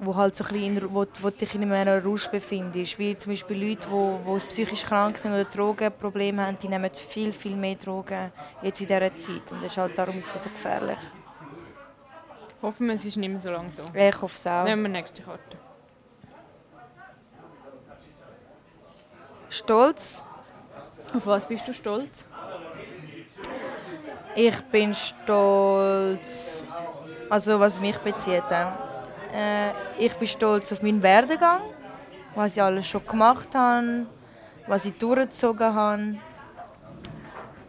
wo 0.00 0.14
halt 0.16 0.34
so 0.34 0.44
ein 0.44 0.52
bisschen 0.52 0.76
in, 0.76 0.94
wo, 0.94 1.06
wo 1.20 1.30
dich 1.30 1.54
in 1.54 1.72
einem 1.72 2.04
Rausch 2.04 2.28
befindest. 2.28 2.98
Wie 2.98 3.16
zum 3.16 3.32
Beispiel 3.32 3.68
Leute, 3.68 3.86
die 3.86 3.92
wo, 3.92 4.20
wo 4.24 4.36
psychisch 4.36 4.84
krank 4.84 5.16
sind 5.16 5.32
oder 5.32 5.44
Drogenprobleme 5.44 6.46
haben, 6.46 6.58
die 6.58 6.68
nehmen 6.68 6.90
viel, 6.92 7.32
viel 7.32 7.56
mehr 7.56 7.76
Drogen 7.76 8.32
jetzt 8.60 8.80
in 8.80 8.88
dieser 8.88 9.14
Zeit. 9.14 9.50
Und 9.52 9.62
das 9.62 9.72
ist 9.72 9.78
halt, 9.78 9.96
darum 9.96 10.18
ist 10.18 10.34
das 10.34 10.42
so 10.42 10.48
gefährlich. 10.48 10.98
Hoffen 12.60 12.86
wir, 12.88 12.94
es 12.94 13.04
ist 13.04 13.16
nicht 13.16 13.30
mehr 13.30 13.40
so 13.40 13.50
lange 13.50 13.70
so. 13.70 13.82
Ich 13.94 14.20
hoffe 14.20 14.36
es 14.36 14.46
auch. 14.46 14.64
Nehmen 14.64 14.82
wir 14.82 14.88
nächste 14.88 15.22
Karte. 15.22 15.63
Stolz. 19.54 20.24
Auf 21.14 21.26
was 21.26 21.46
bist 21.46 21.68
du 21.68 21.72
stolz? 21.72 22.24
Ich 24.34 24.60
bin 24.62 24.92
stolz, 24.92 26.60
also 27.30 27.60
was 27.60 27.78
mich 27.78 27.96
bezieht. 27.98 28.42
Äh, 28.50 29.70
ich 29.96 30.12
bin 30.14 30.26
stolz 30.26 30.72
auf 30.72 30.82
meinen 30.82 31.00
Werdegang, 31.00 31.60
was 32.34 32.56
ich 32.56 32.62
alles 32.62 32.88
schon 32.88 33.06
gemacht 33.06 33.46
habe, 33.54 34.06
was 34.66 34.86
ich 34.86 34.98
durchgezogen 34.98 35.72
habe. 35.72 36.16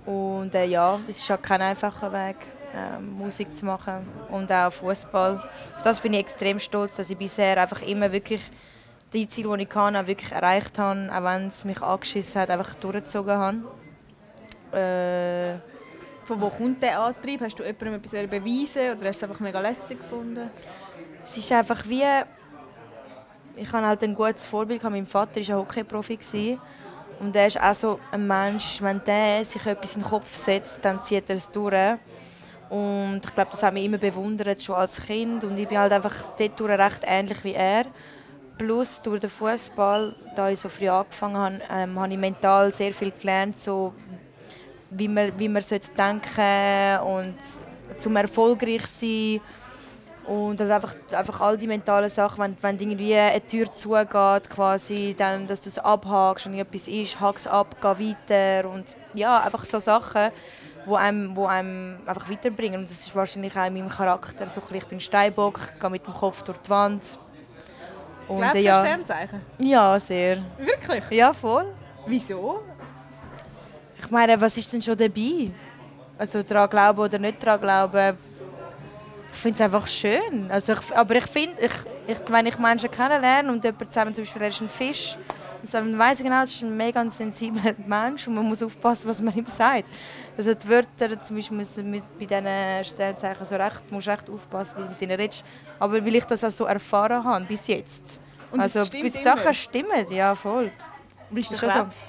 Und 0.08 0.56
äh, 0.56 0.66
ja, 0.66 1.00
es 1.08 1.20
ist 1.20 1.30
halt 1.30 1.44
kein 1.44 1.62
einfacher 1.62 2.12
Weg, 2.12 2.38
äh, 2.74 3.00
Musik 3.00 3.56
zu 3.56 3.64
machen 3.64 4.10
und 4.32 4.52
auch 4.52 4.74
Fußball. 4.74 5.36
Auf 5.76 5.84
das 5.84 6.00
bin 6.00 6.14
ich 6.14 6.22
extrem 6.22 6.58
stolz, 6.58 6.96
dass 6.96 7.12
ich 7.12 7.18
bisher 7.18 7.62
einfach 7.62 7.84
immer 7.84 8.12
wirklich 8.12 8.42
die 9.16 9.28
Ziele, 9.28 9.56
die 9.58 9.64
ich 9.64 9.70
kann, 9.70 9.96
auch 9.96 10.08
wirklich 10.08 10.32
erreicht 10.32 10.78
habe, 10.78 11.10
auch 11.12 11.24
wenn 11.24 11.48
es 11.48 11.66
mich 11.66 11.82
angeschissen 11.82 12.42
hat, 12.42 12.50
einfach 12.50 12.74
durchgezogen 12.76 13.38
habe. 13.38 13.58
Äh, 14.78 15.60
Von 16.26 16.42
wo 16.42 16.50
kommt 16.50 16.82
der 16.82 17.00
Antrieb? 17.00 17.42
Hast 17.42 17.58
du 17.60 17.64
jemandem 17.64 17.96
etwas 17.96 18.12
beweisen 18.12 18.98
oder 18.98 19.10
hast 19.10 19.22
du 19.22 19.26
es 19.26 19.30
einfach 19.30 19.40
mega 19.40 19.60
lässig 19.60 20.00
gefunden? 20.00 20.50
Es 21.24 21.38
ist 21.38 21.52
einfach 21.52 21.84
wie. 21.88 22.04
Ich 23.58 23.72
hatte 23.72 23.88
halt 23.88 24.04
ein 24.04 24.14
gutes 24.14 24.46
Vorbild. 24.46 24.84
Mein 24.84 25.06
Vater 25.06 25.36
war 25.36 25.42
ja 25.44 25.56
Hockeyprofi. 25.56 26.60
Und 27.20 27.36
er 27.36 27.48
ist 27.48 27.62
auch 27.62 27.74
so 27.74 28.00
ein 28.12 28.28
Mensch, 28.28 28.82
wenn 28.82 29.02
der 29.06 29.46
sich 29.46 29.66
etwas 29.66 29.96
in 29.96 30.02
den 30.02 30.10
Kopf 30.10 30.36
setzt, 30.36 30.84
dann 30.84 31.02
zieht 31.02 31.30
er 31.30 31.36
es 31.38 31.50
durch. 31.50 31.98
Und 32.70 33.22
ich 33.24 33.34
glaube, 33.34 33.52
das 33.52 33.64
hat 33.64 33.74
mich 33.74 33.86
immer 33.86 33.98
bewundert, 33.98 34.62
schon 34.62 34.76
als 34.76 35.02
Kind. 35.02 35.44
Und 35.46 35.58
ich 35.58 35.68
bin 35.68 35.78
halt 35.78 35.94
einfach 35.94 36.14
dort 36.38 36.60
durch 36.60 36.78
recht 36.78 37.04
ähnlich 37.06 37.44
wie 37.44 37.54
er. 37.54 37.86
Plus 38.58 39.02
durch 39.02 39.20
den 39.20 39.30
Fußball, 39.30 40.16
da 40.36 40.50
ich 40.50 40.60
so 40.60 40.70
früh 40.70 40.88
angefangen 40.88 41.38
habe, 41.38 41.60
ähm, 41.70 42.00
habe 42.00 42.14
ich 42.14 42.20
mental 42.20 42.72
sehr 42.72 42.94
viel 42.94 43.12
gelernt, 43.12 43.58
so 43.58 43.94
wie 44.92 45.08
man, 45.08 45.38
wie 45.38 45.50
man 45.50 45.62
sollte 45.62 45.92
denken 45.92 47.00
und 47.06 47.36
zum 48.00 48.16
erfolgreich 48.16 48.86
sein 48.88 49.42
und 50.26 50.60
halt 50.60 50.72
einfach, 50.72 50.96
einfach 51.12 51.42
all 51.42 51.58
die 51.58 51.68
mentalen 51.68 52.10
Sachen, 52.10 52.44
wenn, 52.44 52.58
wenn 52.62 52.80
irgendwie 52.80 53.16
eine 53.16 53.46
Tür 53.46 53.72
zugeht, 53.76 54.50
quasi, 54.50 55.14
dann, 55.18 55.48
dass 55.48 55.62
du 55.62 55.70
es 55.70 55.78
abhakst 55.78 56.46
und 56.46 56.54
etwas 56.54 56.88
ist, 56.88 57.20
hack 57.20 57.36
es 57.38 57.48
ab, 57.48 57.76
geh 57.82 58.14
weiter 58.14 58.70
und 58.70 58.96
ja, 59.14 59.42
einfach 59.42 59.66
so 59.66 59.80
Sachen, 59.80 60.32
wo 60.86 60.96
einem, 60.96 61.36
wo 61.36 61.46
einem 61.46 62.00
einfach 62.06 62.30
weiterbringen 62.30 62.80
und 62.80 62.90
das 62.90 63.00
ist 63.00 63.16
wahrscheinlich 63.16 63.56
auch 63.58 63.66
in 63.66 63.74
meinem 63.74 63.90
Charakter, 63.90 64.48
so 64.48 64.62
ein 64.62 64.68
bisschen, 64.68 64.78
ich 64.78 64.86
bin 64.86 65.00
Steinbock, 65.00 65.60
gehe 65.80 65.90
mit 65.90 66.06
dem 66.08 66.14
Kopf 66.14 66.42
durch 66.44 66.58
die 66.60 66.70
Wand 66.70 67.04
und 68.28 68.38
Glaubst 68.38 68.56
du 68.56 68.60
ja, 68.62 68.82
Sternzeichen? 68.82 69.42
ja, 69.60 70.00
sehr. 70.00 70.38
Wirklich? 70.58 71.04
Ja, 71.12 71.34
voll. 71.34 71.74
Wieso? 72.08 72.62
Ich 73.98 74.10
meine, 74.12 74.40
was 74.40 74.58
ist 74.58 74.72
denn 74.72 74.82
schon 74.82 74.98
dabei? 74.98 75.52
Also 76.18 76.44
daran 76.44 76.70
glauben 76.70 77.00
oder 77.00 77.20
nicht 77.20 77.42
daran 77.42 77.60
glauben. 77.62 78.18
Ich 79.34 79.40
finde 79.40 79.56
es 79.56 79.62
einfach 79.62 79.88
schön. 79.88 80.50
Also 80.50 80.74
ich, 80.74 80.96
aber 80.96 81.16
ich 81.16 81.26
finde, 81.26 81.56
ich, 81.62 81.72
ich, 82.08 82.18
wenn 82.30 82.46
ich 82.46 82.58
Menschen 82.58 82.90
kennenlerne 82.90 83.52
und 83.52 83.64
jemand 83.64 83.92
zusammen 83.92 84.14
zum 84.14 84.24
Beispiel 84.24 84.42
er 84.44 84.48
ist 84.50 84.62
ein 84.62 84.70
Fisch, 84.70 85.18
Also 85.74 85.90
man 85.90 85.98
weiss 85.98 86.20
genau, 86.20 86.42
das 86.42 86.52
ist 86.52 86.64
ein 86.64 86.76
mega 86.76 87.08
sensibler 87.10 87.74
Mensch 87.88 88.28
und 88.28 88.36
man 88.36 88.46
muss 88.46 88.62
aufpassen, 88.62 89.08
was 89.10 89.22
man 89.22 89.34
ihm 89.36 89.48
sagt. 89.48 89.86
Also 90.38 90.54
die 90.54 90.68
Wörter, 90.68 91.22
zum 91.24 91.36
Beispiel 91.36 91.58
müssen, 91.58 92.04
bei 92.20 92.26
diesen 92.26 92.84
Stellzeichen 92.84 93.46
so 93.46 93.56
recht, 93.56 93.92
musst 93.92 94.08
recht 94.08 94.30
aufpassen, 94.30 94.78
wie 94.78 94.82
du 94.84 94.90
mit 94.90 95.02
ihnen 95.02 95.20
redest. 95.20 95.44
Aber 95.80 95.94
weil 95.94 96.16
ich 96.16 96.26
das 96.26 96.44
auch 96.44 96.50
so 96.50 96.66
erfahren 96.66 97.24
habe, 97.24 97.46
bis 97.46 97.68
jetzt. 97.68 98.20
Und 98.52 98.60
also 98.60 98.86
bis? 98.86 99.22
Sachen 99.22 99.54
stimmen, 99.54 100.06
ja 100.10 100.36
voll. 100.36 100.72
Bist 101.30 101.52
du 101.52 101.56
schon 101.56 101.70
so. 101.70 101.76
Krebs? 101.76 102.06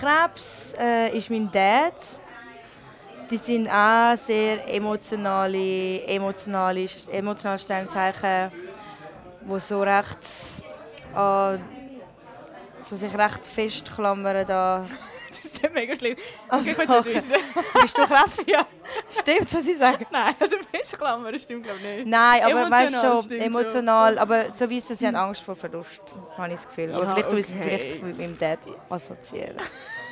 Krebs 0.00 0.74
äh, 0.78 1.16
ist 1.16 1.30
mein 1.30 1.50
Dad. 1.50 1.94
Die 3.30 3.38
sind 3.38 3.68
auch 3.68 4.16
sehr 4.16 4.72
emotionale, 4.72 6.04
emotionale, 6.06 6.86
emotionale 7.10 7.58
Sternzeichen, 7.58 8.52
die 9.40 9.60
so 9.60 9.82
recht 9.82 10.18
an, 11.12 11.60
so 12.80 12.96
sich 12.96 13.12
recht 13.16 13.44
festklammern 13.44 14.46
da. 14.46 14.84
Das 15.28 15.44
ist 15.44 15.62
ja 15.62 15.68
mega 15.68 15.94
schlimm. 15.94 16.16
Also, 16.48 16.70
ich 16.70 16.78
okay. 16.78 17.22
Bist 17.82 17.98
du 17.98 18.06
Krebs? 18.06 18.42
Ja. 18.46 18.64
Stimmt, 19.10 19.52
was 19.52 19.66
ich 19.66 19.76
sage? 19.76 20.06
Nein, 20.10 20.34
also 20.40 20.56
Festklammer, 20.70 21.30
das 21.30 21.42
stimmt 21.42 21.64
glaube 21.64 21.78
ich 21.78 21.96
nicht. 21.96 22.06
Nein, 22.06 22.42
aber 22.42 22.70
weißt 22.70 22.94
Emotional 22.94 23.16
schon, 23.16 23.24
stimmt 23.24 23.42
emotional, 23.42 24.18
aber 24.18 24.44
so 24.54 24.70
wie 24.70 24.80
sie 24.80 25.06
haben 25.06 25.16
Angst 25.16 25.42
vor 25.42 25.54
Verlust, 25.54 26.00
habe 26.38 26.48
ich 26.48 26.54
das 26.54 26.66
Gefühl. 26.68 26.94
Aber 26.94 27.04
Ja, 27.04 27.10
vielleicht 27.10 27.30
tue 27.30 27.40
ich 27.40 27.46
es 27.46 27.50
okay. 27.52 27.62
vielleicht 27.62 28.02
mit 28.02 28.18
meinem 28.18 28.38
Dad 28.38 28.58
assoziieren. 28.88 29.56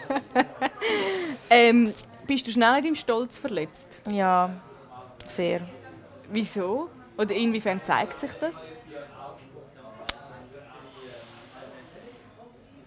Ähm, 1.50 1.94
bist 2.27 2.46
du 2.46 2.50
schnell 2.50 2.79
in 2.79 2.85
deinem 2.85 2.94
Stolz 2.94 3.38
verletzt? 3.38 3.88
Ja, 4.11 4.50
sehr. 5.27 5.61
Wieso? 6.31 6.90
Oder 7.16 7.35
inwiefern 7.35 7.81
zeigt 7.85 8.20
sich 8.20 8.33
das? 8.40 8.55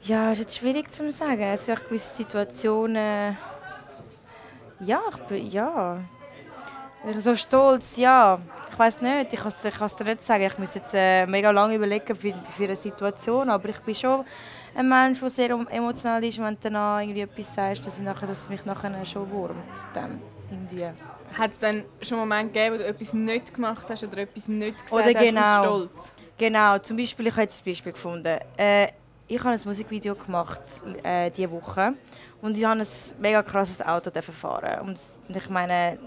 Ja, 0.08 0.32
ist 0.32 0.40
jetzt 0.40 0.58
schwierig 0.58 0.94
zu 0.94 1.12
sagen. 1.12 1.42
Es 1.42 1.70
auch 1.70 1.84
gewisse 1.84 2.16
Situationen. 2.16 3.38
Ja, 4.80 5.02
ich 5.12 5.18
bin. 5.24 5.48
Ja. 5.48 6.00
Ich 7.10 7.20
so 7.22 7.36
stolz, 7.36 7.98
ja. 7.98 8.40
Ich 8.72 8.80
weiß 8.80 9.02
nicht, 9.02 9.34
ich 9.34 9.40
kann 9.40 9.48
es 9.50 9.96
dir 9.96 10.06
nicht 10.06 10.24
sagen. 10.24 10.44
Ich 10.44 10.58
müsste 10.58 10.80
jetzt 10.80 10.94
äh, 10.94 11.26
mega 11.26 11.52
lange 11.52 11.76
überlegen 11.76 12.16
für, 12.16 12.34
für 12.50 12.64
eine 12.64 12.76
Situation. 12.78 13.50
Aber 13.50 13.68
ich 13.68 13.80
bin 13.80 13.96
schon 13.96 14.24
ein 14.76 14.88
Mensch, 14.88 15.20
der 15.20 15.30
sehr 15.30 15.50
emotional 15.50 16.24
ist. 16.24 16.40
Wenn 16.40 16.58
du 16.62 16.70
dann 16.70 17.02
irgendwie 17.02 17.22
etwas 17.22 17.54
sagst, 17.54 17.86
dass, 17.86 18.00
ich 18.00 18.06
nachher, 18.06 18.28
dass 18.28 18.44
es 18.44 18.50
mich 18.50 18.64
nachher 18.64 19.06
schon 19.06 19.30
wurmt. 19.30 19.58
Dann 19.94 20.22
irgendwie. 20.50 20.88
Hat 21.38 21.52
es 21.52 21.60
dann 21.60 21.84
schon 22.02 22.20
Momente 22.20 22.54
gegeben, 22.54 22.76
wo 22.76 22.78
du 22.78 22.86
etwas 22.86 23.14
nicht 23.14 23.54
gemacht 23.54 23.88
hast 23.90 24.04
oder 24.06 24.20
etwas 24.20 24.48
nicht 24.48 24.86
gesagt 24.86 24.94
Oder 24.94 25.06
hast 25.06 25.26
genau. 25.26 25.42
aus 25.42 25.90
Stolz? 25.90 26.12
Genau, 26.38 26.78
zum 26.78 26.96
Beispiel, 26.96 27.28
ich 27.28 27.34
habe 27.34 27.42
jetzt 27.42 27.62
ein 27.62 27.72
Beispiel 27.72 27.92
gefunden. 27.92 28.40
Äh, 28.56 28.88
ich 29.28 29.40
habe 29.40 29.50
ein 29.50 29.62
Musikvideo 29.64 30.16
gemacht 30.16 30.62
äh, 31.04 31.30
diese 31.32 31.52
Woche 31.52 31.94
und 32.42 32.58
ich 32.58 32.64
habe 32.64 32.80
ein 32.80 32.88
mega 33.20 33.44
krasses 33.44 33.82
Auto 33.82 34.10
fahren. 34.22 34.88
Und 34.88 35.00
ich 35.28 35.50
meine, 35.50 36.00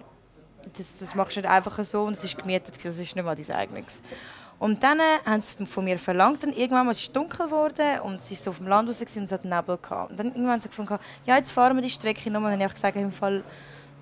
das, 0.76 0.98
das 0.98 1.14
machst 1.14 1.36
du 1.36 1.40
nicht 1.40 1.50
einfach 1.50 1.82
so 1.84 2.04
und 2.04 2.14
es 2.14 2.24
ist 2.24 2.36
gemietet, 2.36 2.76
das 2.76 2.98
ist 2.98 3.14
nicht 3.16 3.24
mal 3.24 3.36
dein 3.36 3.56
eigenes. 3.56 4.02
Und 4.58 4.82
dann 4.82 5.00
äh, 5.00 5.18
haben 5.24 5.40
sie 5.40 5.64
von 5.66 5.84
mir 5.84 5.98
verlangt, 5.98 6.42
dann 6.42 6.52
irgendwann 6.52 6.84
mal, 6.84 6.92
es 6.92 7.00
ist 7.00 7.16
dunkel 7.16 7.46
geworden 7.46 8.00
und 8.00 8.16
ist 8.16 8.44
so 8.44 8.50
auf 8.50 8.58
dem 8.58 8.68
Land 8.68 8.88
raus 8.88 9.00
und 9.00 9.24
es 9.24 9.32
hat 9.32 9.44
Nebel 9.44 9.78
gehabt. 9.78 10.10
Und 10.10 10.18
dann 10.18 10.26
irgendwann 10.28 10.52
haben 10.52 10.60
sie 10.60 10.68
gefunden, 10.68 10.98
ja 11.24 11.36
jetzt 11.36 11.50
fahren 11.50 11.76
wir 11.76 11.82
die 11.82 11.90
Strecke 11.90 12.30
nochmal. 12.30 12.52
Dann 12.52 12.60
habe 12.60 12.68
ich 12.68 12.74
gesagt, 12.74 12.96
im 12.96 13.12
Fall, 13.12 13.42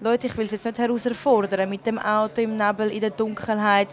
Leute, 0.01 0.27
ich 0.27 0.37
will 0.37 0.47
es 0.47 0.51
jetzt 0.51 0.65
nicht 0.65 0.79
herausfordern 0.79 1.69
mit 1.69 1.87
dem 1.87 1.99
Auto 1.99 2.41
im 2.41 2.57
Nebel, 2.57 2.91
in 2.91 3.01
der 3.01 3.11
Dunkelheit. 3.11 3.89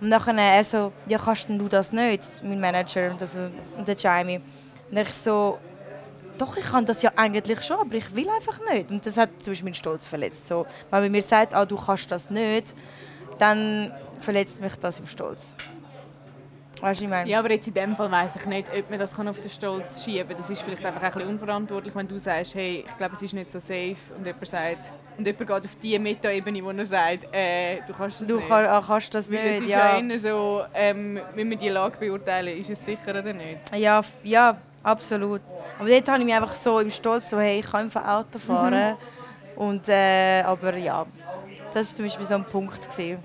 Und 0.00 0.08
nachher 0.08 0.34
er 0.34 0.64
so, 0.64 0.92
ja 1.06 1.18
kannst 1.18 1.48
denn 1.48 1.58
du 1.58 1.68
das 1.68 1.92
nicht, 1.92 2.22
mein 2.42 2.60
Manager, 2.60 3.14
das, 3.18 3.36
der 3.86 3.96
Jamie. 3.96 4.40
Und 4.90 4.96
ich 4.98 5.08
so, 5.14 5.58
doch, 6.38 6.56
ich 6.56 6.64
kann 6.64 6.86
das 6.86 7.02
ja 7.02 7.12
eigentlich 7.16 7.62
schon, 7.62 7.78
aber 7.80 7.94
ich 7.94 8.14
will 8.14 8.28
einfach 8.28 8.58
nicht. 8.72 8.90
Und 8.90 9.04
das 9.04 9.16
hat 9.16 9.30
zum 9.42 9.52
Beispiel 9.52 9.64
meinen 9.66 9.74
Stolz 9.74 10.06
verletzt. 10.06 10.48
So, 10.48 10.66
wenn 10.90 11.02
man 11.02 11.12
mir 11.12 11.22
sagt, 11.22 11.54
ah, 11.54 11.64
du 11.66 11.76
kannst 11.76 12.10
das 12.10 12.30
nicht, 12.30 12.74
dann 13.38 13.92
verletzt 14.20 14.60
mich 14.60 14.74
das 14.76 15.00
im 15.00 15.06
Stolz. 15.06 15.54
Weißt 16.80 17.00
du, 17.00 17.04
ich 17.04 17.10
meine? 17.10 17.28
Ja, 17.28 17.40
aber 17.40 17.50
jetzt 17.50 17.68
in 17.68 17.74
dem 17.74 17.94
Fall 17.94 18.10
weiß 18.10 18.36
ich 18.36 18.46
nicht, 18.46 18.66
ob 18.74 18.88
man 18.88 18.98
das 18.98 19.14
kann 19.14 19.28
auf 19.28 19.38
den 19.38 19.50
Stolz 19.50 20.02
schieben 20.02 20.28
kann. 20.28 20.38
Das 20.38 20.48
ist 20.48 20.62
vielleicht 20.62 20.84
einfach 20.84 21.02
ein 21.02 21.12
bisschen 21.12 21.28
unverantwortlich, 21.28 21.94
wenn 21.94 22.08
du 22.08 22.18
sagst, 22.18 22.54
hey, 22.54 22.84
ich 22.88 22.96
glaube, 22.96 23.14
es 23.16 23.22
ist 23.22 23.34
nicht 23.34 23.52
so 23.52 23.58
safe 23.60 23.96
und 24.16 24.24
jemand 24.24 24.46
sagt, 24.46 24.90
und 25.18 25.26
jemand 25.26 25.46
geht 25.46 25.64
auf 25.66 25.76
die 25.82 25.98
Meta-Ebene, 25.98 26.64
wo 26.64 26.70
er 26.70 26.86
sagt, 26.86 27.26
äh, 27.34 27.80
du 27.86 27.92
kannst 27.92 28.22
das 28.22 28.28
Du 28.28 28.36
nicht. 28.36 28.48
kann, 28.48 28.64
ah, 28.64 28.82
kannst 28.86 29.12
das 29.12 29.30
Weil 29.30 29.36
es 29.36 29.44
nicht, 29.60 29.62
ist 29.64 29.68
ja, 29.68 29.98
eher 29.98 30.18
so, 30.18 30.62
ähm, 30.72 31.20
wenn 31.34 31.50
wir 31.50 31.58
die 31.58 31.68
Lage 31.68 31.98
beurteilen, 31.98 32.58
ist 32.58 32.70
es 32.70 32.82
sicher 32.82 33.10
oder 33.10 33.34
nicht. 33.34 33.58
Ja, 33.76 34.00
ja, 34.22 34.56
absolut. 34.82 35.40
Aber 35.78 35.88
dort 35.88 36.08
habe 36.08 36.18
ich 36.18 36.24
mich 36.24 36.34
einfach 36.34 36.54
so 36.54 36.78
im 36.80 36.90
Stolz, 36.90 37.30
so, 37.30 37.38
hey, 37.38 37.60
ich 37.60 37.70
kann 37.70 37.82
einfach 37.82 38.06
Auto 38.06 38.38
fahren. 38.38 38.96
Und, 39.56 39.88
äh, 39.88 40.42
aber 40.42 40.76
ja, 40.76 41.06
das 41.72 41.90
war 41.90 41.96
zum 41.96 42.04
Beispiel 42.06 42.26
so 42.26 42.34
ein 42.34 42.44
Punkt. 42.44 42.90
Gewesen. 42.90 43.18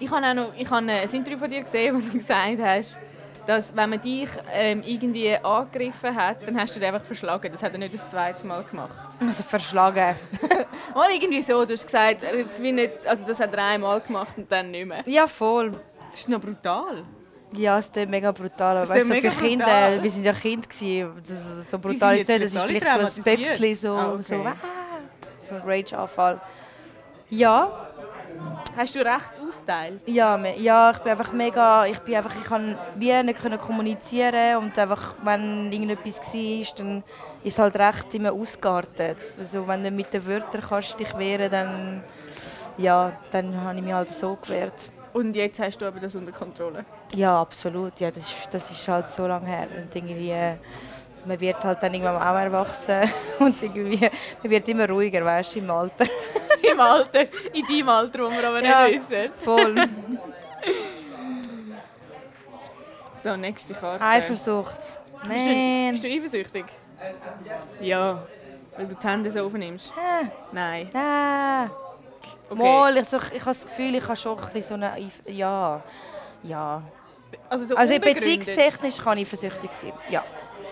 Ich 0.00 0.10
habe 0.10 0.26
auch 0.26 0.34
noch 0.34 0.52
ich 0.56 0.70
habe 0.70 0.90
ein 0.90 1.08
Interview 1.10 1.38
von 1.38 1.50
dir 1.50 1.62
gesehen, 1.62 1.96
wo 1.96 2.00
du 2.00 2.18
gesagt 2.18 2.58
hast, 2.60 2.98
dass 3.46 3.74
wenn 3.74 3.90
man 3.90 4.00
dich 4.00 4.28
ähm, 4.52 4.82
irgendwie 4.84 5.34
angegriffen 5.36 6.14
hat, 6.14 6.46
dann 6.46 6.60
hast 6.60 6.76
du 6.76 6.80
dich 6.80 6.88
einfach 6.88 7.04
verschlagen. 7.04 7.50
Das 7.50 7.62
hat 7.62 7.72
er 7.72 7.78
nicht 7.78 7.94
das 7.94 8.06
zweite 8.06 8.46
Mal 8.46 8.62
gemacht. 8.62 8.90
Also 9.20 9.42
verschlagen. 9.42 10.16
Mal 10.94 11.10
irgendwie 11.12 11.42
so, 11.42 11.64
du 11.64 11.72
hast 11.72 11.84
gesagt, 11.84 12.22
wie 12.60 12.72
nicht, 12.72 13.06
also 13.06 13.24
das 13.26 13.40
hat 13.40 13.54
er 13.54 13.64
einmal 13.64 14.00
gemacht 14.00 14.36
und 14.36 14.52
dann 14.52 14.70
nicht 14.70 14.86
mehr. 14.86 15.02
Ja, 15.06 15.26
voll. 15.26 15.72
Das 16.10 16.20
ist 16.20 16.28
noch 16.28 16.40
brutal. 16.40 17.04
Ja, 17.52 17.78
es 17.78 17.88
ist 17.88 18.08
mega 18.08 18.30
brutal. 18.32 18.78
Es 18.82 18.88
weißt, 18.90 19.06
so 19.06 19.12
mega 19.12 19.30
für 19.30 19.44
Kinder, 19.44 19.64
brutal. 19.64 20.02
wir 20.02 20.10
sind 20.10 20.24
ja 20.24 20.32
Kinder 20.32 20.68
gewesen. 20.68 21.12
Das, 21.26 21.70
so 21.70 21.78
brutal 21.78 22.16
ist 22.16 22.28
nicht. 22.28 22.44
Das 22.44 22.54
ist 22.54 22.62
vielleicht 22.62 23.12
so 23.12 23.20
ein. 23.20 23.24
Päpsli, 23.24 23.74
so, 23.74 23.94
Ah, 23.94 24.12
okay. 24.12 24.22
so, 24.22 24.34
ah, 24.36 24.56
so 25.48 25.54
ein 25.54 25.62
Rage-Anfall. 25.64 26.40
Ja, 27.30 27.70
Hast 28.76 28.94
du 28.94 29.00
recht 29.00 29.32
austeilt? 29.46 30.00
ja, 30.06 30.36
ja, 30.56 30.92
ich 30.92 30.98
bin 30.98 31.10
einfach 31.10 31.32
mega, 31.32 31.86
ich 31.86 31.98
bin 32.00 32.14
einfach, 32.14 32.36
ich 32.36 32.44
kann 32.44 32.78
wie 32.94 33.12
nicht 33.24 33.40
können 33.42 33.58
kommunizieren 33.58 34.58
und 34.58 34.78
einfach, 34.78 35.14
wenn 35.24 35.72
irgendetwas 35.72 36.20
war, 36.32 36.74
dann 36.76 37.02
ist 37.42 37.54
es 37.54 37.58
halt 37.58 37.74
recht 37.76 38.14
immer 38.14 38.32
ausgeartet. 38.32 39.16
Also 39.38 39.66
wenn 39.66 39.82
du 39.82 39.90
mit 39.90 40.12
den 40.12 40.24
Wörtern 40.26 40.60
kannst 40.60 41.00
dich 41.00 41.16
wehren, 41.18 41.50
dann, 41.50 42.04
ja, 42.76 43.10
dann 43.32 43.60
habe 43.60 43.76
ich 43.78 43.82
mich 43.84 43.92
halt 43.92 44.14
so 44.14 44.36
gewehrt. 44.40 44.90
Und 45.12 45.34
jetzt 45.34 45.58
hast 45.58 45.78
du 45.78 45.86
aber 45.86 45.98
das 45.98 46.14
unter 46.14 46.30
Kontrolle. 46.32 46.84
Ja, 47.14 47.40
absolut. 47.40 47.98
Ja, 48.00 48.10
das, 48.10 48.28
ist, 48.30 48.48
das 48.50 48.70
ist 48.70 48.86
halt 48.88 49.10
so 49.10 49.26
lange 49.26 49.46
her. 49.46 49.66
Und 49.76 49.94
irgendwie, 49.94 50.30
äh, 50.30 50.54
man 51.24 51.40
wird 51.40 51.62
halt 51.64 51.82
dann 51.82 51.92
irgendwann 51.94 52.16
auch 52.16 52.34
erwachsen 52.38 53.10
und 53.38 53.62
irgendwie, 53.62 54.08
man 54.42 54.50
wird 54.50 54.68
immer 54.68 54.88
ruhiger, 54.88 55.24
weißt 55.24 55.54
du, 55.56 55.58
im 55.60 55.70
Alter. 55.70 56.06
Im 56.62 56.80
Alter, 56.80 57.20
in 57.52 57.64
deinem 57.66 57.88
Alter, 57.88 58.18
wo 58.24 58.30
wir 58.30 58.48
aber 58.48 58.62
Ja. 58.62 58.88
nicht 58.88 59.08
wissen. 59.08 59.32
Voll. 59.36 59.74
So, 63.22 63.36
nächste 63.36 63.74
Karte. 63.74 64.04
Eifersucht. 64.04 64.76
Bist 65.28 65.44
du, 65.46 65.50
Man. 65.50 65.90
bist 65.92 66.04
du 66.04 66.08
eifersüchtig? 66.08 66.64
Ja. 67.80 68.22
Weil 68.76 68.86
du 68.86 68.94
die 68.94 69.06
Hände 69.06 69.30
so 69.30 69.44
aufnimmst? 69.44 69.92
Hä? 69.96 70.28
Nein. 70.52 70.88
Ah. 70.94 71.64
Okay. 72.48 72.62
Mal, 72.62 72.96
ich, 72.96 73.08
so, 73.08 73.16
ich 73.18 73.40
habe 73.40 73.44
das 73.46 73.62
Gefühl, 73.64 73.94
ich 73.96 74.04
habe 74.04 74.16
schon 74.16 74.38
ein 74.38 74.44
bisschen 74.52 74.62
so 74.62 74.74
eine... 74.74 75.10
Ja. 75.26 75.82
Ja. 76.42 76.82
Also, 77.48 77.66
so 77.66 77.76
Also 77.76 77.98
beziehungstechnisch 77.98 78.98
kann 78.98 79.18
ich 79.18 79.26
eifersüchtig 79.26 79.72
sein. 79.72 79.92
Ja. 80.10 80.24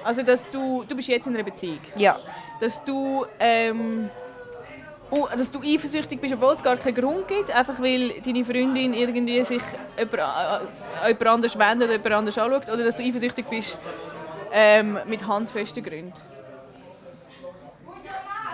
Also, 0.05 0.23
dass 0.23 0.49
du, 0.51 0.85
du 0.87 0.95
bist 0.95 1.09
jetzt 1.09 1.27
in 1.27 1.35
einer 1.35 1.45
Beziehung. 1.45 1.81
Ja. 1.97 2.19
Dass 2.61 2.83
du, 2.85 3.27
ähm, 3.39 4.09
dass 5.11 5.51
du 5.51 5.61
eifersüchtig 5.63 6.21
bist, 6.21 6.35
obwohl 6.35 6.53
es 6.53 6.63
gar 6.63 6.77
keinen 6.77 6.95
Grund 6.95 7.29
gibt, 7.29 7.51
einfach 7.51 7.81
weil 7.81 8.21
deine 8.21 8.45
Freundin 8.45 8.95
irgendwie 8.95 9.43
sich 9.45 9.63
jemand, 9.99 10.15
äh, 10.15 10.21
an 10.21 10.69
jemand 11.09 11.27
anders 11.27 11.59
wendet 11.59 11.89
oder 11.89 11.97
jemand 11.97 12.15
anders 12.15 12.39
anschaut. 12.39 12.69
Oder 12.69 12.85
dass 12.85 12.97
du 12.97 13.03
eifersüchtig 13.03 13.47
bist 13.47 13.77
ähm, 14.53 14.99
mit 15.07 15.27
handfesten 15.27 15.83
Gründen. 15.83 16.13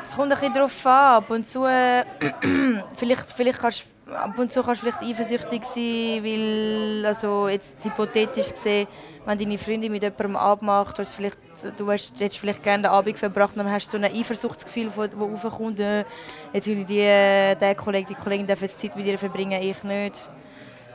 Es 0.05 0.17
kommt 0.17 0.31
ein 0.31 0.39
bisschen 0.39 0.55
darauf 0.55 0.87
an. 0.87 1.17
Ab 1.17 1.31
und 1.31 1.47
zu, 1.49 1.65
äh, 1.65 2.05
vielleicht, 2.97 3.31
vielleicht 3.31 3.59
kannst, 3.59 3.85
ab 4.15 4.39
und 4.39 4.53
zu 4.53 4.63
kannst 4.63 4.83
du 4.83 4.91
vielleicht 4.91 5.03
eifersüchtig 5.03 5.65
sein, 5.65 6.25
weil, 6.25 7.07
also 7.07 7.49
jetzt 7.49 7.85
hypothetisch 7.85 8.51
gesehen, 8.51 8.87
wenn 9.25 9.39
deine 9.39 9.59
Freundin 9.59 9.93
mit 9.93 10.03
jemandem 10.03 10.37
abmacht, 10.37 10.99
hast 10.99 11.15
vielleicht, 11.15 11.39
du 11.77 11.91
hast, 11.91 12.19
hättest 12.19 12.41
vielleicht 12.41 12.63
gerne 12.63 12.85
den 12.85 12.91
Abend 12.91 13.19
verbracht, 13.19 13.57
dann 13.57 13.71
hast 13.71 13.93
du 13.93 13.99
so 13.99 14.05
ein 14.05 14.13
Eifersuchtsgefühl, 14.13 14.91
das 14.95 15.15
aufkommt, 15.45 15.81
äh, 15.81 16.05
jetzt 16.53 16.67
will 16.67 16.81
ich 16.81 16.87
die, 16.87 17.01
äh, 17.01 17.55
der 17.55 17.75
Kollege, 17.75 18.09
die 18.09 18.15
Kollegin 18.15 18.47
darf 18.47 18.63
jetzt 18.63 18.81
Zeit 18.81 18.97
mit 18.97 19.07
ihr 19.07 19.19
verbringen, 19.19 19.61
ich 19.63 19.83
nicht. 19.85 20.17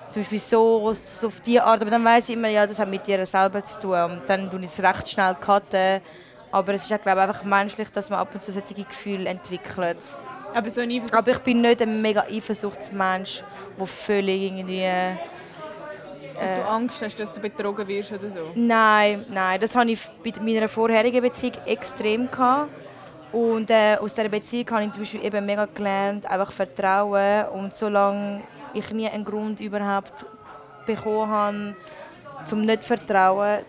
Zum 0.10 0.22
Beispiel 0.22 0.40
so, 0.40 0.94
so 0.94 1.28
auf 1.28 1.40
diese 1.42 1.64
Art, 1.64 1.82
aber 1.82 1.92
dann 1.92 2.06
weiss 2.06 2.30
ich 2.30 2.36
immer, 2.36 2.48
ja, 2.48 2.66
das 2.66 2.80
hat 2.80 2.90
mit 2.90 3.06
dir 3.06 3.26
selber 3.26 3.64
zu 3.64 3.80
tun 3.80 4.02
und 4.04 4.22
dann 4.28 4.50
tue 4.50 4.62
ich 4.62 4.68
es 4.68 4.82
recht 4.82 5.10
schnell 5.10 5.36
cutten. 5.36 6.02
Aber 6.50 6.74
es 6.74 6.90
ist 6.90 7.02
glaube 7.04 7.20
ich, 7.22 7.28
einfach 7.28 7.44
menschlich, 7.44 7.90
dass 7.92 8.10
man 8.10 8.20
ab 8.20 8.30
und 8.34 8.42
zu 8.42 8.54
solche 8.54 8.74
Gefühle 8.74 9.28
entwickelt. 9.28 9.98
Aber 10.58 10.70
so. 10.72 10.82
Aber 11.12 11.32
ich 11.32 11.40
bin 11.40 11.62
nicht 11.62 11.82
ein 11.82 12.02
mega 12.02 12.22
Eifersuchtsmensch, 12.22 13.44
der 13.78 13.86
völlig 13.86 14.42
irgendwie 14.42 14.82
Dass 16.34 16.50
Äh, 16.50 16.62
du 16.62 16.68
Angst 16.68 17.02
hast, 17.02 17.20
dass 17.20 17.32
du 17.32 17.40
betrogen 17.40 17.88
wirst 17.88 18.12
oder 18.12 18.30
so. 18.30 18.52
Nein, 18.56 19.26
nein, 19.30 19.60
das 19.60 19.76
hatte 19.76 19.92
ich 19.92 20.00
bei 20.24 20.34
meiner 20.42 20.68
vorherigen 20.68 21.22
Beziehung 21.22 21.54
extrem. 21.66 22.30
Gehabt. 22.32 22.72
Und 23.32 23.70
äh, 23.70 23.98
aus 24.00 24.14
dieser 24.14 24.30
Beziehung 24.30 24.70
habe 24.72 24.84
ich 24.86 24.92
zum 24.92 25.02
Beispiel 25.02 25.26
eben 25.26 25.46
mega 25.46 25.66
gelernt, 25.66 26.26
einfach 26.26 26.52
vertrauen. 26.52 27.46
Und 27.50 27.76
solange 27.76 28.42
ich 28.74 28.92
nie 28.92 29.08
einen 29.08 29.26
Grund 29.26 29.60
überhaupt 29.60 30.26
bekommen 30.86 31.30
habe, 31.30 31.76
zum 32.46 32.66
nicht 32.66 32.84
zu 32.84 32.96
vertrauen, 32.96 33.60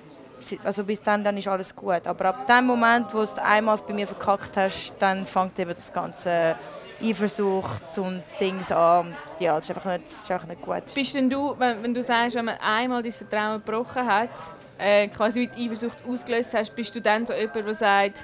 also 0.65 0.85
bis 0.85 1.03
dann, 1.03 1.25
dann 1.25 1.37
ist 1.37 1.49
alles 1.49 1.75
gut. 1.75 2.07
Aber 2.07 2.27
ab 2.27 2.47
dem 2.47 2.67
Moment, 2.67 3.13
wo 3.13 3.19
du 3.19 3.25
es 3.25 3.37
einmal 3.39 3.79
bei 3.79 3.93
mir 3.93 4.07
verkackt 4.07 4.57
hast, 4.57 4.95
dann 4.99 5.27
fängt 5.27 5.59
eben 5.59 5.75
das 5.75 5.93
ganze 5.93 6.55
Eifersucht 7.03 7.99
und 7.99 8.23
Dings 8.41 8.73
an. 8.73 9.15
Ja, 9.39 9.57
das 9.57 9.69
ist 9.69 9.77
einfach 9.77 9.93
nicht, 9.93 10.07
das 10.07 10.13
ist 10.23 10.31
einfach 10.31 10.49
nicht 10.49 10.63
gut. 10.63 10.83
Bist 10.95 11.15
denn 11.15 11.31
du, 11.31 11.55
wenn, 11.59 11.83
wenn 11.83 11.95
du 11.95 12.03
sagst, 12.03 12.35
wenn 12.35 12.45
man 12.47 12.57
einmal 12.59 13.03
dein 13.03 13.13
Vertrauen 13.13 13.63
gebrochen 13.65 14.05
hat, 14.07 14.31
äh, 14.79 15.09
quasi 15.09 15.47
die 15.49 15.67
Eifersucht 15.67 15.99
ausgelöst 16.09 16.53
hast, 16.55 16.75
bist 16.75 16.95
du 16.95 17.01
dann 17.01 17.25
so 17.27 17.33
jemand, 17.35 17.55
der 17.57 17.75
sagt, 17.75 18.23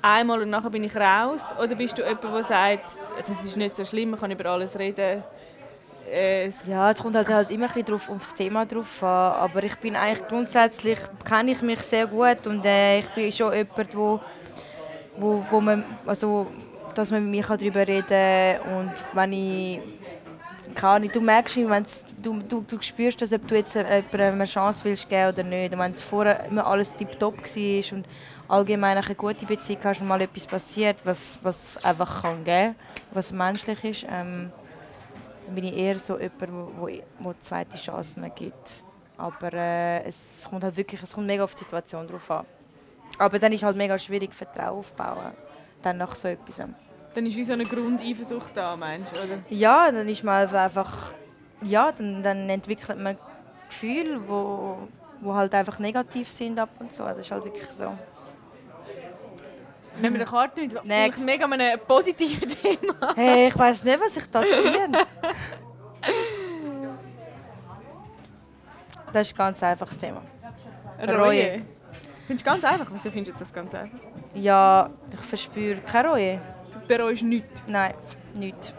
einmal 0.00 0.42
und 0.42 0.50
nachher 0.50 0.70
bin 0.70 0.84
ich 0.84 0.94
raus? 0.96 1.40
Oder 1.60 1.74
bist 1.74 1.96
du 1.98 2.02
jemand, 2.02 2.22
der 2.24 2.44
sagt, 2.44 2.90
das 3.26 3.44
ist 3.44 3.56
nicht 3.56 3.76
so 3.76 3.84
schlimm, 3.84 4.10
man 4.10 4.20
kann 4.20 4.30
über 4.30 4.46
alles 4.46 4.78
reden? 4.78 5.22
Äh, 6.12 6.46
es- 6.46 6.64
Ja, 6.66 6.90
es 6.90 6.98
kommt 7.02 7.14
halt, 7.16 7.28
halt 7.28 7.50
immer 7.50 7.66
ein 7.66 7.68
bisschen 7.72 7.86
drauf, 7.86 8.08
auf 8.10 8.18
das 8.20 8.34
Thema 8.34 8.66
drauf 8.66 9.02
an. 9.02 9.08
Aber 9.34 9.62
ich 9.62 9.74
bin 9.76 9.94
eigentlich 9.96 10.26
grundsätzlich, 10.28 10.98
kenne 11.24 11.52
ich 11.52 11.62
mich 11.62 11.80
sehr 11.80 12.06
gut 12.06 12.46
und 12.46 12.64
äh, 12.64 12.98
ich 13.00 13.08
bin 13.14 13.30
schon 13.32 13.52
jemand, 13.52 13.96
wo, 13.96 14.20
wo, 15.16 15.44
wo 15.50 15.60
man, 15.60 15.84
also, 16.06 16.48
dass 16.94 17.10
man 17.10 17.22
mit 17.28 17.30
mir 17.30 17.56
darüber 17.56 17.86
reden 17.86 18.06
kann. 18.08 18.78
Und 18.78 18.92
wenn 19.12 19.32
ich, 19.32 19.80
keine 20.74 20.92
Ahnung, 20.94 21.10
du 21.12 21.20
merkst, 21.20 21.56
wenn's, 21.56 22.04
du, 22.22 22.40
du, 22.40 22.64
du 22.66 22.80
spürst, 22.80 23.20
dass 23.22 23.32
ob 23.32 23.46
du 23.46 23.56
jetzt 23.56 23.76
äh, 23.76 23.96
jemandem 23.96 24.34
eine 24.34 24.44
Chance 24.44 24.84
willst 24.84 25.08
geben 25.08 25.32
oder 25.32 25.42
nicht. 25.42 25.72
Und 25.72 25.78
wenn 25.78 25.92
es 25.92 26.02
vorher 26.02 26.46
immer 26.46 26.66
alles 26.66 26.94
tiptop 26.94 27.38
war 27.38 27.96
und 27.96 28.06
allgemein 28.48 28.98
eine 28.98 29.14
gute 29.14 29.46
Beziehung 29.46 29.80
hast 29.84 30.00
und 30.00 30.08
mal 30.08 30.20
etwas 30.20 30.46
passiert, 30.46 30.98
was, 31.04 31.38
was 31.42 31.82
einfach 31.84 32.22
kann 32.22 32.44
geben, 32.44 32.74
was 33.12 33.32
menschlich 33.32 33.84
ist, 33.84 34.06
ähm, 34.10 34.52
dann 35.46 35.54
bin 35.54 35.64
ich 35.64 35.76
eher 35.76 35.98
so 35.98 36.18
jemand, 36.18 36.76
wo, 36.78 36.88
wo 37.20 37.34
zweite 37.40 37.76
Chancen 37.76 38.30
gibt. 38.34 38.84
Aber 39.16 39.52
äh, 39.52 40.04
es 40.04 40.46
kommt 40.48 40.64
halt 40.64 40.76
wirklich, 40.76 41.02
es 41.02 41.12
kommt 41.12 41.26
mega 41.26 41.44
auf 41.44 41.54
die 41.54 41.60
Situation 41.60 42.06
drauf 42.06 42.30
an. 42.30 42.46
Aber 43.18 43.38
dann 43.38 43.52
ist 43.52 43.62
halt 43.62 43.76
mega 43.76 43.98
schwierig, 43.98 44.34
Vertrauen 44.34 44.78
aufzubauen. 44.78 45.32
Dann 45.82 45.98
nach 45.98 46.14
so 46.14 46.28
etwas. 46.28 46.56
dann 47.14 47.26
ist 47.26 47.36
wie 47.36 47.44
so 47.44 47.52
eine 47.52 47.64
Grundeifersucht 47.64 48.56
da, 48.56 48.76
meinst 48.76 49.12
du? 49.14 49.20
Oder? 49.20 49.38
Ja, 49.50 49.90
dann 49.90 50.08
ist 50.08 50.22
man 50.24 50.48
einfach, 50.48 51.12
ja, 51.62 51.92
dann, 51.92 52.22
dann 52.22 52.48
entwickelt 52.48 52.98
man 53.00 53.16
Gefühle, 53.68 54.20
wo, 54.26 54.88
wo 55.20 55.34
halt 55.34 55.54
einfach 55.54 55.78
negativ 55.78 56.30
sind 56.30 56.58
ab 56.58 56.68
und 56.78 56.92
zu. 56.92 57.02
Das 57.02 57.18
ist 57.18 57.30
halt 57.30 57.44
wirklich 57.44 57.66
so. 57.68 57.92
Nehmen 60.00 60.14
wir 60.14 60.22
eine 60.22 60.30
Karte 60.30 60.60
mit, 60.62 60.70
vielleicht 60.70 60.86
Next. 60.86 61.24
mega 61.24 61.46
mit 61.46 61.60
einem 61.60 61.78
positiven 61.80 62.48
Thema. 62.62 63.14
Hey, 63.14 63.48
ich 63.48 63.58
weiß 63.58 63.84
nicht, 63.84 64.00
was 64.00 64.16
ich 64.16 64.30
da 64.30 64.42
ziehe. 64.42 64.88
Das 69.12 69.26
ist 69.28 69.34
ein 69.34 69.36
ganz 69.38 69.62
einfaches 69.62 69.98
Thema. 69.98 70.22
Reue. 71.06 71.62
Findest 72.26 72.46
du 72.46 72.50
ganz 72.50 72.64
einfach? 72.64 72.86
Wieso 72.90 73.10
findest 73.10 73.36
du 73.36 73.40
das 73.40 73.52
ganz 73.52 73.74
einfach? 73.74 73.98
Ja, 74.34 74.90
ich 75.12 75.20
verspüre 75.20 75.76
keine 75.80 76.08
Reue. 76.08 76.40
Du 76.72 76.86
bereust 76.86 77.22
nichts. 77.22 77.62
Nein, 77.66 77.94
nicht. 78.34 78.74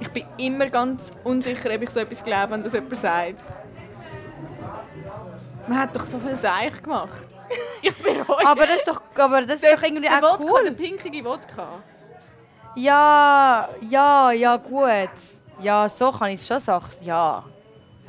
Ich 0.00 0.08
bin 0.10 0.24
immer 0.38 0.66
ganz 0.68 1.10
unsicher, 1.24 1.72
ob 1.74 1.82
ich 1.82 1.90
so 1.90 2.00
etwas 2.00 2.24
glaube, 2.24 2.52
wenn 2.52 2.62
das 2.64 2.72
jemand 2.72 2.96
sagt. 2.96 3.44
Man 5.68 5.78
hat 5.78 5.94
doch 5.94 6.06
so 6.06 6.18
viel 6.18 6.36
Seich 6.36 6.82
gemacht. 6.82 7.10
Ich 7.82 7.96
bereue. 7.96 8.46
Aber 8.46 8.66
das 8.66 8.76
ist 8.76 8.88
doch, 8.88 9.00
aber 9.16 9.40
das 9.42 9.62
ist 9.62 9.72
doch 9.72 9.82
irgendwie 9.82 10.02
der 10.02 10.18
auch 10.18 10.38
Wodka, 10.38 10.62
der 10.62 10.72
cool. 10.72 10.76
pinkige 10.76 11.24
Wodka. 11.24 11.66
Ja, 12.76 13.68
ja, 13.88 14.30
ja, 14.32 14.56
gut. 14.56 15.08
Ja, 15.60 15.88
so 15.88 16.12
kann 16.12 16.28
ich 16.28 16.34
es 16.40 16.46
schon 16.46 16.60
sagen. 16.60 16.84
Ja. 17.02 17.42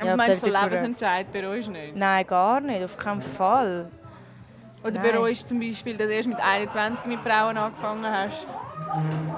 Aber 0.02 0.10
Ja, 0.10 0.16
meinst 0.16 0.42
du, 0.42 0.48
so 0.48 0.52
Lebensentscheid 0.52 1.30
bereust 1.30 1.68
du 1.68 1.72
nicht? 1.72 1.96
Nein, 1.96 2.26
gar 2.26 2.60
nicht, 2.60 2.84
auf 2.84 2.96
keinen 2.96 3.22
Fall. 3.22 3.88
Oder 4.82 4.94
Nein. 4.94 5.12
bereust 5.12 5.44
du 5.44 5.48
zum 5.48 5.60
Beispiel, 5.60 5.96
dass 5.96 6.08
du 6.08 6.14
erst 6.14 6.28
mit 6.28 6.40
21 6.40 7.06
mit 7.06 7.20
Frauen 7.20 7.56
angefangen 7.56 8.04
hast 8.04 8.48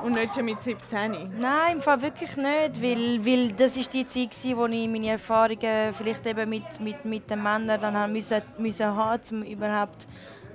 und 0.03 0.13
nicht 0.15 0.35
schon 0.35 0.47
mit 0.47 0.63
17? 0.63 1.35
Nein, 1.39 1.73
im 1.75 1.83
Fall 1.83 2.01
wirklich 2.01 2.35
nicht, 2.37 2.83
weil, 2.83 3.27
weil 3.27 3.53
das 3.53 3.77
ist 3.77 3.93
die 3.93 4.07
Zeit, 4.07 4.31
wo 4.57 4.65
ich 4.65 4.89
meine 4.89 5.09
Erfahrungen 5.09 5.93
vielleicht 5.93 6.25
eben 6.27 6.49
mit, 6.49 6.81
mit, 6.81 7.05
mit 7.05 7.31
den 7.31 7.43
Männern 7.43 7.79
dann 7.79 7.95
haben 7.95 8.13
müssen, 8.13 8.41
müssen 8.57 8.87
haben, 8.87 9.21
um 9.31 9.43
überhaupt 9.43 10.07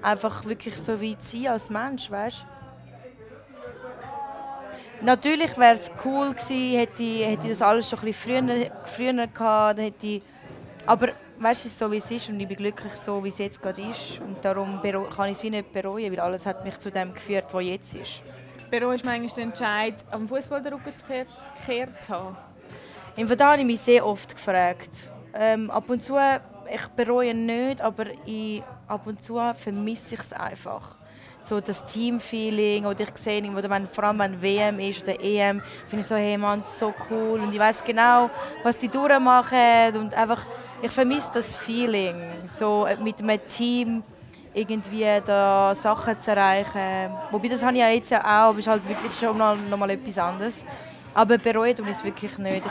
einfach 0.02 0.44
wirklich 0.46 0.76
so 0.76 1.00
weit 1.00 1.24
zu 1.24 1.38
sein 1.38 1.48
als 1.50 1.70
Mensch, 1.70 2.10
weißt? 2.10 2.46
Natürlich 5.02 5.58
wäre 5.58 5.76
es 5.76 5.90
cool 6.04 6.32
gewesen, 6.32 6.78
hätte 6.78 7.04
ich, 7.04 7.26
hätte 7.26 7.44
ich 7.44 7.52
das 7.52 7.62
alles 7.62 7.90
schon 7.90 8.00
ein 8.00 8.06
bisschen 8.06 8.48
früher, 8.48 8.72
früher 8.84 9.28
gehabt, 9.28 9.80
hätte 9.80 10.06
ich, 10.06 10.22
aber 10.86 11.10
weißt 11.40 11.64
du, 11.64 11.68
es 11.68 11.74
ist 11.74 11.80
so 11.80 11.90
wie 11.90 11.98
es 11.98 12.12
ist 12.12 12.30
und 12.30 12.40
ich 12.40 12.48
bin 12.48 12.58
glücklich 12.58 12.92
so, 12.94 13.24
wie 13.24 13.30
es 13.30 13.38
jetzt 13.38 13.62
gerade 13.62 13.82
ist 13.82 14.20
und 14.20 14.44
darum 14.44 14.82
kann 15.16 15.30
ich 15.30 15.38
es 15.38 15.44
wie 15.44 15.52
nicht 15.52 15.72
bereuen, 15.72 16.12
weil 16.12 16.20
alles 16.20 16.46
hat 16.46 16.66
mich 16.66 16.78
zu 16.80 16.92
dem 16.92 17.14
geführt, 17.14 17.46
wo 17.52 17.62
jetzt 17.62 17.96
ist. 17.96 18.22
Bereust 18.70 19.06
du 19.06 19.10
manchmal 19.10 19.30
den 19.30 19.50
Entscheid, 19.50 19.96
am 20.12 20.28
Fußball 20.28 20.62
den 20.62 20.74
Rücken 20.74 20.94
gekehrt 20.94 22.04
zu 22.04 22.10
haben? 22.10 22.38
Im 23.16 23.28
Fall 23.28 23.40
habe 23.40 23.62
ich 23.62 23.66
mich 23.66 23.80
sehr 23.80 24.06
oft 24.06 24.36
gefragt. 24.36 25.12
Ähm, 25.34 25.72
ab 25.72 25.90
und 25.90 26.04
zu, 26.04 26.18
ich 26.18 26.88
bereue 26.90 27.34
nicht, 27.34 27.80
aber 27.80 28.06
ich, 28.26 28.62
ab 28.88 29.08
und 29.08 29.24
zu 29.24 29.40
vermisse 29.56 30.16
ich 30.16 30.20
es 30.20 30.34
einfach. 30.34 30.99
So 31.42 31.62
das 31.62 31.86
Teamfeeling 31.86 32.86
oder 32.86 33.02
ich 33.02 33.18
sehe 33.18 33.42
oder 33.50 33.70
wenn, 33.70 33.88
vor 33.88 34.04
allem 34.04 34.20
wenn 34.20 34.42
WM 34.42 34.80
ist 34.80 35.04
oder 35.04 35.20
EM, 35.20 35.62
finde 35.88 36.02
ich 36.02 36.08
so, 36.08 36.16
hey 36.16 36.38
Mann, 36.38 36.62
so 36.62 36.94
cool 37.10 37.40
und 37.40 37.54
ich 37.54 37.60
weiß 37.60 37.84
genau, 37.84 38.30
was 38.64 38.78
die 38.78 38.88
durchmachen 38.88 39.96
und 39.98 40.14
einfach, 40.14 40.42
ich 40.82 40.92
vermisse 40.92 41.32
das 41.36 41.56
Feeling, 41.56 42.16
so 42.46 42.86
mit 43.02 43.20
einem 43.20 43.40
Team 43.48 44.04
irgendwie 44.54 45.06
da 45.26 45.74
Sachen 45.76 46.20
zu 46.20 46.32
erreichen. 46.32 47.14
Wobei 47.32 47.48
das 47.48 47.64
habe 47.64 47.74
ich 47.74 47.80
ja 47.80 47.90
jetzt 47.90 48.14
auch, 48.14 48.20
aber 48.24 48.54
es 48.54 48.66
ist 48.66 48.68
halt 48.68 48.88
wirklich 48.88 49.14
schon 49.14 49.38
noch, 49.38 49.56
noch 49.56 49.88
etwas 49.88 50.18
anderes. 50.18 50.66
Aber 51.20 51.38
bereut 51.38 51.76
tue 51.76 51.86
ich 51.90 51.98
es 51.98 52.04
wirklich 52.06 52.38
nicht. 52.38 52.64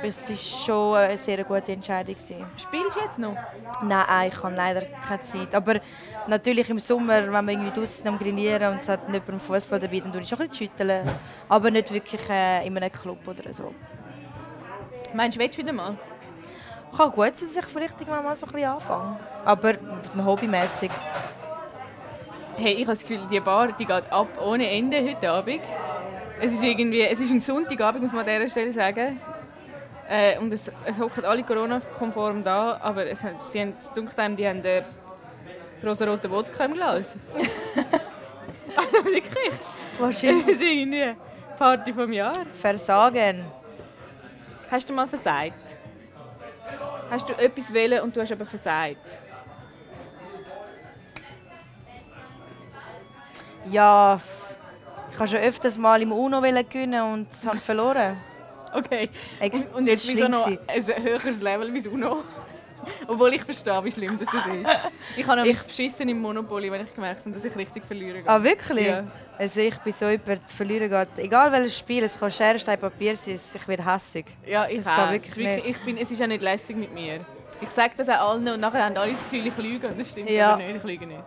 Ich, 0.00 0.08
es 0.10 0.28
war 0.28 0.64
schon 0.64 0.96
eine 0.96 1.18
sehr 1.18 1.42
gute 1.42 1.72
Entscheidung. 1.72 2.14
Gewesen. 2.14 2.44
Spielst 2.56 2.94
du 2.94 3.00
jetzt 3.00 3.18
noch? 3.18 3.34
Nein, 3.82 4.28
ich 4.28 4.42
habe 4.44 4.54
leider 4.54 4.82
keine 4.82 5.22
Zeit. 5.22 5.52
Aber 5.52 5.80
natürlich 6.28 6.70
im 6.70 6.78
Sommer, 6.78 7.32
wenn 7.32 7.44
wir 7.46 7.52
irgendwie 7.54 7.72
draußen 7.72 8.06
am 8.06 8.16
Grillieren 8.16 8.74
und 8.74 8.80
es 8.80 8.88
hat 8.88 9.08
nicht 9.08 9.26
beim 9.26 9.40
Fußball 9.40 9.80
dabei, 9.80 9.98
dann 9.98 10.12
tue 10.12 10.20
ich 10.20 10.28
schon 10.28 10.40
ein 10.40 10.48
bisschen 10.48 10.68
schütteln. 10.68 11.10
Aber 11.48 11.68
nicht 11.68 11.92
wirklich 11.92 12.20
äh, 12.30 12.64
in 12.64 12.76
einem 12.76 12.92
Club 12.92 13.26
oder 13.26 13.52
so. 13.52 13.74
Meinst 15.12 15.36
du, 15.36 15.40
willst 15.40 15.58
du 15.58 15.62
wieder 15.62 15.72
mal? 15.72 15.98
Kann 16.96 17.10
gut 17.10 17.36
sein, 17.36 17.48
dass 17.52 17.56
ich 17.56 17.64
vielleicht 17.64 18.06
mal 18.06 18.36
so 18.36 18.46
ein 18.46 18.52
bisschen 18.52 18.68
anfange. 18.70 19.18
Aber 19.44 19.74
hobbymäßig. 20.24 20.92
Hey, 22.56 22.74
ich 22.74 22.86
habe 22.86 22.96
das 22.96 23.00
Gefühl, 23.00 23.26
die 23.28 23.40
Bar 23.40 23.72
die 23.72 23.84
geht 23.84 24.12
ab 24.12 24.28
ohne 24.40 24.70
Ende 24.70 25.02
heute 25.02 25.28
Abend. 25.28 25.62
Es 26.40 26.52
ist 26.52 26.62
irgendwie, 26.62 27.02
es 27.02 27.18
ist 27.20 27.30
ein 27.30 27.40
Sonntagabend, 27.40 28.02
muss 28.02 28.12
man 28.12 28.28
an 28.28 28.34
dieser 28.40 28.50
Stelle 28.50 28.72
sagen. 28.72 29.18
Äh, 30.08 30.38
und 30.38 30.52
es, 30.52 30.70
es 30.84 30.98
hocken 30.98 31.24
alle 31.24 31.42
Corona-konform 31.42 32.44
da, 32.44 32.78
aber 32.82 33.06
es, 33.06 33.20
sie 33.48 33.60
haben, 33.60 33.74
es 33.78 33.92
dunkelt 33.92 34.18
einem, 34.18 34.36
die 34.36 34.46
haben 34.46 34.62
den 34.62 34.84
rosa-roten 35.84 36.30
Wodka 36.30 36.64
im 36.64 36.74
Glas. 36.74 37.16
also 38.76 39.04
wirklich, 39.04 39.50
Wahrscheinlich. 39.98 40.46
es 40.46 40.52
ist 40.52 40.62
irgendwie 40.62 41.16
Party 41.58 41.92
vom 41.92 42.12
Jahr. 42.12 42.34
Versagen. 42.52 43.44
Hast 44.70 44.88
du 44.88 44.94
mal 44.94 45.08
versagt? 45.08 45.78
Hast 47.10 47.28
du 47.28 47.32
etwas 47.34 47.72
wählen 47.72 48.02
und 48.02 48.14
du 48.14 48.20
hast 48.20 48.32
aber 48.32 48.46
versagt? 48.46 49.18
Ja, 53.70 54.20
ich 55.16 55.20
habe 55.20 55.30
schon 55.30 55.38
öfters 55.38 55.78
mal 55.78 56.00
im 56.02 56.12
Uno 56.12 56.42
gewinnen 56.42 57.00
und 57.02 57.26
es 57.32 57.46
habe 57.46 57.56
verloren. 57.56 58.18
Okay. 58.74 59.08
Ex- 59.40 59.64
Und, 59.66 59.74
und 59.76 59.86
jetzt 59.88 60.06
ist 60.06 60.28
noch 60.28 60.44
schlimm 60.46 60.58
ein 60.68 61.02
höheres 61.02 61.40
Level 61.40 61.72
wie 61.72 61.88
Uno? 61.88 62.22
Obwohl 63.08 63.32
ich 63.32 63.42
verstehe, 63.42 63.82
wie 63.82 63.90
schlimm 63.90 64.18
das 64.18 64.28
ist. 64.32 64.44
Ich 65.16 65.26
habe 65.26 65.40
nämlich 65.40 65.60
beschissen 65.62 66.06
im 66.10 66.20
Monopoly, 66.20 66.70
wenn 66.70 66.84
ich 66.84 66.94
gemerkt 66.94 67.20
habe, 67.20 67.30
dass 67.30 67.44
ich 67.46 67.56
richtig 67.56 67.82
verliere. 67.86 68.22
Ah, 68.26 68.42
wirklich? 68.42 68.88
Ja. 68.88 69.04
Also 69.38 69.60
ich 69.60 69.74
bin 69.78 69.92
so 69.94 70.06
jemand, 70.06 70.42
verlieren 70.50 70.90
geht. 70.90 71.24
Egal 71.24 71.50
welches 71.50 71.78
Spiel, 71.78 72.04
es 72.04 72.20
kann 72.20 72.30
Schere, 72.30 72.58
Stein, 72.58 72.78
Papier 72.78 73.16
sein, 73.16 73.40
ich 73.54 73.68
werde 73.68 73.90
hässig. 73.90 74.26
Ja, 74.46 74.68
ich 74.68 74.86
auch. 74.86 75.10
geht 75.12 75.24
Es 75.24 75.28
ist 75.30 75.36
wirklich 75.38 75.56
wirklich, 75.56 75.76
ich 75.76 75.84
bin, 75.84 75.96
es 75.96 76.10
ist 76.10 76.22
auch 76.22 76.26
nicht 76.26 76.42
lässig 76.42 76.76
mit 76.76 76.92
mir. 76.92 77.24
Ich 77.62 77.70
sage 77.70 77.94
das 77.96 78.06
auch 78.10 78.32
allen 78.32 78.46
und 78.48 78.60
nachher 78.60 78.84
haben 78.84 78.96
alle 78.98 79.12
das 79.12 79.22
Gefühl, 79.22 79.46
ich 79.46 79.56
lüge. 79.56 79.88
Das 79.96 80.10
stimmt 80.10 80.28
Ja. 80.28 80.52
aber 80.52 80.62
nicht, 80.62 80.76
ich 80.76 80.82
lüge 80.84 81.06
nicht. 81.06 81.20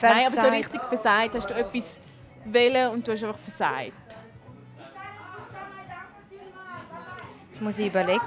Nein, 0.00 0.12
aber 0.12 0.30
so 0.30 0.36
Versagt. 0.36 0.52
richtig 0.54 0.82
versagt 0.84 1.34
hast 1.34 1.50
du 1.50 1.54
etwas 1.54 1.98
wählen 2.44 2.90
und 2.90 3.06
du 3.06 3.12
hast 3.12 3.24
einfach 3.24 3.38
versagt. 3.38 3.92
Jetzt 7.48 7.60
muss 7.60 7.78
ich 7.78 7.86
überlegen. 7.86 8.20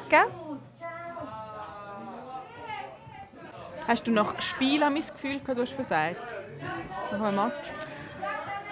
Hast 3.88 4.08
du 4.08 4.12
nach 4.12 4.42
Spiel 4.42 4.80
mein 4.80 4.96
Gefühl 4.96 5.40
gehabt, 5.40 5.58
du 5.58 5.62
hast 5.62 5.74
versagt? 5.74 6.34
Nach 7.12 7.22
einem 7.22 7.36
Match? 7.36 7.72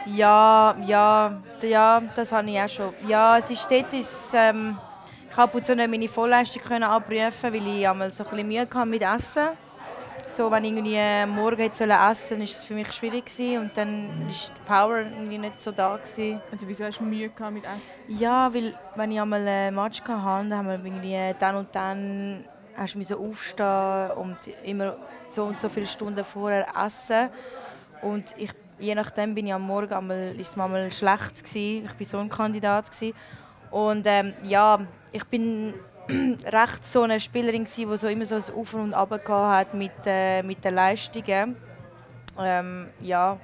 Ja, 0.06 0.76
ja, 0.86 1.42
ja, 1.62 2.02
das 2.16 2.32
habe 2.32 2.50
ich 2.50 2.60
auch 2.60 2.70
schon. 2.70 2.94
Ja, 3.08 3.38
es 3.38 3.52
ist 3.52 3.70
dort, 3.70 3.94
ist, 3.94 4.32
ähm, 4.34 4.78
ich 5.30 5.38
ab 5.38 5.54
und 5.54 5.66
zu 5.66 5.76
nicht 5.76 5.90
meine 5.90 6.08
Vollleistung 6.08 6.62
können 6.64 6.84
abrufen, 6.84 7.54
weil 7.54 7.68
ich 7.68 7.88
einmal 7.88 8.12
so 8.12 8.24
ein 8.24 8.30
bisschen 8.30 8.48
Mühe 8.48 8.62
hatte 8.62 8.86
mit 8.86 9.02
Essen. 9.02 9.50
So, 10.28 10.50
wenn 10.50 10.64
ich 10.64 10.72
irgendwie 10.72 11.32
morgen 11.34 11.58
hätte 11.58 11.84
essen 11.84 11.84
sollen, 11.84 12.40
war 12.40 12.46
es 12.46 12.64
für 12.64 12.74
mich 12.74 12.92
schwierig 12.94 13.26
gewesen, 13.26 13.62
und 13.64 13.76
dann 13.76 14.10
war 14.10 14.28
die 14.28 14.62
Power 14.66 14.98
irgendwie 15.00 15.38
nicht 15.38 15.60
so 15.60 15.72
da 15.72 15.98
gewesen. 15.98 16.42
Also 16.52 16.68
wieso 16.68 16.86
hast 16.86 17.00
du 17.00 17.04
Mühe 17.04 17.30
gehabt 17.30 17.54
mit 17.54 17.66
Essen? 17.66 17.82
Ja, 18.20 18.54
weil 18.54 18.74
wenn 18.96 19.12
ich 19.12 19.20
einmal 19.20 19.46
einen 19.46 19.76
Match 19.76 20.02
hatte, 20.02 20.50
dann 20.50 20.56
haben 20.56 20.68
wir 20.68 20.80
irgendwie 20.84 21.36
dann 21.38 21.56
und 21.58 21.76
dann 21.76 22.46
hast 22.78 22.96
du 22.96 23.18
aufstehen 23.18 24.12
und 24.12 24.38
immer 24.64 24.96
so 25.28 25.44
und 25.44 25.60
so 25.60 25.68
viele 25.68 25.86
Stunden 25.86 26.24
vorher 26.24 26.66
essen. 26.86 27.30
Und 28.02 28.34
ich, 28.38 28.52
je 28.80 28.96
nachdem 28.96 29.36
bin 29.36 29.48
ich 29.48 29.54
am 29.54 29.64
Morgen 29.64 29.94
einmal, 29.94 30.34
ist 30.38 30.50
es 30.50 30.56
manchmal 30.56 30.92
schlecht 30.92 31.44
gewesen. 31.44 31.86
Ich 31.86 32.00
war 32.00 32.06
so 32.06 32.18
ein 32.20 32.30
Kandidat 32.30 32.90
gewesen. 32.90 33.16
Und 33.70 34.06
ähm, 34.08 34.34
ja, 34.44 34.80
ich 35.12 35.24
bin 35.26 35.74
recht 36.46 36.86
so 36.86 37.04
eine 37.04 37.20
Spielerin 37.20 37.64
gewesen, 37.64 37.90
die 37.90 37.98
so 37.98 38.08
immer 38.08 38.26
so 38.26 38.36
ein 38.36 38.44
Auf 38.56 38.74
und 38.74 38.94
Ab 38.94 39.12
hat 39.28 39.74
mit, 39.74 39.92
äh, 40.06 40.44
mit 40.44 40.64
den 40.64 40.76
Leistungen. 40.76 41.56
Ähm, 42.40 42.88
ja. 43.02 43.38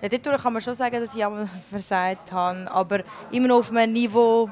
ja, 0.00 0.08
dadurch 0.08 0.42
kann 0.42 0.52
man 0.52 0.62
schon 0.62 0.74
sagen, 0.74 1.00
dass 1.00 1.14
ich 1.14 1.24
einmal 1.24 1.48
versagt 1.70 2.32
habe, 2.32 2.70
aber 2.70 3.00
immer 3.30 3.48
noch 3.48 3.58
auf 3.58 3.70
einem 3.70 3.92
Niveau, 3.92 4.50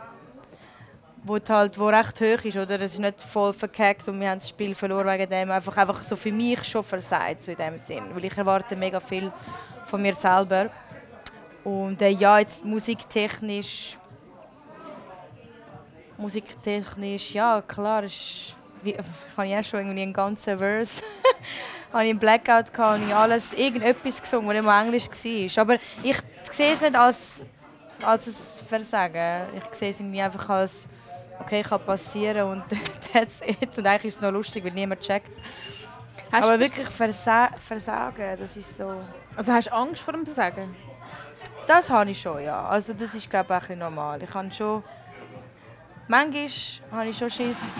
wo, 1.23 1.39
halt, 1.49 1.79
wo 1.79 1.89
recht 1.89 2.21
hoch 2.21 2.45
ist. 2.45 2.57
Oder? 2.57 2.81
Es 2.81 2.95
ist 2.95 3.01
nicht 3.01 3.21
voll 3.21 3.53
verkackt 3.53 4.09
und 4.09 4.21
wir 4.21 4.31
haben 4.31 4.39
das 4.39 4.49
Spiel 4.49 4.75
verloren 4.75 5.07
wegen 5.07 5.31
dem. 5.31 5.51
Einfach, 5.51 5.77
einfach 5.77 6.03
so 6.03 6.17
für 6.17 6.33
mich 6.33 6.65
schon 6.65 6.85
versagt, 6.85 7.45
so 7.45 7.51
in 7.51 7.59
dem 7.59 7.79
Sinn. 7.79 8.05
Weil 8.13 8.25
ich 8.25 8.37
erwarte 8.37 8.77
mega 8.77 9.01
viel 9.01 9.31
von 9.85 10.01
mir 10.01 10.15
selber. 10.15 10.71
Und 11.65 12.01
äh, 12.03 12.11
ja, 12.11 12.39
jetzt 12.39 12.65
musiktechnisch... 12.65 13.97
Musiktechnisch, 16.21 17.35
ja 17.35 17.63
klar, 17.63 18.05
ist, 18.05 18.55
wie, 18.83 18.91
ich 18.93 19.37
habe 19.37 19.49
ja 19.49 19.63
schon 19.63 19.81
irgendwie 19.81 20.03
einen 20.03 20.13
ganzen 20.13 20.59
Verse 20.59 21.03
habe 21.93 22.05
ich 22.05 22.11
einen 22.11 22.19
Blackout 22.19 22.73
gehabt 22.73 23.01
und 23.01 23.09
ich 23.09 23.15
alles 23.15 23.53
irgendetwas 23.55 24.21
gesungen, 24.21 24.49
was 24.49 24.57
immer 24.57 24.81
Englisch 24.81 25.09
war. 25.09 25.63
Aber 25.63 25.75
ich 26.03 26.17
sehe 26.51 26.73
es 26.73 26.83
nicht 26.83 26.95
als, 26.95 27.43
als 28.03 28.61
ein 28.61 28.67
Versagen. 28.67 29.41
Ich 29.57 29.75
sehe 29.75 29.91
es 29.91 30.01
einfach 30.01 30.49
als 30.49 30.87
okay, 31.41 31.63
kann 31.63 31.85
passieren 31.85 32.49
und 32.49 32.65
that's 33.13 33.41
it. 33.47 33.77
Und 33.77 33.87
eigentlich 33.87 34.07
ist 34.07 34.17
es 34.17 34.21
noch 34.21 34.31
lustig, 34.31 34.65
weil 34.65 34.73
niemand 34.73 35.01
checkt 35.01 35.41
Aber 36.31 36.59
wirklich 36.59 36.87
Versa 36.89 37.51
Versagen, 37.67 38.39
das 38.39 38.57
ist 38.57 38.77
so... 38.77 39.03
Also 39.37 39.53
hast 39.53 39.69
du 39.69 39.73
Angst 39.73 40.03
vor 40.03 40.13
dem 40.13 40.25
Versagen? 40.25 40.77
Das 41.67 41.91
habe 41.91 42.11
ich 42.11 42.21
schon, 42.21 42.43
ja. 42.43 42.67
Also 42.67 42.93
das 42.93 43.15
ist, 43.15 43.29
glaube 43.29 43.59
ich, 43.63 43.71
ein 43.71 43.79
normal. 43.79 44.23
Ich 44.23 44.33
habe 44.33 44.53
schon... 44.53 44.83
Manchmal 46.11 46.49
habe 46.91 47.09
ich 47.09 47.17
schon 47.17 47.31
Schiss, 47.31 47.77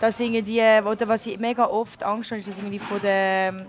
dass 0.00 0.18
irgendwie... 0.18 0.62
Oder 0.62 1.06
was 1.06 1.26
ich 1.26 1.38
mega 1.38 1.66
oft 1.66 2.02
Angst 2.02 2.30
habe, 2.30 2.40
ist, 2.40 2.48
dass 2.48 2.56
irgendwie 2.56 2.78
von 2.78 2.98
der 3.02 3.66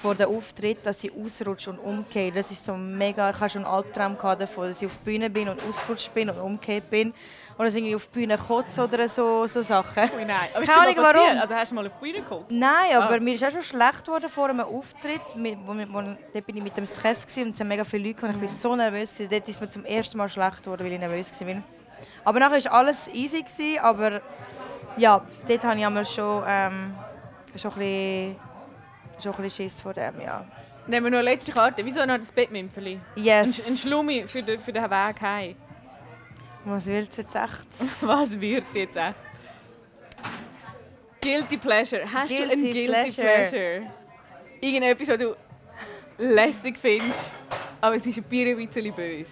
vor 0.00 0.14
dem 0.14 0.34
Auftritt, 0.34 0.78
dass 0.86 1.04
ich 1.04 1.12
ausrutsche 1.14 1.68
und 1.68 1.78
umkehre. 1.78 2.32
Das 2.32 2.50
ist 2.50 2.64
so 2.64 2.74
mega, 2.74 3.28
ich 3.28 3.38
hatte 3.38 3.50
schon 3.50 3.66
einen 3.66 3.74
Albtraum 3.74 4.16
davon, 4.18 4.68
dass 4.68 4.80
ich 4.80 4.86
auf 4.86 4.96
der 4.96 5.12
Bühne 5.12 5.28
bin 5.28 5.46
und 5.46 5.62
ausgerutscht 5.62 6.14
bin 6.14 6.30
und 6.30 6.38
umgekehrt 6.38 6.88
bin. 6.88 7.12
Oder 7.58 7.68
irgendwie 7.68 7.94
auf 7.94 8.06
die 8.06 8.20
Bühne 8.20 8.38
kotzen 8.38 8.84
oder 8.84 9.06
so, 9.10 9.46
so 9.46 9.60
Sachen. 9.60 10.04
Ui, 10.16 10.24
nein. 10.24 10.48
Aber 10.54 10.64
Keine 10.64 10.80
Ahnung 10.80 10.96
warum. 10.96 11.38
Also 11.38 11.54
hast 11.54 11.70
du 11.70 11.74
mal 11.74 11.86
auf 11.86 11.92
die 12.00 12.06
Bühne 12.06 12.22
gekotzt? 12.22 12.50
Nein, 12.50 12.96
aber 12.96 13.16
ah. 13.16 13.20
mir 13.20 13.34
ist 13.34 13.44
auch 13.44 13.50
schon 13.50 13.62
schlecht 13.62 14.06
geworden 14.06 14.30
vor 14.30 14.48
einem 14.48 14.60
Auftritt. 14.60 15.20
Wo, 15.34 15.56
wo, 15.66 15.74
wo, 15.74 16.16
dort 16.32 16.46
bin 16.46 16.56
ich 16.56 16.62
mit 16.62 16.74
dem 16.78 16.86
Stress 16.86 17.26
und 17.36 17.50
es 17.50 17.58
sind 17.58 17.68
mega 17.68 17.84
viele 17.84 18.08
Leute 18.08 18.24
und 18.24 18.36
ich 18.36 18.40
war 18.40 18.48
so 18.48 18.74
nervös. 18.74 19.14
Dort 19.18 19.46
ist 19.46 19.60
mir 19.60 19.68
zum 19.68 19.84
ersten 19.84 20.16
Mal 20.16 20.30
schlecht 20.30 20.64
geworden, 20.64 20.82
weil 20.82 20.92
ich 20.94 20.98
nervös 20.98 21.30
war. 21.38 21.62
Aber 22.24 22.38
nachher 22.38 22.64
war 22.64 22.72
alles 22.72 23.08
easy. 23.12 23.42
Gewesen, 23.42 23.78
aber 23.80 24.20
ja, 24.96 25.22
dort 25.48 25.64
habe 25.64 25.78
ich 25.78 26.08
schon, 26.08 26.44
ähm, 26.46 26.94
schon 27.56 27.72
ein 27.72 27.78
bisschen 27.78 28.36
schon 29.22 29.34
ein 29.34 29.42
bisschen 29.42 29.64
Schiss 29.64 29.80
vor 29.80 29.94
dem, 29.94 30.20
ja. 30.20 30.44
Nehmen 30.86 31.04
wir 31.04 31.10
noch 31.10 31.18
eine 31.18 31.30
letzte 31.30 31.52
Karte. 31.52 31.84
Wieso 31.84 32.04
noch 32.04 32.18
das 32.18 32.32
Bettmümpfeli? 32.32 32.98
Yes. 33.14 33.66
Ein, 33.66 33.72
ein 33.72 33.78
Schlummi 33.78 34.26
für 34.26 34.42
den, 34.42 34.60
für 34.60 34.72
den 34.72 34.82
Weg 34.82 35.20
heim. 35.20 35.54
Was 36.64 36.86
wird 36.86 37.10
es 37.10 37.16
jetzt 37.16 37.34
echt? 37.34 37.66
Was 38.02 38.40
wird 38.40 38.64
es 38.68 38.74
jetzt 38.74 38.96
echt? 38.96 39.14
Guilty 41.20 41.56
Pleasure. 41.56 42.02
Hast 42.12 42.28
guilty 42.28 42.46
du 42.46 42.52
ein 42.52 42.62
Guilty 42.62 42.86
Pleasure? 42.86 43.22
pleasure? 43.22 43.82
Irgendetwas, 44.60 45.08
was 45.08 45.18
du 45.18 45.36
lässig 46.18 46.78
findest, 46.78 47.32
aber 47.80 47.96
es 47.96 48.06
ist 48.06 48.18
ein 48.18 48.24
bisschen 48.24 48.94
böse. 48.94 49.30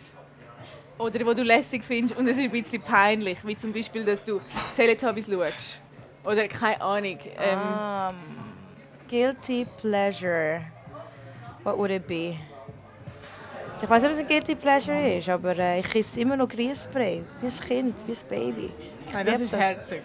Oder 1.01 1.25
wo 1.25 1.33
du 1.33 1.43
lässig 1.43 1.83
findest 1.83 2.19
und 2.19 2.27
es 2.27 2.37
ist 2.37 2.45
ein 2.45 2.51
bisschen 2.51 2.83
peinlich, 2.83 3.39
wie 3.45 3.57
zum 3.57 3.73
Beispiel, 3.73 4.05
dass 4.05 4.23
du 4.23 4.41
Teletubbies 4.77 5.27
schaust. 5.27 5.81
Oder 6.27 6.47
keine 6.47 6.81
Ahnung. 6.83 7.19
Ähm, 7.39 7.59
um 8.11 8.17
guilty 9.09 9.67
pleasure. 9.81 10.61
What 11.65 11.79
would 11.79 11.91
it 11.91 12.07
be? 12.07 12.37
Ich 13.83 13.89
weiß 13.89 14.03
nicht, 14.03 14.13
was 14.13 14.19
ein 14.19 14.29
guilty 14.29 14.55
pleasure 14.55 15.17
ist, 15.17 15.29
aber 15.31 15.57
äh, 15.57 15.81
ich 15.81 15.95
esse 15.95 16.21
immer 16.21 16.37
noch 16.37 16.49
Grießbrei. 16.49 17.23
Wie 17.41 17.47
ein 17.47 17.61
Kind, 17.67 17.95
wie 18.07 18.13
ein 18.13 18.29
Baby. 18.29 18.71
Nein, 19.11 19.27
das 19.27 19.41
ist 19.41 19.53
herzig. 19.55 20.03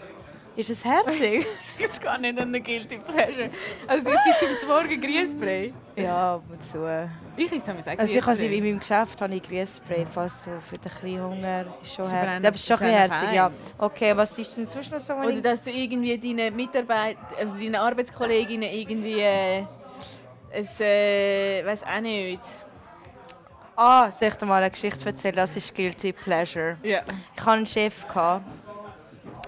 Ist 0.56 0.70
es 0.70 0.86
herzig? 0.86 1.46
ist 1.80 2.02
gar 2.02 2.18
nicht 2.18 2.40
an 2.40 2.52
der 2.52 2.62
Guilty 2.62 2.98
Pleasure. 2.98 3.50
Also 3.88 4.10
jetzt 4.10 4.42
ist 4.42 4.62
zum 4.62 4.70
Morgen 4.70 5.02
Grießbrei? 5.02 5.74
Ja, 5.98 6.36
ab 6.36 6.44
und 6.50 6.66
zu. 6.66 7.10
Ich 7.36 7.52
esse 7.52 7.74
mir 7.74 7.84
sagen 7.84 8.00
Also 8.00 8.18
ich 8.18 8.26
habe 8.26 8.46
in 8.46 8.64
meinem 8.64 8.80
Geschäft 8.80 9.22
habe 9.22 9.36
ich 9.36 9.44
Grießbrei, 9.44 10.06
fast 10.06 10.46
so 10.46 10.52
für 10.62 10.78
den 10.78 10.92
kleinen 10.94 11.24
Hunger. 11.24 11.66
Ist 11.84 11.96
schon 11.96 12.10
herzig. 12.10 12.44
Das 12.44 12.56
ist 12.56 12.68
schon 12.68 12.78
ein 12.88 12.94
herzig, 12.94 13.32
ja. 13.34 13.52
Okay, 13.78 14.16
was 14.16 14.38
ist 14.40 14.56
denn 14.56 14.66
sonst 14.66 14.92
noch 14.92 15.00
so? 15.00 15.14
Oder 15.14 15.42
dass 15.42 15.62
du 15.62 15.72
irgendwie 15.72 16.18
deine 16.18 16.52
Mitarbeiter, 16.52 17.20
also 17.38 17.56
deine 17.56 17.82
Arbeitskolleginnen 17.82 18.72
irgendwie 18.72 19.20
äh, 19.20 19.64
es, 20.52 20.80
äh, 20.80 21.66
weiß 21.66 21.84
auch 21.84 22.00
nicht. 22.00 22.40
Ah, 23.76 24.10
soll 24.10 24.30
ich 24.30 24.36
dir 24.36 24.46
mal 24.46 24.62
eine 24.62 24.72
Geschichte 24.72 25.06
erzählen? 25.06 25.36
Das 25.36 25.58
ist 25.58 25.76
Guilty 25.76 26.14
Pleasure. 26.14 26.78
Ja. 26.82 27.02
Ich 27.36 27.42
hatte 27.42 27.52
einen 27.52 27.68
Chef. 27.68 28.08
Gehabt, 28.08 28.46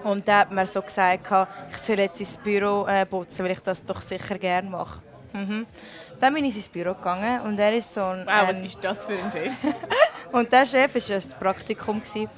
und 0.08 0.26
der 0.26 0.38
hat 0.38 0.50
mir 0.50 0.64
so 0.64 0.80
gesagt, 0.80 1.30
ich 1.70 1.76
soll 1.76 1.98
jetzt 1.98 2.18
ins 2.18 2.36
Büro 2.36 2.86
äh, 2.86 3.04
putzen, 3.04 3.44
weil 3.44 3.52
ich 3.52 3.60
das 3.60 3.84
doch 3.84 4.00
sicher 4.00 4.38
gerne 4.38 4.68
mache. 4.68 5.02
Mhm. 5.34 5.66
Dann 6.18 6.34
bin 6.34 6.44
ich 6.46 6.56
ins 6.56 6.68
Büro 6.68 6.94
gegangen 6.94 7.40
und 7.42 7.58
er 7.58 7.74
ist 7.74 7.92
so 7.92 8.00
ein... 8.00 8.26
Wow, 8.26 8.48
was 8.48 8.60
ist 8.60 8.78
das 8.82 9.04
für 9.04 9.12
ein 9.12 9.30
Chef? 9.30 9.52
und 10.32 10.50
der 10.50 10.66
Chef 10.66 10.94
war 10.94 11.16
ein 11.16 11.38
Praktikum. 11.38 12.00
Gewesen. 12.00 12.28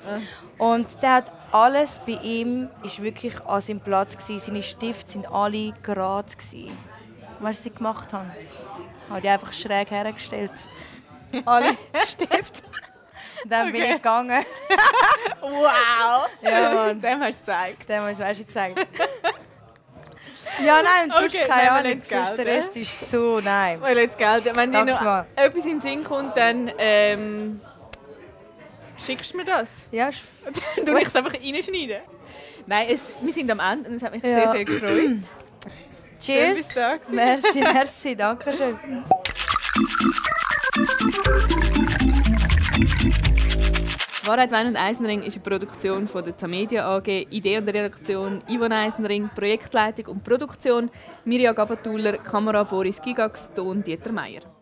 Und 0.59 1.02
der 1.02 1.14
hat 1.14 1.33
alles 1.52 2.00
bei 2.04 2.18
ihm 2.22 2.68
ist 2.83 3.00
wirklich 3.00 3.40
an 3.46 3.61
seinem 3.61 3.80
Platz. 3.80 4.18
Gewesen. 4.18 4.40
Seine 4.40 4.62
Stifte 4.62 5.22
waren 5.22 5.33
alle 5.33 5.72
gerade. 5.83 6.30
Gewesen. 6.30 6.76
Was 7.38 7.62
sie 7.62 7.70
gemacht 7.70 8.12
haben? 8.12 8.30
Hat 9.09 9.22
die 9.22 9.28
einfach 9.28 9.52
schräg 9.52 9.90
hergestellt. 9.90 10.52
alle 11.46 11.76
Stifte. 12.04 12.62
Dann 13.46 13.68
okay. 13.68 13.72
bin 13.72 13.83
ich 13.83 13.96
gegangen. 13.96 14.44
wow! 15.40 16.29
Ja, 16.42 16.74
Mann. 16.74 17.00
Dem 17.00 17.20
hast 17.20 17.40
du 17.40 17.46
gezeigt. 17.46 17.88
Dem 17.88 18.03
hast 18.03 18.20
du 18.20 18.44
gezeigt. 18.44 18.79
ja, 20.64 20.83
nein, 20.83 21.11
sonst 21.11 21.35
okay, 21.35 21.46
keine 21.46 21.72
Ahnung. 21.72 22.03
Sonst 22.03 22.37
der 22.37 22.46
Rest 22.46 22.76
ist 22.76 23.11
so, 23.11 23.40
nein. 23.40 23.81
Weil 23.81 23.98
jetzt 23.98 24.18
Geld. 24.18 24.55
Wenn 24.55 24.72
dir 24.72 24.85
noch 24.85 25.00
mal. 25.00 25.26
etwas 25.37 25.64
in 25.64 25.72
den 25.72 25.81
Sinn 25.81 26.05
kommt, 26.05 26.37
dann 26.37 26.70
ähm, 26.79 27.61
schickst 29.05 29.33
du 29.33 29.38
mir 29.38 29.44
das. 29.44 29.87
Ja. 29.90 30.11
du 30.85 30.96
ich 30.96 31.09
es 31.09 31.16
einfach 31.16 31.35
reinschneiden. 31.35 32.03
Nein, 32.66 32.87
es, 32.90 33.00
wir 33.20 33.33
sind 33.33 33.50
am 33.50 33.61
Ende 33.61 33.90
und 33.90 33.96
es 33.96 34.03
hat 34.03 34.12
mich 34.12 34.22
ja. 34.22 34.35
sehr, 34.35 34.50
sehr 34.50 34.64
gefreut. 34.64 35.11
Cheers. 36.20 36.72
Schön, 36.72 36.98
merci, 37.11 37.61
merci, 37.61 38.14
danke 38.14 38.53
schön. 38.53 38.79
Wahrheit, 44.24 44.53
Wein 44.53 44.68
und 44.68 44.76
Eisenring 44.76 45.22
ist 45.22 45.35
eine 45.35 45.43
Produktion 45.43 46.07
von 46.07 46.24
der 46.24 46.37
Tamedia 46.37 46.89
AG. 46.97 47.09
Idee 47.31 47.59
und 47.59 47.68
Redaktion 47.68 48.43
Ivan 48.49 48.72
Eisenring, 48.72 49.28
Projektleitung 49.35 50.07
und 50.07 50.24
Produktion 50.24 50.91
Mirja 51.24 51.53
Gabatuller, 51.53 52.18
Kamera 52.18 52.62
Boris 52.62 53.03
Gigax, 53.03 53.53
Ton 53.53 53.83
Dieter 53.83 54.12
Meier. 54.12 54.59